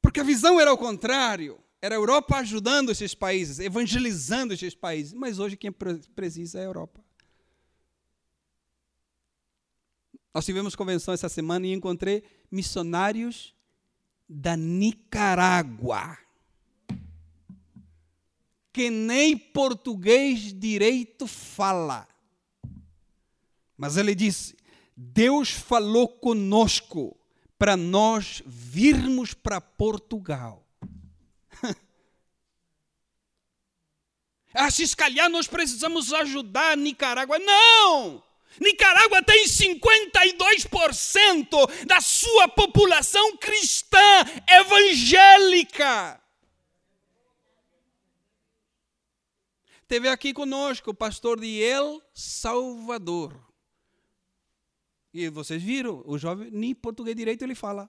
Porque 0.00 0.20
a 0.20 0.24
visão 0.24 0.60
era 0.60 0.72
o 0.72 0.78
contrário. 0.78 1.58
Era 1.80 1.94
a 1.94 1.98
Europa 1.98 2.36
ajudando 2.36 2.90
esses 2.90 3.14
países, 3.14 3.58
evangelizando 3.58 4.54
esses 4.54 4.74
países. 4.74 5.12
Mas 5.12 5.38
hoje 5.38 5.56
quem 5.56 5.72
precisa 5.72 6.58
é 6.58 6.62
a 6.62 6.64
Europa. 6.64 7.04
Nós 10.34 10.44
tivemos 10.44 10.74
convenção 10.74 11.14
essa 11.14 11.28
semana 11.28 11.66
e 11.66 11.72
encontrei 11.72 12.22
missionários 12.50 13.54
da 14.28 14.56
Nicarágua 14.56 16.18
que 18.76 18.90
nem 18.90 19.38
português 19.38 20.52
direito 20.52 21.26
fala. 21.26 22.06
Mas 23.74 23.96
ele 23.96 24.14
disse: 24.14 24.54
Deus 24.94 25.48
falou 25.48 26.06
conosco 26.06 27.18
para 27.58 27.74
nós 27.74 28.42
virmos 28.44 29.32
para 29.32 29.62
Portugal. 29.62 30.62
ah, 34.52 34.70
se 34.70 34.94
calhar 34.94 35.30
nós 35.30 35.46
precisamos 35.46 36.12
ajudar 36.12 36.72
a 36.72 36.76
Nicarágua. 36.76 37.38
Não! 37.38 38.22
Nicarágua 38.60 39.22
tem 39.22 39.46
52% 39.46 41.86
da 41.86 42.02
sua 42.02 42.46
população 42.48 43.38
cristã 43.38 44.22
evangélica. 44.46 46.20
Teve 49.88 50.08
aqui 50.08 50.32
conosco 50.32 50.90
o 50.90 50.94
pastor 50.94 51.40
de 51.40 51.60
El 51.60 52.00
Salvador. 52.12 53.40
E 55.12 55.28
vocês 55.28 55.62
viram, 55.62 56.02
o 56.04 56.18
jovem 56.18 56.50
nem 56.50 56.74
português 56.74 57.14
direito 57.16 57.42
ele 57.42 57.54
fala. 57.54 57.88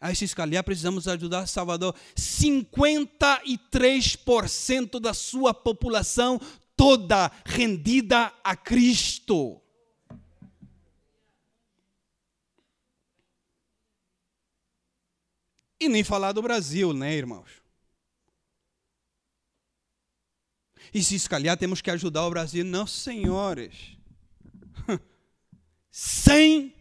Aí 0.00 0.14
se 0.14 0.24
escalhar, 0.24 0.62
precisamos 0.62 1.08
ajudar 1.08 1.48
Salvador. 1.48 1.92
53% 2.14 5.00
da 5.00 5.12
sua 5.12 5.52
população 5.52 6.40
toda 6.76 7.32
rendida 7.44 8.32
a 8.44 8.54
Cristo. 8.54 9.60
E 15.80 15.88
nem 15.88 16.04
falar 16.04 16.30
do 16.32 16.40
Brasil, 16.40 16.92
né, 16.92 17.12
irmãos? 17.14 17.65
E 20.92 21.02
se 21.02 21.14
escalhar, 21.14 21.56
temos 21.56 21.80
que 21.80 21.90
ajudar 21.90 22.26
o 22.26 22.30
Brasil. 22.30 22.64
Não, 22.64 22.86
senhores. 22.86 23.96
100 25.90 26.74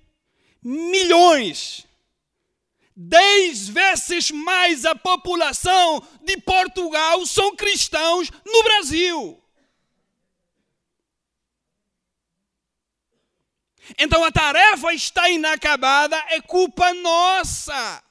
milhões 0.64 1.86
dez 2.96 3.68
vezes 3.68 4.32
mais 4.32 4.86
a 4.86 4.96
população 4.96 6.02
de 6.22 6.38
Portugal 6.38 7.26
são 7.26 7.56
cristãos 7.56 8.32
no 8.46 8.64
Brasil. 8.64 9.42
Então 14.00 14.24
a 14.24 14.32
tarefa 14.32 14.94
está 14.94 15.30
inacabada, 15.30 16.18
é 16.30 16.42
culpa 16.42 16.94
nossa, 16.94 18.04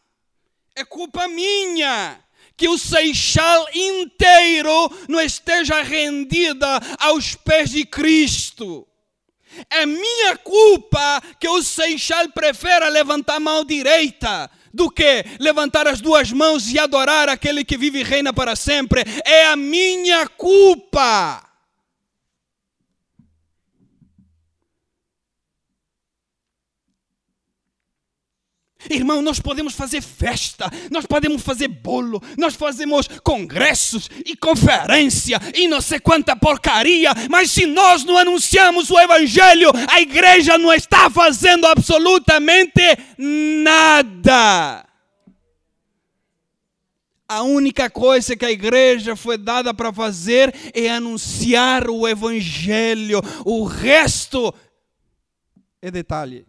é 0.74 0.84
culpa 0.84 1.26
minha 1.26 2.22
que 2.56 2.68
o 2.68 2.78
Seixal 2.78 3.66
inteiro 3.74 4.90
não 5.08 5.20
esteja 5.20 5.82
rendida 5.82 6.80
aos 6.98 7.34
pés 7.34 7.70
de 7.70 7.84
Cristo. 7.84 8.86
É 9.70 9.86
minha 9.86 10.36
culpa 10.38 11.22
que 11.38 11.48
o 11.48 11.62
Seixal 11.62 12.28
prefere 12.30 12.88
levantar 12.90 13.36
a 13.36 13.40
mão 13.40 13.64
direita 13.64 14.50
do 14.72 14.90
que 14.90 15.24
levantar 15.38 15.86
as 15.86 16.00
duas 16.00 16.32
mãos 16.32 16.72
e 16.72 16.78
adorar 16.78 17.28
aquele 17.28 17.64
que 17.64 17.76
vive 17.76 18.00
e 18.00 18.02
reina 18.02 18.32
para 18.32 18.56
sempre. 18.56 19.04
É 19.24 19.46
a 19.46 19.56
minha 19.56 20.26
culpa. 20.26 21.43
Irmão, 28.90 29.22
nós 29.22 29.40
podemos 29.40 29.74
fazer 29.74 30.02
festa, 30.02 30.70
nós 30.90 31.06
podemos 31.06 31.42
fazer 31.42 31.68
bolo, 31.68 32.22
nós 32.36 32.54
fazemos 32.54 33.08
congressos 33.22 34.10
e 34.24 34.36
conferência 34.36 35.40
e 35.54 35.66
não 35.68 35.80
sei 35.80 35.98
quanta 36.00 36.36
porcaria, 36.36 37.10
mas 37.30 37.50
se 37.50 37.66
nós 37.66 38.04
não 38.04 38.16
anunciamos 38.18 38.90
o 38.90 38.98
Evangelho, 38.98 39.70
a 39.88 40.00
igreja 40.00 40.58
não 40.58 40.72
está 40.72 41.08
fazendo 41.08 41.66
absolutamente 41.66 42.82
nada. 43.18 44.86
A 47.26 47.42
única 47.42 47.88
coisa 47.88 48.36
que 48.36 48.44
a 48.44 48.50
igreja 48.50 49.16
foi 49.16 49.38
dada 49.38 49.72
para 49.72 49.92
fazer 49.92 50.54
é 50.74 50.90
anunciar 50.90 51.88
o 51.88 52.06
Evangelho, 52.06 53.20
o 53.44 53.64
resto 53.64 54.54
é 55.80 55.90
detalhe. 55.90 56.46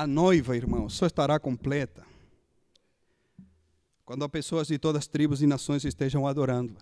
A 0.00 0.06
noiva, 0.06 0.56
irmão, 0.56 0.88
só 0.88 1.04
estará 1.04 1.38
completa 1.38 2.06
quando 4.02 4.26
pessoas 4.30 4.68
de 4.68 4.78
todas 4.78 5.00
as 5.00 5.06
tribos 5.06 5.42
e 5.42 5.46
nações 5.46 5.84
estejam 5.84 6.26
adorando. 6.26 6.74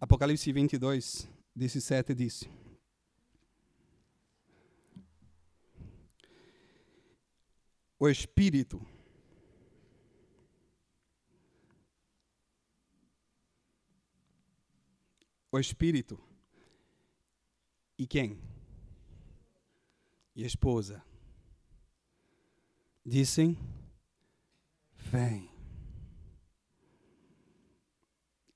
Apocalipse 0.00 0.52
22, 0.52 1.28
17 1.52 2.14
diz: 2.14 2.48
O 7.98 8.08
Espírito 8.08 8.80
o 15.50 15.58
Espírito 15.58 16.22
e 17.98 18.06
quem? 18.06 18.40
E 20.36 20.44
a 20.44 20.46
esposa 20.46 21.05
dizem: 23.06 23.56
Vem. 24.96 25.48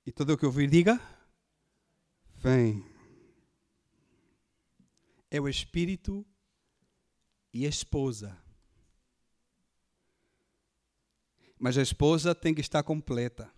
E 0.05 0.11
todo 0.11 0.33
o 0.33 0.39
que 0.39 0.45
ouvir, 0.45 0.69
diga: 0.69 1.01
Vem. 2.37 2.85
É 5.31 5.41
o 5.41 5.49
Espírito 5.49 6.27
e 7.55 7.65
a 7.65 7.69
esposa. 7.69 8.37
Mas 11.57 11.79
a 11.79 11.83
esposa 11.83 12.35
tem 12.35 12.53
que 12.53 12.61
estar 12.61 12.83
completa. 12.83 13.53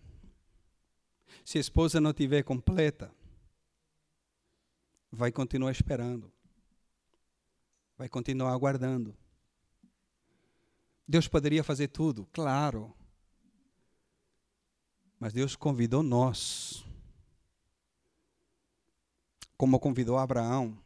Se 1.43 1.57
a 1.57 1.61
esposa 1.61 1.99
não 1.99 2.11
estiver 2.11 2.43
completa, 2.43 3.13
vai 5.11 5.31
continuar 5.31 5.71
esperando. 5.71 6.31
Vai 7.97 8.09
continuar 8.09 8.51
aguardando. 8.51 9.17
Deus 11.07 11.27
poderia 11.27 11.63
fazer 11.63 11.89
tudo, 11.89 12.25
claro. 12.31 12.93
Mas 15.19 15.33
Deus 15.33 15.55
convidou 15.55 16.01
nós. 16.01 16.85
Como 19.57 19.79
convidou 19.79 20.17
Abraão. 20.17 20.77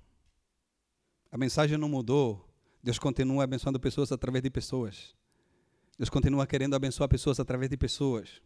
A 1.31 1.37
mensagem 1.37 1.77
não 1.77 1.89
mudou. 1.89 2.47
Deus 2.81 2.99
continua 2.99 3.43
abençoando 3.43 3.79
pessoas 3.79 4.11
através 4.11 4.43
de 4.43 4.49
pessoas. 4.49 5.15
Deus 5.97 6.09
continua 6.09 6.45
querendo 6.45 6.75
abençoar 6.75 7.09
pessoas 7.09 7.39
através 7.39 7.69
de 7.69 7.77
pessoas. 7.77 8.41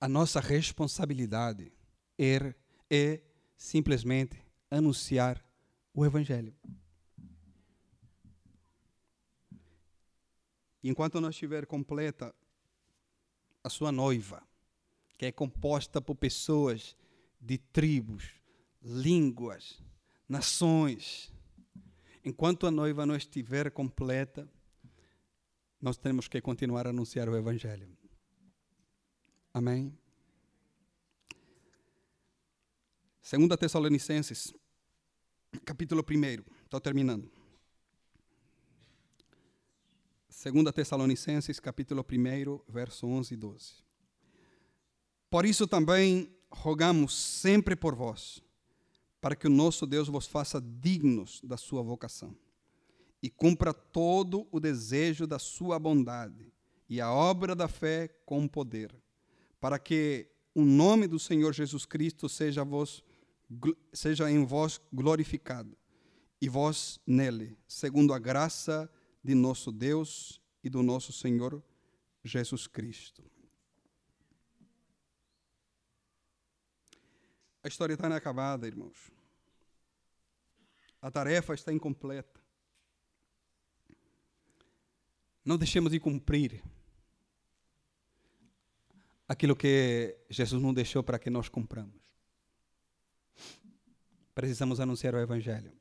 A 0.00 0.08
nossa 0.08 0.40
responsabilidade 0.40 1.72
é, 2.18 2.54
é 2.90 3.20
simplesmente 3.56 4.44
anunciar 4.70 5.44
o 5.94 6.04
Evangelho. 6.04 6.54
Enquanto 10.82 11.20
não 11.20 11.30
estiver 11.30 11.66
completa 11.66 12.34
a 13.62 13.68
sua 13.68 13.92
noiva, 13.92 14.42
que 15.16 15.26
é 15.26 15.32
composta 15.32 16.00
por 16.00 16.16
pessoas 16.16 16.96
de 17.40 17.58
tribos, 17.58 18.30
línguas, 18.82 19.80
nações, 20.28 21.32
enquanto 22.24 22.66
a 22.66 22.70
noiva 22.70 23.06
não 23.06 23.14
estiver 23.14 23.70
completa, 23.70 24.50
nós 25.80 25.96
temos 25.96 26.26
que 26.26 26.40
continuar 26.40 26.86
a 26.86 26.90
anunciar 26.90 27.28
o 27.28 27.36
Evangelho. 27.36 27.96
Amém? 29.54 29.96
Segunda 33.20 33.56
Tessalonicenses 33.56 34.52
capítulo 35.60 36.04
1, 36.08 36.42
estou 36.64 36.80
terminando. 36.80 37.30
2 40.28 40.72
Tessalonicenses, 40.74 41.60
capítulo 41.60 42.04
1, 42.04 42.72
verso 42.72 43.06
11 43.06 43.34
e 43.34 43.36
12. 43.36 43.74
Por 45.30 45.44
isso 45.46 45.66
também 45.66 46.34
rogamos 46.50 47.14
sempre 47.14 47.76
por 47.76 47.94
vós, 47.94 48.42
para 49.20 49.36
que 49.36 49.46
o 49.46 49.50
nosso 49.50 49.86
Deus 49.86 50.08
vos 50.08 50.26
faça 50.26 50.60
dignos 50.60 51.40
da 51.44 51.56
sua 51.56 51.82
vocação 51.82 52.36
e 53.22 53.30
cumpra 53.30 53.72
todo 53.72 54.48
o 54.50 54.58
desejo 54.58 55.26
da 55.26 55.38
sua 55.38 55.78
bondade 55.78 56.52
e 56.88 57.00
a 57.00 57.10
obra 57.10 57.54
da 57.54 57.68
fé 57.68 58.08
com 58.26 58.48
poder, 58.48 58.92
para 59.60 59.78
que 59.78 60.28
o 60.54 60.64
nome 60.64 61.06
do 61.06 61.18
Senhor 61.18 61.52
Jesus 61.52 61.86
Cristo 61.86 62.28
seja 62.28 62.64
vos 62.64 63.02
seja 63.92 64.30
em 64.30 64.44
vós 64.44 64.80
glorificado, 64.92 65.76
e 66.40 66.48
vós 66.48 67.00
nele, 67.06 67.56
segundo 67.66 68.12
a 68.12 68.18
graça 68.18 68.90
de 69.22 69.34
nosso 69.34 69.70
Deus 69.70 70.40
e 70.62 70.68
do 70.68 70.82
nosso 70.82 71.12
Senhor 71.12 71.62
Jesus 72.24 72.66
Cristo. 72.66 73.22
A 77.62 77.68
história 77.68 77.94
está 77.94 78.08
inacabada, 78.08 78.66
irmãos. 78.66 79.12
A 81.00 81.10
tarefa 81.10 81.54
está 81.54 81.72
incompleta. 81.72 82.40
Não 85.44 85.56
deixemos 85.56 85.92
de 85.92 86.00
cumprir 86.00 86.62
aquilo 89.28 89.56
que 89.56 90.18
Jesus 90.28 90.60
não 90.60 90.74
deixou 90.74 91.02
para 91.02 91.18
que 91.18 91.30
nós 91.30 91.48
cumpramos. 91.48 92.01
Precisamos 94.34 94.80
anunciar 94.80 95.14
o 95.14 95.20
Evangelho. 95.20 95.72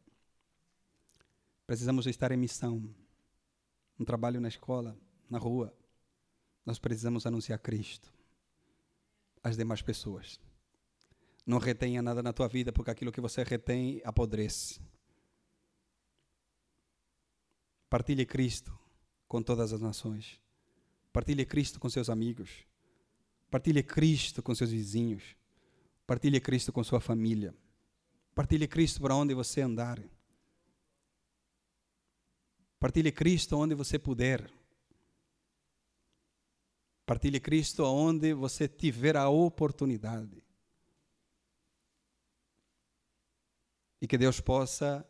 Precisamos 1.66 2.06
estar 2.06 2.32
em 2.32 2.38
missão. 2.38 2.93
Um 3.99 4.04
trabalho 4.04 4.41
na 4.41 4.47
escola, 4.47 4.97
na 5.30 5.38
rua. 5.38 5.74
Nós 6.66 6.78
precisamos 6.78 7.26
anunciar 7.26 7.60
Cristo 7.60 8.14
às 9.43 9.56
demais 9.56 9.82
pessoas. 9.82 10.39
Não 11.45 11.58
retenha 11.58 12.02
nada 12.02 12.22
na 12.22 12.34
tua 12.34 12.47
vida, 12.47 12.72
porque 12.72 12.91
aquilo 12.91 13.12
que 13.12 13.22
você 13.22 13.43
retém 13.43 14.02
apodrece. 14.04 14.80
Partilhe 17.89 18.26
Cristo 18.26 18.78
com 19.28 19.41
todas 19.41 19.74
as 19.74 19.82
nações. 19.82 20.39
Partilhe 21.12 21.45
Cristo 21.45 21.80
com 21.80 21.89
seus 21.89 22.10
amigos. 22.10 22.66
Partilhe 23.49 23.84
Cristo 23.84 24.41
com 24.43 24.54
seus 24.54 24.72
vizinhos. 24.72 25.36
Partilhe 26.06 26.39
Cristo 26.39 26.72
com 26.72 26.84
sua 26.84 27.02
família. 27.02 27.56
Partilhe 28.34 28.67
Cristo 28.67 29.01
para 29.01 29.15
onde 29.15 29.34
você 29.34 29.61
andar. 29.61 30.01
Partilhe 32.79 33.11
Cristo 33.11 33.57
onde 33.57 33.75
você 33.75 33.99
puder. 33.99 34.49
Partilhe 37.05 37.39
Cristo 37.39 37.84
onde 37.84 38.34
você 38.34 38.67
tiver 38.67 39.17
a 39.17 39.29
oportunidade. 39.29 40.43
E 44.01 44.07
que 44.07 44.17
Deus 44.17 44.39
possa 44.39 45.05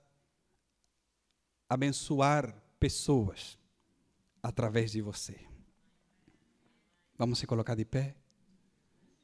abençoar 1.69 2.53
pessoas 2.80 3.57
através 4.43 4.91
de 4.91 5.01
você. 5.01 5.39
Vamos 7.17 7.39
se 7.39 7.47
colocar 7.47 7.76
de 7.76 7.86
pé? 7.86 8.15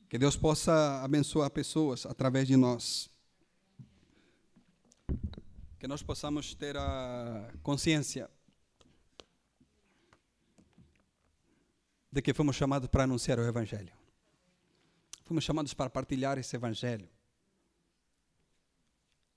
Que 0.07 0.17
Deus 0.17 0.37
possa 0.37 1.03
abençoar 1.03 1.49
pessoas 1.49 2.05
através 2.05 2.47
de 2.47 2.55
nós. 2.55 3.09
Que 5.79 5.87
nós 5.87 6.01
possamos 6.01 6.55
ter 6.55 6.75
a 6.75 7.53
consciência 7.61 8.29
de 12.11 12.21
que 12.21 12.33
fomos 12.33 12.55
chamados 12.55 12.87
para 12.89 13.03
anunciar 13.03 13.37
o 13.37 13.47
Evangelho. 13.47 13.93
Fomos 15.23 15.43
chamados 15.43 15.73
para 15.73 15.89
partilhar 15.89 16.37
esse 16.37 16.55
Evangelho. 16.55 17.07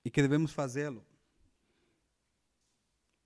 E 0.03 0.09
que 0.09 0.21
devemos 0.21 0.51
fazê-lo. 0.51 1.05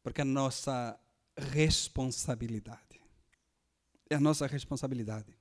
Porque 0.04 0.20
é 0.20 0.24
a 0.24 0.26
nossa 0.26 1.00
responsabilidade. 1.38 3.02
É 4.10 4.16
a 4.16 4.20
nossa 4.20 4.46
responsabilidade. 4.46 5.38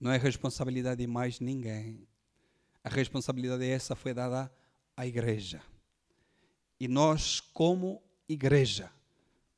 Não 0.00 0.10
é 0.10 0.18
responsabilidade 0.18 1.00
de 1.02 1.06
mais 1.06 1.38
ninguém. 1.38 2.06
A 2.82 2.88
responsabilidade 2.88 3.64
essa 3.64 3.94
foi 3.94 4.12
dada 4.12 4.52
à 4.96 5.06
igreja. 5.06 5.62
E 6.78 6.86
nós, 6.86 7.40
como 7.40 8.02
igreja, 8.28 8.92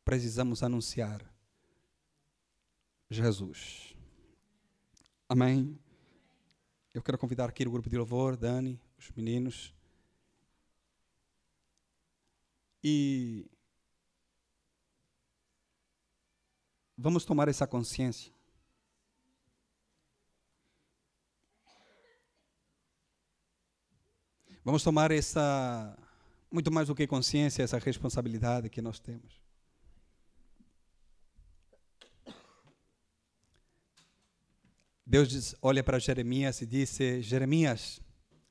precisamos 0.05 0.63
anunciar 0.63 1.21
Jesus. 3.11 3.95
Amém? 5.29 5.79
Eu 6.95 7.03
quero 7.03 7.19
convidar 7.19 7.49
aqui 7.49 7.67
o 7.67 7.71
grupo 7.71 7.91
de 7.91 7.97
louvor, 7.97 8.37
Dani, 8.37 8.81
os 8.99 9.11
meninos. 9.11 9.75
E 12.83 13.51
vamos 16.97 17.25
tomar 17.25 17.49
essa 17.49 17.67
consciência. 17.67 18.33
Vamos 24.65 24.83
tomar 24.83 25.11
essa, 25.11 25.97
muito 26.51 26.71
mais 26.71 26.89
do 26.89 26.95
que 26.95 27.07
consciência, 27.07 27.63
essa 27.63 27.79
responsabilidade 27.79 28.71
que 28.71 28.81
nós 28.81 28.99
temos. 28.99 29.41
Deus 35.05 35.29
diz, 35.29 35.55
olha 35.63 35.83
para 35.83 35.99
Jeremias 35.99 36.61
e 36.61 36.67
disse: 36.67 37.23
Jeremias, 37.23 38.01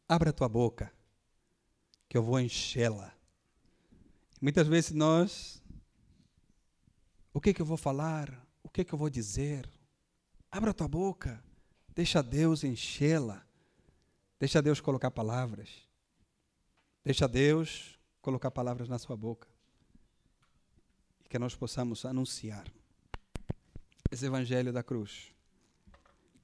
abra 0.09 0.33
tua 0.33 0.49
boca, 0.49 0.91
que 2.09 2.17
eu 2.17 2.23
vou 2.23 2.39
enchê-la. 2.39 3.13
Muitas 4.41 4.67
vezes 4.67 4.91
nós, 4.91 5.63
o 7.31 7.39
que, 7.39 7.53
que 7.53 7.61
eu 7.61 7.65
vou 7.65 7.77
falar? 7.77 8.43
O 8.63 8.69
que, 8.69 8.83
que 8.83 8.93
eu 8.93 8.97
vou 8.97 9.09
dizer? 9.09 9.69
Abra 10.51 10.73
tua 10.73 10.87
boca, 10.87 11.43
deixa 11.93 12.23
Deus 12.23 12.63
enchê-la, 12.63 13.45
deixa 14.39 14.61
Deus 14.61 14.81
colocar 14.81 15.11
palavras, 15.11 15.86
deixa 17.07 17.25
Deus 17.25 17.97
colocar 18.21 18.51
palavras 18.51 18.89
na 18.89 18.99
sua 18.99 19.15
boca 19.15 19.47
e 21.23 21.29
que 21.29 21.39
nós 21.39 21.55
possamos 21.55 22.03
anunciar 22.03 22.67
esse 24.11 24.25
evangelho 24.25 24.73
da 24.73 24.83
cruz 24.83 25.33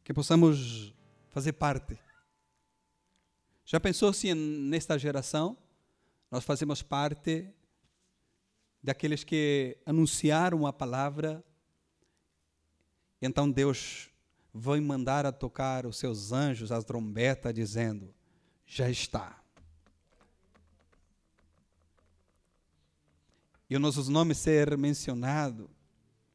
que 0.06 0.14
possamos 0.14 0.94
fazer 1.32 1.52
parte. 1.52 2.00
Já 3.66 3.78
pensou 3.78 4.14
se 4.14 4.34
nesta 4.34 4.98
geração 4.98 5.58
nós 6.32 6.46
fazemos 6.46 6.82
parte 6.82 7.54
daqueles 8.82 9.26
que 9.26 9.78
anunciaram 9.86 10.66
a 10.66 10.72
palavra, 10.72 11.44
então 13.22 13.52
Deus 13.52 14.10
vai 14.54 14.80
mandar 14.80 15.26
a 15.26 15.32
tocar 15.34 15.86
os 15.86 15.98
seus 15.98 16.32
anjos, 16.32 16.72
as 16.72 16.86
trombetas, 16.86 17.54
dizendo: 17.54 18.16
já 18.66 18.90
está. 18.90 19.43
E 23.74 23.76
os 23.76 23.82
nossos 23.82 24.08
nomes 24.08 24.38
ser 24.38 24.78
mencionados, 24.78 25.68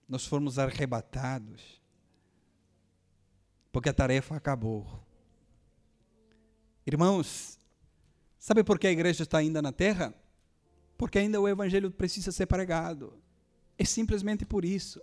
nós 0.09 0.27
fomos 0.27 0.59
arrebatados 0.59 1.81
porque 3.71 3.89
a 3.89 3.93
tarefa 3.93 4.35
acabou. 4.35 4.85
Irmãos, 6.85 7.57
sabe 8.41 8.65
por 8.65 8.77
que 8.77 8.89
a 8.89 8.91
igreja 8.91 9.23
está 9.23 9.39
ainda 9.39 9.63
na 9.63 9.71
terra? 9.71 10.13
Porque 10.97 11.17
ainda 11.17 11.41
o 11.41 11.47
evangelho 11.47 11.93
precisa 11.93 12.33
ser 12.33 12.47
pregado. 12.47 13.17
É 13.79 13.85
simplesmente 13.85 14.45
por 14.45 14.65
isso. 14.65 15.01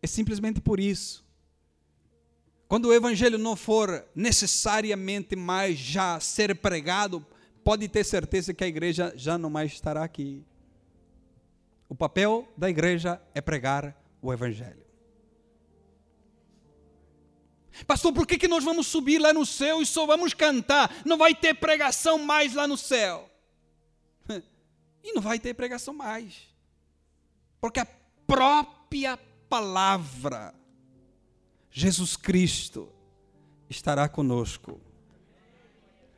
É 0.00 0.06
simplesmente 0.06 0.60
por 0.60 0.78
isso. 0.78 1.26
Quando 2.68 2.84
o 2.84 2.94
evangelho 2.94 3.36
não 3.36 3.56
for 3.56 4.08
necessariamente 4.14 5.34
mais 5.34 5.76
já 5.76 6.20
ser 6.20 6.54
pregado, 6.54 7.26
pode 7.64 7.88
ter 7.88 8.04
certeza 8.04 8.54
que 8.54 8.64
a 8.64 8.68
igreja 8.68 9.12
já 9.16 9.36
não 9.38 9.50
mais 9.50 9.72
estará 9.72 10.04
aqui. 10.04 10.44
O 11.88 11.94
papel 11.94 12.48
da 12.56 12.70
igreja 12.70 13.20
é 13.34 13.40
pregar 13.40 13.96
o 14.22 14.32
evangelho. 14.32 14.84
Pastor, 17.86 18.12
por 18.12 18.26
que, 18.26 18.38
que 18.38 18.48
nós 18.48 18.62
vamos 18.62 18.86
subir 18.86 19.18
lá 19.18 19.32
no 19.32 19.46
céu 19.46 19.80
e 19.80 19.86
só 19.86 20.06
vamos 20.06 20.34
cantar? 20.34 21.02
Não 21.04 21.16
vai 21.16 21.34
ter 21.34 21.54
pregação 21.54 22.18
mais 22.18 22.54
lá 22.54 22.66
no 22.66 22.76
céu. 22.76 23.28
E 25.02 25.14
não 25.14 25.22
vai 25.22 25.38
ter 25.38 25.54
pregação 25.54 25.94
mais. 25.94 26.46
Porque 27.58 27.80
a 27.80 27.86
própria 28.26 29.18
palavra, 29.48 30.54
Jesus 31.70 32.16
Cristo, 32.16 32.92
estará 33.70 34.10
conosco. 34.10 34.78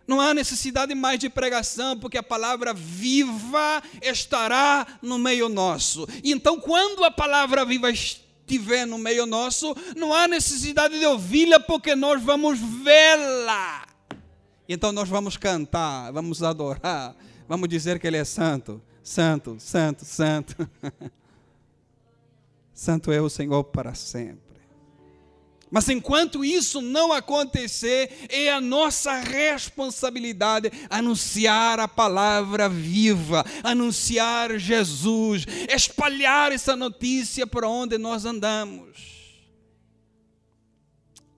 Não 0.06 0.20
há 0.20 0.34
necessidade 0.34 0.94
mais 0.94 1.18
de 1.18 1.28
pregação, 1.28 1.98
porque 1.98 2.18
a 2.18 2.22
palavra 2.22 2.74
viva 2.74 3.82
estará 4.00 4.86
no 5.00 5.18
meio 5.18 5.48
nosso. 5.48 6.06
E 6.22 6.32
então, 6.32 6.58
quando 6.58 7.04
a 7.04 7.10
palavra 7.10 7.64
viva 7.64 7.90
estiver 7.90 8.86
no 8.86 8.98
meio 8.98 9.26
nosso, 9.26 9.74
não 9.96 10.12
há 10.12 10.26
necessidade 10.26 10.98
de 10.98 11.06
ouvi-la, 11.06 11.60
porque 11.60 11.94
nós 11.94 12.22
vamos 12.22 12.58
vê-la. 12.58 13.86
Então 14.68 14.92
nós 14.92 15.08
vamos 15.08 15.36
cantar, 15.36 16.12
vamos 16.12 16.42
adorar, 16.42 17.14
vamos 17.48 17.68
dizer 17.68 17.98
que 17.98 18.06
Ele 18.06 18.16
é 18.16 18.24
santo, 18.24 18.80
santo, 19.02 19.56
santo, 19.58 20.04
santo. 20.04 20.68
santo 22.72 23.12
é 23.12 23.20
o 23.20 23.28
Senhor 23.28 23.64
para 23.64 23.94
sempre. 23.94 24.41
Mas 25.72 25.88
enquanto 25.88 26.44
isso 26.44 26.82
não 26.82 27.14
acontecer, 27.14 28.28
é 28.28 28.52
a 28.52 28.60
nossa 28.60 29.14
responsabilidade 29.14 30.70
anunciar 30.90 31.80
a 31.80 31.88
palavra 31.88 32.68
viva, 32.68 33.42
anunciar 33.64 34.58
Jesus, 34.58 35.46
espalhar 35.74 36.52
essa 36.52 36.76
notícia 36.76 37.46
por 37.46 37.64
onde 37.64 37.96
nós 37.96 38.26
andamos. 38.26 39.40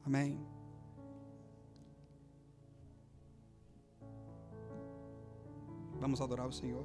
Amém. 0.05 0.37
Vamos 6.01 6.20
adorar 6.20 6.49
o 6.49 6.53
Senhor. 6.53 6.85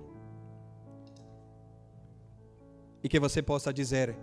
E 3.04 3.10
que 3.10 3.20
você 3.20 3.42
possa 3.42 3.74
dizer: 3.74 4.16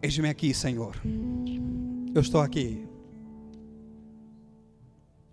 Eis-me 0.00 0.28
aqui, 0.28 0.54
Senhor 0.54 0.94
eu 2.18 2.22
estou 2.22 2.40
aqui. 2.40 2.86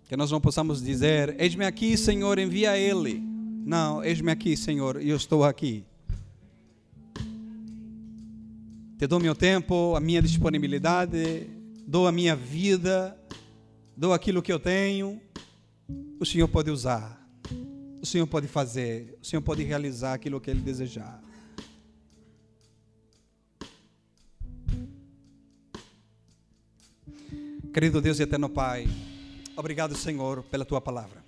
Que 0.06 0.16
nós 0.16 0.30
não 0.30 0.40
possamos 0.40 0.82
dizer, 0.82 1.34
eis-me 1.40 1.64
aqui, 1.64 1.96
Senhor, 1.96 2.38
envia 2.38 2.76
Ele. 2.76 3.22
Não, 3.64 4.04
eis-me 4.04 4.30
aqui, 4.30 4.54
Senhor, 4.54 5.00
eu 5.00 5.16
estou 5.16 5.44
aqui. 5.44 5.84
Te 8.98 9.06
dou 9.06 9.18
meu 9.18 9.34
tempo, 9.34 9.96
a 9.96 10.00
minha 10.00 10.20
disponibilidade, 10.20 11.48
dou 11.86 12.06
a 12.06 12.12
minha 12.12 12.36
vida, 12.36 13.18
dou 13.96 14.12
aquilo 14.12 14.42
que 14.42 14.52
eu 14.52 14.60
tenho. 14.60 15.18
O 16.20 16.26
Senhor 16.26 16.48
pode 16.48 16.70
usar, 16.70 17.26
o 18.02 18.04
Senhor 18.04 18.26
pode 18.26 18.46
fazer, 18.46 19.18
o 19.22 19.26
Senhor 19.26 19.40
pode 19.40 19.62
realizar 19.62 20.12
aquilo 20.12 20.38
que 20.38 20.50
Ele 20.50 20.60
desejar. 20.60 21.23
Querido 27.74 28.00
Deus 28.00 28.20
e 28.20 28.22
eterno 28.22 28.48
Pai, 28.48 28.86
obrigado, 29.56 29.96
Senhor, 29.96 30.44
pela 30.44 30.64
tua 30.64 30.80
palavra. 30.80 31.24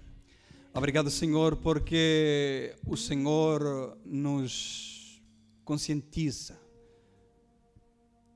Obrigado, 0.73 1.11
Senhor, 1.11 1.57
porque 1.57 2.73
o 2.87 2.97
Senhor 2.97 3.99
nos 4.05 5.21
conscientiza, 5.65 6.57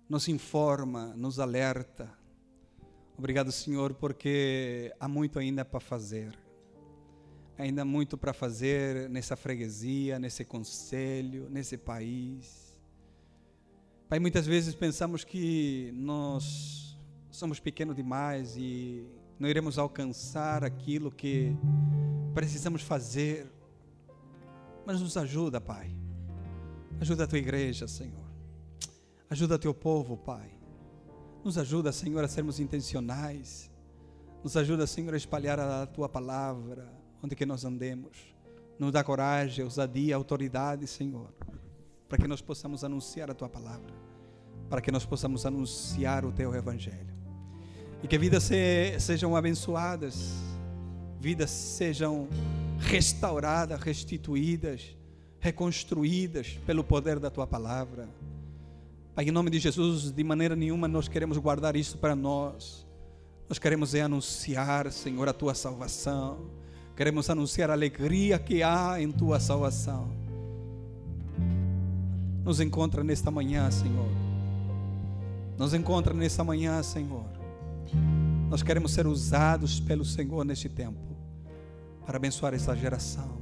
nos 0.08 0.26
informa, 0.26 1.14
nos 1.14 1.38
alerta. 1.38 2.12
Obrigado, 3.16 3.52
Senhor, 3.52 3.94
porque 3.94 4.92
há 4.98 5.06
muito 5.06 5.38
ainda 5.38 5.64
para 5.64 5.78
fazer. 5.78 6.36
Ainda 7.56 7.84
muito 7.84 8.18
para 8.18 8.32
fazer 8.32 9.08
nessa 9.08 9.36
freguesia, 9.36 10.18
nesse 10.18 10.44
conselho, 10.44 11.48
nesse 11.48 11.78
país. 11.78 12.76
Pai, 14.08 14.18
muitas 14.18 14.48
vezes 14.48 14.74
pensamos 14.74 15.22
que 15.22 15.92
nós 15.94 16.89
somos 17.30 17.60
pequenos 17.60 17.96
demais 17.96 18.56
e 18.56 19.06
não 19.38 19.48
iremos 19.48 19.78
alcançar 19.78 20.64
aquilo 20.64 21.10
que 21.10 21.56
precisamos 22.34 22.82
fazer. 22.82 23.50
Mas 24.84 25.00
nos 25.00 25.16
ajuda, 25.16 25.60
Pai. 25.60 25.94
Ajuda 27.00 27.24
a 27.24 27.26
tua 27.26 27.38
igreja, 27.38 27.86
Senhor. 27.88 28.28
Ajuda 29.28 29.58
teu 29.58 29.72
povo, 29.72 30.16
Pai. 30.16 30.50
Nos 31.44 31.56
ajuda, 31.56 31.92
Senhor, 31.92 32.22
a 32.22 32.28
sermos 32.28 32.60
intencionais. 32.60 33.70
Nos 34.42 34.56
ajuda, 34.56 34.86
Senhor, 34.86 35.14
a 35.14 35.16
espalhar 35.16 35.58
a 35.58 35.86
tua 35.86 36.08
palavra 36.08 37.00
onde 37.22 37.36
que 37.36 37.46
nós 37.46 37.64
andemos. 37.64 38.34
Nos 38.78 38.92
dá 38.92 39.04
coragem, 39.04 39.64
ousadia, 39.64 40.16
autoridade, 40.16 40.86
Senhor, 40.86 41.32
para 42.08 42.18
que 42.18 42.26
nós 42.26 42.40
possamos 42.40 42.82
anunciar 42.82 43.30
a 43.30 43.34
tua 43.34 43.48
palavra, 43.48 43.92
para 44.68 44.80
que 44.80 44.90
nós 44.90 45.04
possamos 45.04 45.44
anunciar 45.44 46.24
o 46.24 46.32
teu 46.32 46.54
evangelho. 46.54 47.09
E 48.02 48.08
que 48.08 48.18
vidas 48.18 48.44
se, 48.44 48.98
sejam 48.98 49.36
abençoadas, 49.36 50.32
vidas 51.20 51.50
sejam 51.50 52.28
restauradas, 52.78 53.80
restituídas, 53.80 54.96
reconstruídas 55.38 56.58
pelo 56.66 56.82
poder 56.82 57.18
da 57.18 57.30
tua 57.30 57.46
palavra. 57.46 58.08
Pai, 59.14 59.26
em 59.26 59.30
nome 59.30 59.50
de 59.50 59.58
Jesus, 59.58 60.10
de 60.10 60.24
maneira 60.24 60.56
nenhuma 60.56 60.88
nós 60.88 61.08
queremos 61.08 61.36
guardar 61.36 61.76
isso 61.76 61.98
para 61.98 62.16
nós. 62.16 62.86
Nós 63.48 63.58
queremos 63.58 63.94
é 63.94 64.02
anunciar, 64.02 64.90
Senhor, 64.92 65.28
a 65.28 65.32
tua 65.32 65.54
salvação. 65.54 66.38
Queremos 66.96 67.28
anunciar 67.28 67.68
a 67.70 67.72
alegria 67.72 68.38
que 68.38 68.62
há 68.62 69.00
em 69.00 69.10
tua 69.10 69.40
salvação. 69.40 70.08
Nos 72.44 72.60
encontra 72.60 73.02
nesta 73.04 73.30
manhã, 73.30 73.70
Senhor. 73.70 74.08
Nos 75.58 75.74
encontra 75.74 76.14
nesta 76.14 76.42
manhã, 76.42 76.82
Senhor. 76.82 77.39
Nós 78.50 78.64
queremos 78.64 78.90
ser 78.92 79.06
usados 79.06 79.78
pelo 79.78 80.04
Senhor 80.04 80.44
neste 80.44 80.68
tempo 80.68 81.16
para 82.04 82.16
abençoar 82.16 82.52
essa 82.52 82.74
geração 82.74 83.39